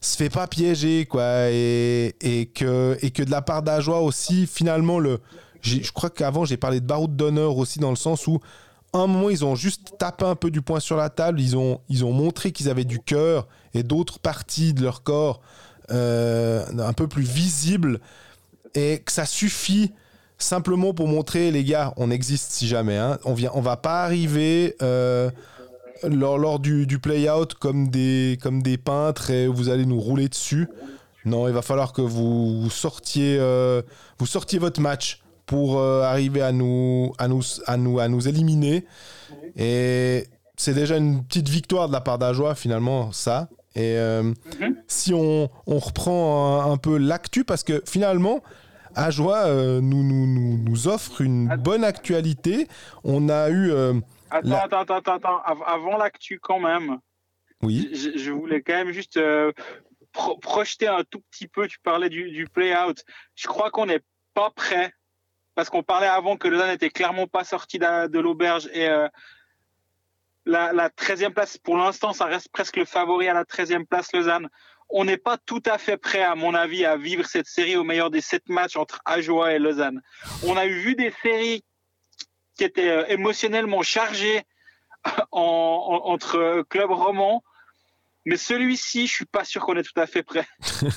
[0.00, 1.50] se fait pas piéger, quoi.
[1.50, 5.20] Et, et, que, et que de la part d'Ajoie aussi, finalement, le,
[5.64, 8.40] je crois qu'avant j'ai parlé de baroud d'honneur aussi dans le sens où
[9.00, 11.40] un moment, ils ont juste tapé un peu du poing sur la table.
[11.40, 15.40] Ils ont, ils ont montré qu'ils avaient du cœur et d'autres parties de leur corps
[15.90, 18.00] euh, un peu plus visibles.
[18.74, 19.92] Et que ça suffit
[20.38, 22.96] simplement pour montrer, les gars, on existe si jamais.
[22.96, 23.18] Hein.
[23.24, 25.30] On vient, on va pas arriver euh,
[26.02, 30.68] lors, lors du, play-out comme des, comme des peintres et vous allez nous rouler dessus.
[31.24, 33.82] Non, il va falloir que vous sortiez, euh,
[34.18, 38.28] vous sortiez votre match pour euh, arriver à nous, à, nous, à, nous, à nous
[38.28, 38.84] éliminer.
[39.56, 40.24] Et
[40.56, 43.48] c'est déjà une petite victoire de la part d'Ajoie, finalement, ça.
[43.76, 44.22] Et euh,
[44.60, 44.76] Mhm.
[44.86, 48.40] si on, on reprend un, un peu l'actu, parce que finalement,
[48.96, 52.68] Ajoie euh, nous, nous, nous, nous offre une bonne actualité.
[53.02, 53.72] On a eu.
[54.30, 55.42] Attends, La- attends, attends, attends, attends.
[55.44, 56.98] Av- Avant l'actu, quand même,
[57.62, 57.90] oui.
[57.92, 59.18] je, je voulais quand même juste
[60.12, 61.66] pro- projeter un tout petit peu.
[61.66, 63.02] Tu parlais du, du play-out.
[63.34, 64.00] Je crois qu'on n'est
[64.32, 64.92] pas prêt.
[65.54, 68.68] Parce qu'on parlait avant que Lausanne n'était clairement pas sorti de, l'auberge.
[68.72, 69.08] Et euh,
[70.46, 74.12] la, la 13e place, pour l'instant, ça reste presque le favori à la 13e place,
[74.12, 74.48] Lausanne.
[74.90, 77.84] On n'est pas tout à fait prêt, à mon avis, à vivre cette série au
[77.84, 80.02] meilleur des sept matchs entre Ajoie et Lausanne.
[80.44, 81.64] On a vu des séries
[82.56, 84.42] qui étaient euh, émotionnellement chargées
[85.32, 87.42] en, en- entre clubs romans.
[88.26, 90.46] Mais celui-ci, je suis pas sûr qu'on est tout à fait prêt.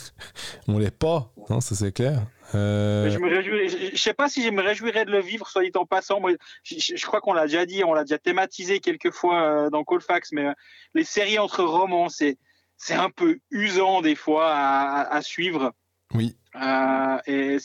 [0.67, 2.21] On l'est pas, non, ça c'est clair.
[2.55, 5.85] Euh, Je je sais pas si je me réjouirais de le vivre, soit dit en
[5.85, 6.19] passant.
[6.19, 6.31] Moi,
[6.63, 10.31] je, crois qu'on l'a déjà dit, on l'a déjà thématisé quelques fois euh, dans Colfax,
[10.31, 10.53] mais euh,
[10.93, 12.37] les séries entre romans, c'est
[12.77, 15.73] c'est un peu usant des fois à, suivre.
[16.13, 16.37] Oui.
[16.55, 17.57] Euh, et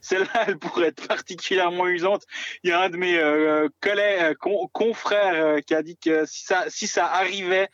[0.00, 2.22] celle-là, elle pourrait être particulièrement usante.
[2.62, 6.44] Il y a un de mes euh, collègues, con- confrères, qui a dit que si
[6.44, 7.68] ça, si ça arrivait,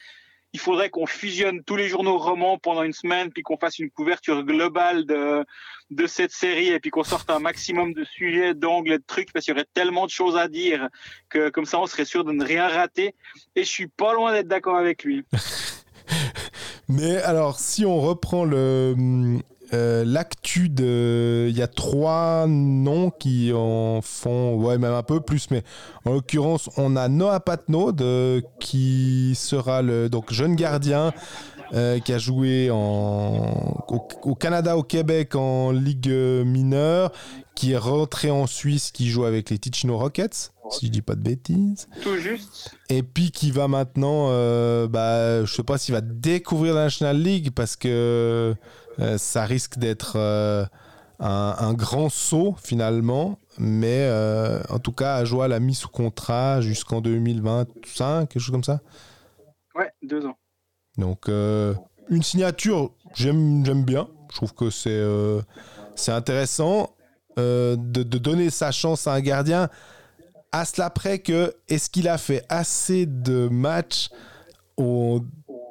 [0.52, 3.90] il faudrait qu'on fusionne tous les journaux romans pendant une semaine, puis qu'on fasse une
[3.90, 5.44] couverture globale de,
[5.90, 9.44] de cette série, et puis qu'on sorte un maximum de sujets, d'angles, de trucs, parce
[9.44, 10.88] qu'il y aurait tellement de choses à dire
[11.28, 13.14] que comme ça, on serait sûr de ne rien rater.
[13.54, 15.24] Et je suis pas loin d'être d'accord avec lui.
[16.88, 19.40] Mais alors, si on reprend le
[19.72, 25.20] euh, l'actu de, il y a trois noms qui en font, ouais, même un peu
[25.20, 25.62] plus, mais
[26.04, 27.92] en l'occurrence, on a Noah Patnaud
[28.58, 31.12] qui sera le donc jeune gardien
[31.72, 32.76] euh, qui a joué au,
[34.22, 37.12] au Canada, au Québec en Ligue mineure,
[37.54, 41.14] qui est rentré en Suisse, qui joue avec les Ticino Rockets, si je dis pas
[41.14, 41.88] de bêtises.
[42.02, 42.74] Tout juste.
[42.88, 47.20] Et puis qui va maintenant, euh, bah, je sais pas s'il va découvrir la National
[47.20, 48.54] League parce que
[48.98, 50.64] euh, ça risque d'être euh,
[51.18, 53.38] un, un grand saut finalement.
[53.58, 58.64] Mais euh, en tout cas, Ajoa l'a mis sous contrat jusqu'en 2025, quelque chose comme
[58.64, 58.80] ça.
[59.74, 60.36] Ouais, deux ans.
[60.98, 64.08] Donc une signature, j'aime bien.
[64.30, 65.02] Je trouve que c'est
[65.94, 66.94] c'est intéressant
[67.36, 69.68] de, de donner sa chance à un gardien.
[70.52, 74.08] À cela près que est-ce qu'il a fait assez de matchs
[74.76, 75.20] au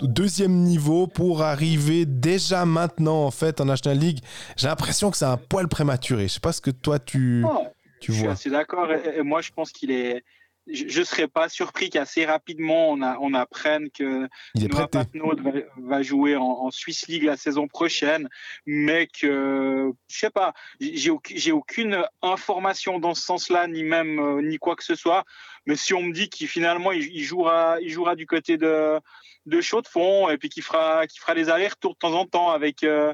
[0.01, 4.19] deuxième niveau pour arriver déjà maintenant en fait en National League?
[4.55, 6.23] J'ai l'impression que c'est un poil prématuré.
[6.29, 7.67] Je sais pas ce que toi tu, Oh,
[7.99, 8.33] tu je suis vois.
[8.33, 8.89] assez d'accord.
[8.91, 10.23] Et, et moi, je pense qu'il est.
[10.71, 14.27] Je ne serais pas surpris qu'assez rapidement, on, a, on apprenne que
[14.67, 14.87] Noah.
[14.87, 18.29] Patnaud va, va jouer en, en Swiss League la saison prochaine,
[18.65, 24.19] mais que, je sais pas, j'ai auc- j'ai aucune information dans ce sens-là, ni même
[24.19, 25.23] euh, ni quoi que ce soit.
[25.65, 28.99] Mais si on me dit qu'il finalement il, il jouera, il jouera du côté de
[29.45, 32.83] de Chaux-de-Fonds et puis qu'il fera, qu'il fera des allers-retours de temps en temps avec
[32.83, 33.13] euh,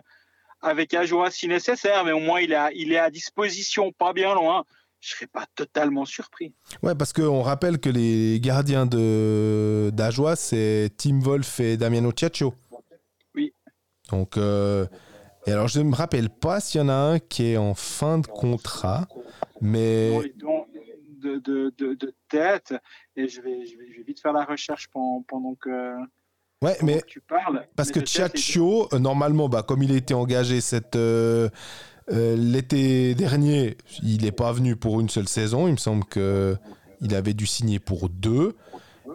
[0.61, 4.11] avec Ajoa si nécessaire, mais au moins il est à, il est à disposition, pas
[4.13, 4.65] bien loin.
[5.05, 6.55] Je serais pas totalement surpris.
[6.81, 12.55] Ouais, parce qu'on rappelle que les gardiens de d'Ajoie, c'est Tim Wolf et Damiano Ciaccio.
[13.35, 13.53] Oui.
[14.09, 14.87] Donc, euh,
[15.45, 17.75] et alors je ne me rappelle pas s'il y en a un qui est en
[17.75, 19.07] fin de contrat,
[19.61, 20.65] mais dons
[21.21, 22.73] de, de, de, de tête
[23.15, 25.97] et je vais, je, vais, je vais vite faire la recherche pendant, pendant, que,
[26.63, 27.67] ouais, pendant mais que tu parles.
[27.75, 31.49] parce Mais que Ciaccio, euh, normalement, bah, comme il a été engagé cette euh,
[32.11, 35.67] euh, l'été dernier, il n'est pas venu pour une seule saison.
[35.67, 36.55] Il me semble que
[37.01, 38.55] il avait dû signer pour deux.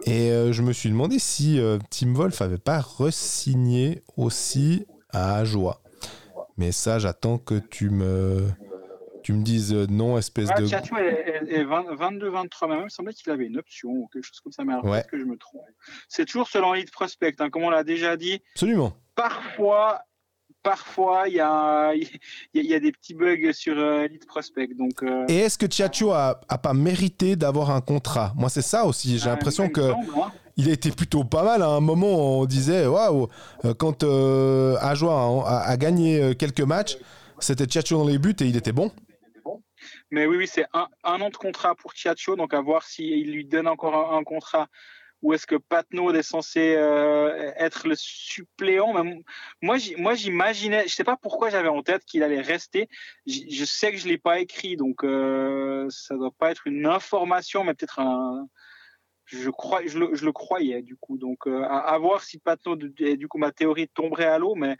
[0.05, 5.35] Et euh, je me suis demandé si euh, Tim Wolf avait pas re-signé aussi à
[5.37, 5.81] Ajoie.
[6.57, 8.47] Mais ça, j'attends que tu me,
[9.23, 10.67] tu me dises euh, non, espèce Ah, de.
[10.67, 12.79] Tchatcho est, est- est 20 22-23 même.
[12.79, 15.03] Il me semblait qu'il avait une option ou quelque chose comme ça, mais alors Ouais.
[15.09, 15.61] que je me trompe.
[16.07, 18.41] C'est toujours selon Lead Prospect, hein, comme on l'a déjà dit.
[18.55, 18.93] Absolument.
[19.15, 20.01] Parfois,
[20.63, 24.07] parfois il y a, il y, a- il y a des petits bugs sur euh,
[24.07, 24.69] Lead Prospect.
[24.77, 28.33] Donc, euh, Et est-ce que Ciaccio a, a pas mérité d'avoir un contrat?
[28.35, 29.17] Moi, c'est ça aussi.
[29.17, 29.81] J'ai euh, l'impression que.
[29.81, 30.31] semble, hein.
[30.57, 31.61] il a été plutôt pas mal.
[31.61, 33.27] À un moment, on disait, waouh,
[33.65, 36.97] euh, quand euh, Ajoie a, gagné euh, quelques matchs,
[37.39, 38.91] c'était Tchatcho dans les buts et il était bon.
[40.11, 43.31] Mais oui, oui, c'est un, un an de contrat pour Chiacho, donc à voir s'il
[43.31, 44.67] lui donne encore un, un contrat
[45.21, 48.93] ou est-ce que Patnaud est censé euh, être le suppléant?
[48.93, 49.21] Mais m-
[49.61, 52.89] moi, j'imaginais, je sais pas pourquoi j'avais en tête qu'il allait rester.
[53.27, 57.63] Je sais que je l'ai pas écrit, donc euh, ça doit pas être une information,
[57.63, 58.47] mais peut-être un,
[59.25, 61.17] je, crois, je, le, je le croyais du coup.
[61.17, 64.77] Donc à, à, voir si Patno, du coup ma théorie tomberait à l'eau, mais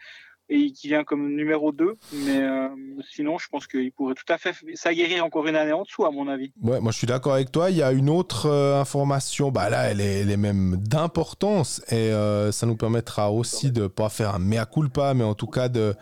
[0.51, 1.97] et qui vient comme numéro 2.
[2.25, 2.67] Mais euh,
[3.09, 6.11] sinon, je pense qu'il pourrait tout à fait s'aguerrir encore une année en dessous, à
[6.11, 6.51] mon avis.
[6.61, 7.71] Ouais, moi je suis d'accord avec toi.
[7.71, 11.81] Il y a une autre euh, information, bah là, elle est, elle est même d'importance
[11.89, 15.47] et euh, ça nous permettra aussi de pas faire un mea culpa, mais en tout
[15.47, 15.95] cas de.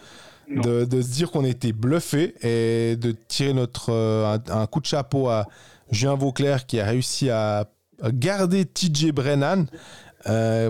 [0.49, 4.87] De, de, se dire qu'on été bluffé et de tirer notre, un, un, coup de
[4.87, 5.45] chapeau à
[5.91, 7.69] Julien Vauclair qui a réussi à
[8.01, 9.67] garder TJ Brennan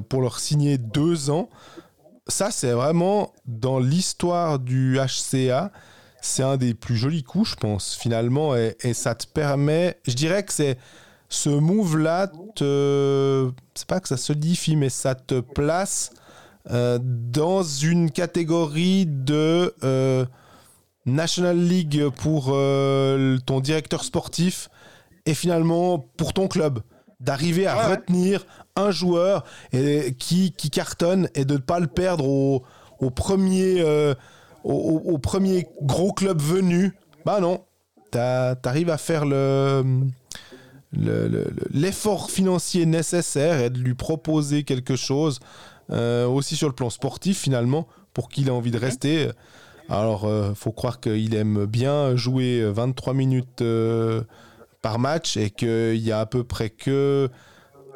[0.09, 1.47] pour leur signer deux ans
[2.29, 5.71] ça, c'est vraiment dans l'histoire du HCA,
[6.21, 10.43] c'est un des plus jolis coups, je pense, finalement, et, ça te permet, je dirais
[10.43, 10.77] que c'est
[11.29, 13.51] ce move-là, te...
[13.75, 16.11] c'est pas que ça solidifie, mais ça te place
[16.71, 20.25] euh, dans une catégorie de euh,
[21.05, 24.69] National League pour euh, ton directeur sportif
[25.25, 26.81] et finalement pour ton club
[27.19, 29.43] d'arriver à retenir un joueur
[29.73, 32.63] et, qui, qui, cartonne et de ne pas le perdre au,
[32.99, 34.13] au premier, euh,
[34.63, 36.93] au, au, premier gros club venu.
[37.25, 37.65] Bah non,
[38.11, 39.83] tu arrives à faire le
[40.91, 45.39] l'effort financier nécessaire et de lui proposer quelque chose
[45.91, 49.29] euh, aussi sur le plan sportif finalement pour qu'il ait envie de rester.
[49.87, 53.63] Alors, euh, faut croire qu'il aime bien jouer 23 minutes
[54.81, 57.29] par match et qu'il y a à peu près que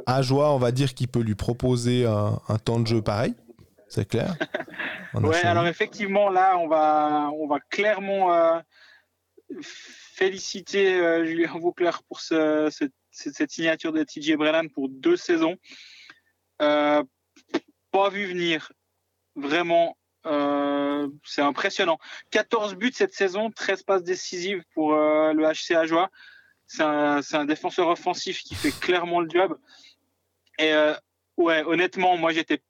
[0.05, 3.35] Ajoie, on va dire, qui peut lui proposer un, temps de jeu pareil.
[3.87, 4.35] C'est clair.
[5.13, 8.59] ouais, alors effectivement, là, on va, on va clairement euh,
[9.61, 12.69] féliciter euh, Julien Vauclair pour ce,
[13.11, 15.55] cette signature de TJ Brennan pour deux saisons.
[16.61, 17.03] Euh,
[17.91, 18.71] pas vu venir.
[19.35, 19.97] Vraiment,
[21.23, 21.97] c'est impressionnant.
[22.31, 26.09] 14 buts cette saison, 13 passes décisives pour le HC Ajoie.
[26.67, 29.57] C'est un, un, défenseur offensif qui fait clairement le job.
[30.59, 30.93] Et euh,
[31.37, 32.61] ouais, honnêtement, moi j'étais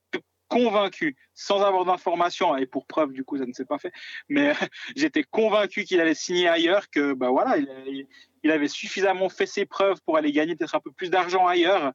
[0.48, 3.92] convaincu, sans avoir d'informations, et pour preuve, du coup, ça ne s'est pas fait,
[4.30, 4.54] mais
[4.96, 8.08] j'étais convaincu qu'il allait signer ailleurs, que bah voilà, il,
[8.44, 11.92] il, avait suffisamment fait ses preuves pour aller gagner peut-être un peu plus d'argent ailleurs.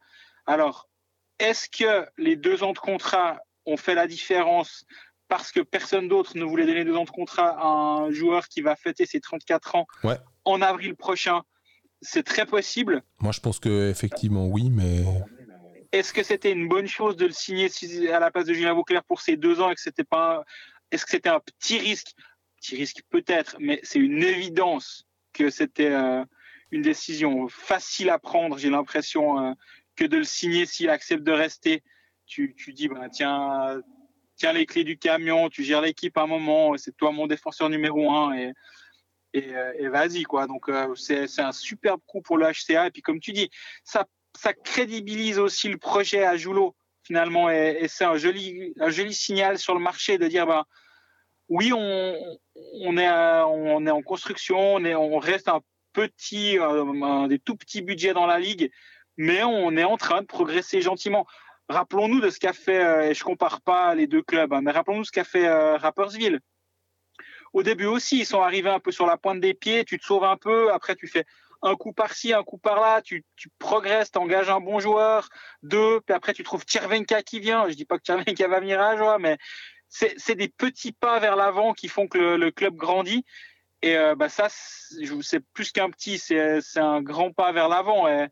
[0.47, 0.89] Alors,
[1.39, 4.85] est-ce que les deux ans de contrat ont fait la différence
[5.29, 8.63] parce que personne d'autre ne voulait donner deux ans de contrat à un joueur qui
[8.63, 10.17] va fêter ses 34 ans ouais.
[10.45, 11.43] en avril prochain?
[12.01, 13.03] C'est très possible.
[13.21, 15.05] Moi, je pense que effectivement oui, mais
[15.93, 17.71] est-ce que c'était une bonne chose de le signer
[18.13, 20.45] à la place de Julien Vauclair pour ces deux ans et que c'était pas,
[20.91, 22.13] est-ce que c'était un petit risque,
[22.61, 26.25] petit risque peut-être, mais c'est une évidence que c'était euh,
[26.71, 28.59] une décision facile à prendre.
[28.59, 29.53] J'ai l'impression euh,
[29.97, 31.83] que de le signer s'il accepte de rester,
[32.27, 33.81] tu, tu dis bah, tiens,
[34.37, 37.71] tiens les clés du camion, tu gères l'équipe à un moment, c'est toi mon défenseur
[37.71, 38.53] numéro un et
[39.35, 40.47] et, euh, et vas-y quoi.
[40.47, 43.51] Donc c'est un superbe coup pour le HCA et puis comme tu dis,
[43.85, 44.05] ça
[44.65, 46.75] crédibilise aussi le projet à Joulot
[47.09, 47.51] finalement.
[47.51, 50.65] Et, c'est un joli un joli signal sur le marché de dire ben
[51.49, 52.15] oui on,
[52.83, 55.61] on est on est en construction on est on reste un
[55.95, 58.71] petit un, des tout petits budgets dans la ligue
[59.17, 61.27] mais on est en train de progresser gentiment.
[61.69, 64.71] Rappelons-nous de ce qu'a fait euh, et je compare pas les deux clubs hein, mais
[64.71, 66.41] rappelons-nous ce qu'a fait euh, Rappersville
[67.53, 70.05] au début aussi ils sont arrivés un peu sur la pointe des pieds tu te
[70.05, 71.25] sauves un peu après tu fais
[71.63, 75.29] un coup par-ci, un coup par-là, tu, tu progresses, engages un bon joueur,
[75.63, 77.69] deux, puis après tu trouves Tchervenka qui vient.
[77.69, 79.39] Je dis pas que Tchervenka va venir à joie, mais
[79.89, 83.25] c'est des petits pas vers l'avant qui font que le, club grandit.
[83.83, 88.09] Et euh, bah ça, c'est plus qu'un petit, c'est un grand pas vers l'avant.
[88.09, 88.27] Et,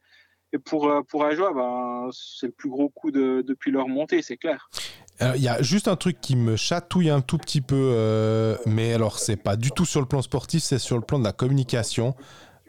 [0.52, 4.22] et, pour, euh, pour Ajoie, bah, c'est le plus gros coup de, depuis leur montée,
[4.22, 4.68] c'est clair.
[5.20, 8.92] Il y a juste un truc qui me chatouille un tout petit peu, euh, mais
[8.92, 11.32] alors c'est pas du tout sur le plan sportif, c'est sur le plan de la
[11.32, 12.14] communication.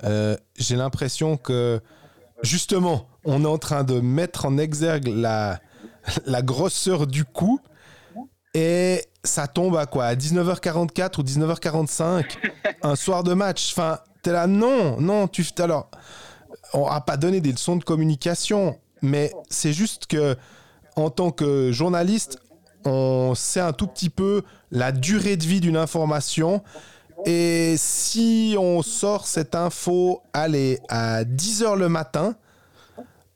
[0.03, 1.81] Euh, j'ai l'impression que
[2.43, 5.59] justement, on est en train de mettre en exergue la,
[6.41, 7.59] grosseur du coup
[8.53, 10.05] et ça tombe à quoi?
[10.05, 12.25] À 19h44 ou 19h45
[12.81, 13.73] un soir de match.
[13.73, 15.89] Enfin, t'es là, non, non, tu alors
[16.73, 20.37] on n'a pas donné des leçons de communication, mais c'est juste que
[20.97, 22.39] en tant que journaliste,
[22.85, 26.63] on sait un tout petit peu la durée de vie d'une information
[27.25, 32.35] et si on sort cette info, allez, à 10h le matin,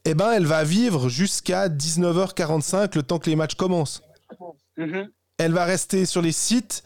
[0.06, 4.02] eh ben, elle va vivre jusqu'à 19h45, le temps que les matchs commencent.
[4.78, 5.10] Mhm.
[5.38, 6.84] Elle va rester sur les sites,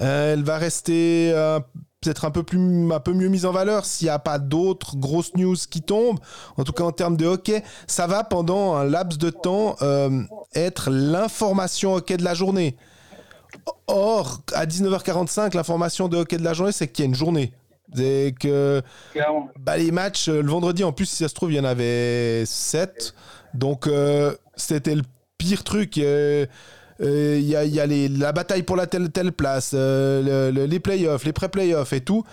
[0.00, 1.60] euh, elle va rester euh,
[2.02, 4.96] peut-être un peu plus un peu mieux mise en valeur s'il n'y a pas d'autres
[4.96, 6.18] grosses news qui tombent.
[6.56, 10.22] En tout cas en termes de hockey, ça va pendant un laps de temps euh,
[10.54, 12.76] être l'information hockey de la journée.
[13.86, 17.52] Or, à 19h45, l'information de hockey de la journée, c'est qu'il y a une journée.
[17.94, 18.82] C'est que
[19.58, 21.64] bah, les matchs, euh, le vendredi, en plus, si ça se trouve, il y en
[21.64, 23.14] avait 7.
[23.52, 25.02] Donc, euh, c'était le
[25.36, 25.98] pire truc.
[25.98, 26.46] euh,
[27.02, 30.54] euh, Il y a, il y a la bataille pour la telle place, euh, le-
[30.60, 32.24] le- les playoffs, les pré-playoffs et tout.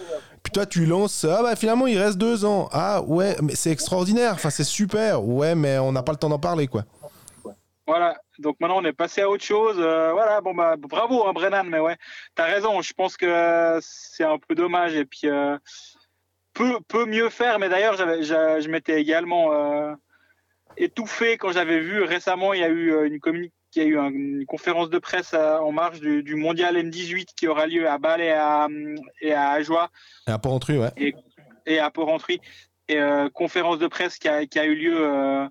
[0.43, 2.69] Puis toi, tu lances, ah bah finalement, il reste deux ans.
[2.71, 5.23] Ah ouais, mais c'est extraordinaire, enfin, c'est super.
[5.23, 6.85] Ouais, mais on n'a pas le temps d'en parler, quoi.
[7.85, 8.15] Voilà.
[8.37, 9.75] Donc maintenant, on est passé à autre chose.
[9.79, 10.39] Euh, voilà.
[10.41, 11.65] Bon, bah, bravo, hein, Brennan.
[11.67, 11.97] Mais ouais,
[12.35, 12.81] t'as raison.
[12.81, 14.95] Je pense que euh, c'est un peu dommage.
[14.95, 15.57] Et puis, euh,
[16.53, 17.57] peut, peut mieux faire.
[17.59, 19.93] Mais d'ailleurs, je m'étais également euh,
[20.77, 23.87] étouffé quand j'avais vu récemment, il y a eu euh, une communi- il y a
[23.87, 27.67] eu un- une conférence de presse euh, en marge du, du mondial M18 qui aura
[27.67, 28.67] lieu à Bâle et à,
[29.21, 29.89] et à Ajoie.
[30.27, 31.13] Et un Porrentruy, ouais.
[31.65, 32.39] et à Porrentruy.
[32.87, 35.45] Et euh, conférence de presse qui a, qui a eu lieu euh,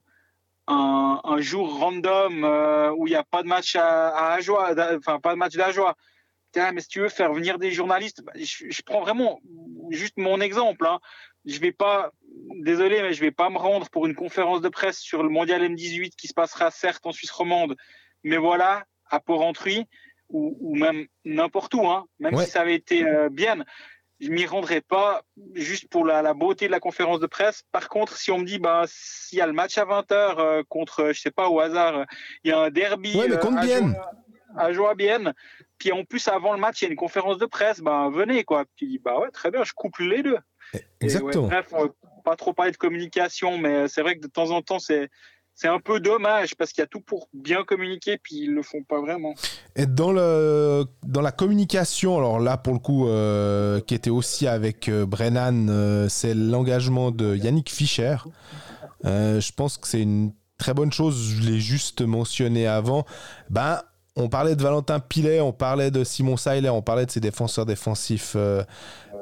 [0.66, 4.74] un, un jour random euh, où il n'y a pas de match à, à Ajoie,
[4.98, 5.94] enfin pas de match d'Ajoie.
[6.52, 9.38] Tiens, mais si tu veux faire venir des journalistes, bah, je, je prends vraiment
[9.90, 10.86] juste mon exemple.
[10.86, 10.98] Hein.
[11.44, 12.10] Je vais pas,
[12.56, 15.62] désolé, mais je vais pas me rendre pour une conférence de presse sur le mondial
[15.62, 17.76] M18 qui se passera certes en Suisse romande,
[18.24, 19.86] mais voilà, à Porrentruy
[20.28, 22.44] ou, ou même n'importe où, hein, même Ouais.
[22.44, 23.64] si ça avait été euh, bien
[24.20, 25.22] je m'y rendrai pas
[25.54, 27.62] juste pour la, la beauté de la conférence de presse.
[27.70, 31.12] Par contre, si on me dit, bah, s'il y a le match à 20h contre,
[31.12, 32.04] je sais pas, au hasard, euh,
[32.42, 34.72] il y a un derby Ouais, mais euh, à.
[34.72, 35.02] Joie- à
[35.78, 38.42] puis en plus, avant le match, il y a une conférence de presse, ben, venez,
[38.42, 38.64] quoi.
[38.74, 40.38] Tu dis, bah ouais, très bien, je couple les deux.
[40.74, 41.46] Et ouais, Exactement.
[41.46, 41.90] bref, on va
[42.24, 45.08] pas trop parler de communication, mais c'est vrai que de temps en temps, c'est,
[45.60, 48.62] c'est un peu dommage parce qu'il y a tout pour bien communiquer, puis ils le
[48.62, 49.34] font pas vraiment.
[49.74, 54.46] Et dans, le, dans la communication, alors là, pour le coup, euh, qui était aussi
[54.46, 58.18] avec euh, Brennan, euh, c'est l'engagement de Yannick Fischer.
[59.02, 61.34] Je pense que c'est une très bonne chose.
[61.40, 63.04] Je l'ai juste mentionné avant.
[63.50, 63.82] Ben,
[64.14, 67.66] on parlait de Valentin Pilet, on parlait de Simon Seiler, on parlait de ses défenseurs
[67.66, 68.36] défensifs.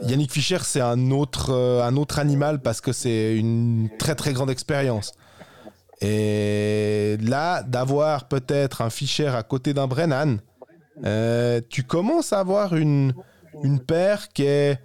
[0.03, 4.51] Yannick Fischer, c'est un autre, un autre animal parce que c'est une très très grande
[4.51, 5.13] expérience.
[6.01, 10.39] Et là, d'avoir peut-être un Fischer à côté d'un Brennan,
[11.05, 13.15] euh, tu commences à avoir une,
[13.63, 14.79] une paire qui est,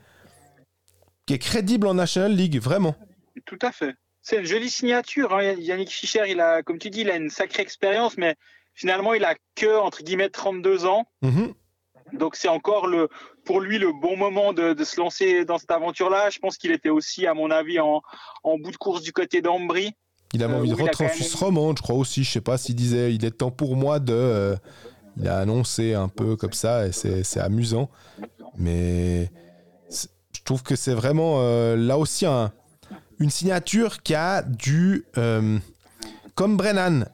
[1.25, 2.95] qui est crédible en National League, vraiment.
[3.45, 3.95] Tout à fait.
[4.21, 5.33] C'est une jolie signature.
[5.35, 5.53] hein.
[5.57, 8.35] Yannick Fischer, il a, comme tu dis, il a une sacrée expérience, mais
[8.73, 11.05] finalement, il a que, entre guillemets, 32 ans.
[11.21, 11.53] Mhm.
[12.13, 13.07] Donc, c'est encore le,
[13.45, 16.29] pour lui le bon moment de, de se lancer dans cette aventure-là.
[16.29, 18.01] Je pense qu'il était aussi, à mon avis, en,
[18.43, 19.93] en bout de course du côté d'Ambry.
[20.33, 22.23] Il avait Euh, envie de rentrer en Suisse romande, je crois aussi.
[22.23, 24.13] Je sais pas s'il disait il est temps pour moi de.
[24.13, 24.55] euh,
[25.17, 27.89] il a annoncé un peu comme ça et c'est c'est amusant.
[28.57, 29.29] Mais
[29.89, 32.51] je trouve que c'est vraiment euh, là aussi un-
[33.19, 35.05] une signature qui a du.
[35.17, 35.59] euh,
[36.35, 37.05] comme Brennan,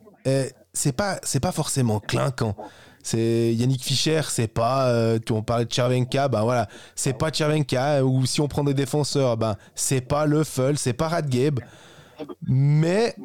[0.73, 2.55] c'est pas, c'est pas forcément clinquant.
[3.01, 4.89] C'est Yannick Fischer, c'est pas.
[4.89, 8.03] euh, on parlait de Chervenka, ben voilà, c'est pas Chervenka.
[8.05, 11.59] Ou si on prend des défenseurs, ben c'est pas Le Feul, c'est pas Radgeb.
[12.41, 13.15] Mais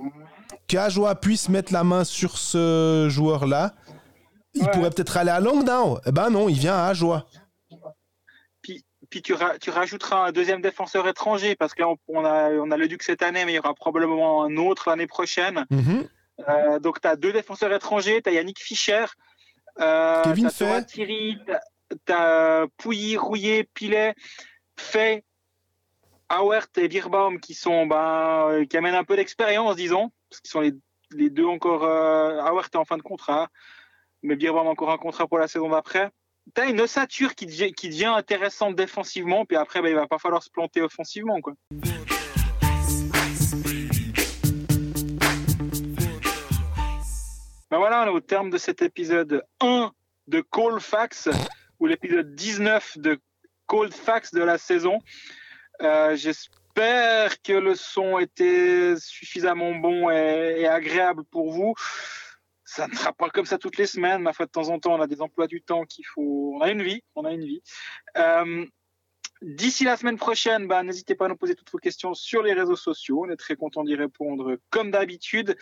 [0.69, 3.75] qu'Ajoa puisse mettre la main sur ce joueur-là,
[4.55, 4.71] il Ouais.
[4.73, 5.99] pourrait peut-être aller à Langnau.
[6.07, 7.27] Eh ben non, il vient à Ajoa.
[9.11, 12.71] Puis tu, ra- tu rajouteras un deuxième défenseur étranger, parce que là, on, a, on
[12.71, 15.67] a le Duc cette année, mais il y aura probablement un autre l'année prochaine.
[15.69, 16.09] Mhm.
[16.49, 18.23] Euh, donc, tu as deux défenseurs étrangers.
[18.23, 19.05] Tu as Yannick Fischer.
[19.81, 20.87] Euh, Kevin Fay.
[20.87, 21.39] Thierry.
[22.07, 24.15] Tu as Pouilly, Rouillet, Pilet,
[24.79, 25.23] Fay,
[26.41, 30.11] Auert et Birbaum qui, sont, ben, euh, qui amènent un peu d'expérience, disons.
[30.31, 31.85] Parce qu'ils sont les, deux encore.
[31.85, 33.49] Euh, est en fin de contrat.
[34.23, 36.11] Mais Birbaum encore un contrat pour la saison d'après.
[36.55, 39.45] Tu as une ossature qui devient, intéressante défensivement.
[39.45, 41.41] Puis après, ben, il va pas falloir se planter offensivement.
[41.41, 41.55] Quoi.
[47.71, 49.93] Ben voilà, on est au terme de cet épisode 1
[50.29, 51.31] de Colfax,
[51.81, 53.19] ou l'épisode 19 de
[53.67, 54.99] Coldfax de la saison.
[55.83, 61.75] Euh, J'espère que le son était suffisamment bon et, agréable pour vous.
[62.65, 64.23] Ça ne sera pas comme ça toutes les semaines.
[64.23, 66.55] Ma foi, de temps en temps, on a des emplois du temps qu'il faut.
[66.57, 67.63] On a une vie, on a une vie.
[68.17, 68.65] Euh,
[69.43, 72.53] D'ici la semaine prochaine, bah, n'hésitez pas à nous poser toutes vos questions sur les
[72.53, 73.25] réseaux sociaux.
[73.27, 75.57] On est très content d'y répondre comme d'habitude.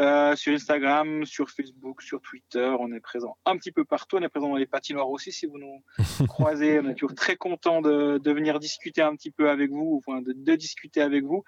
[0.00, 2.72] Euh, sur Instagram, sur Facebook, sur Twitter.
[2.78, 4.16] On est présent un petit peu partout.
[4.16, 5.82] On est présent dans les patinoires aussi si vous nous
[6.28, 6.78] croisez.
[6.78, 10.20] On est toujours très content de, de venir discuter un petit peu avec vous, enfin
[10.20, 11.42] de, de discuter avec vous.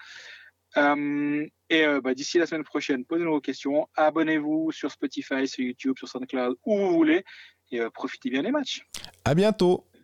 [0.76, 3.88] Euh, et euh, bah, d'ici la semaine prochaine, posez-nous vos questions.
[3.96, 7.24] Abonnez-vous sur Spotify, sur YouTube, sur SoundCloud, où vous voulez.
[7.72, 8.86] Et profitez bien des matchs.
[9.24, 9.86] À bientôt.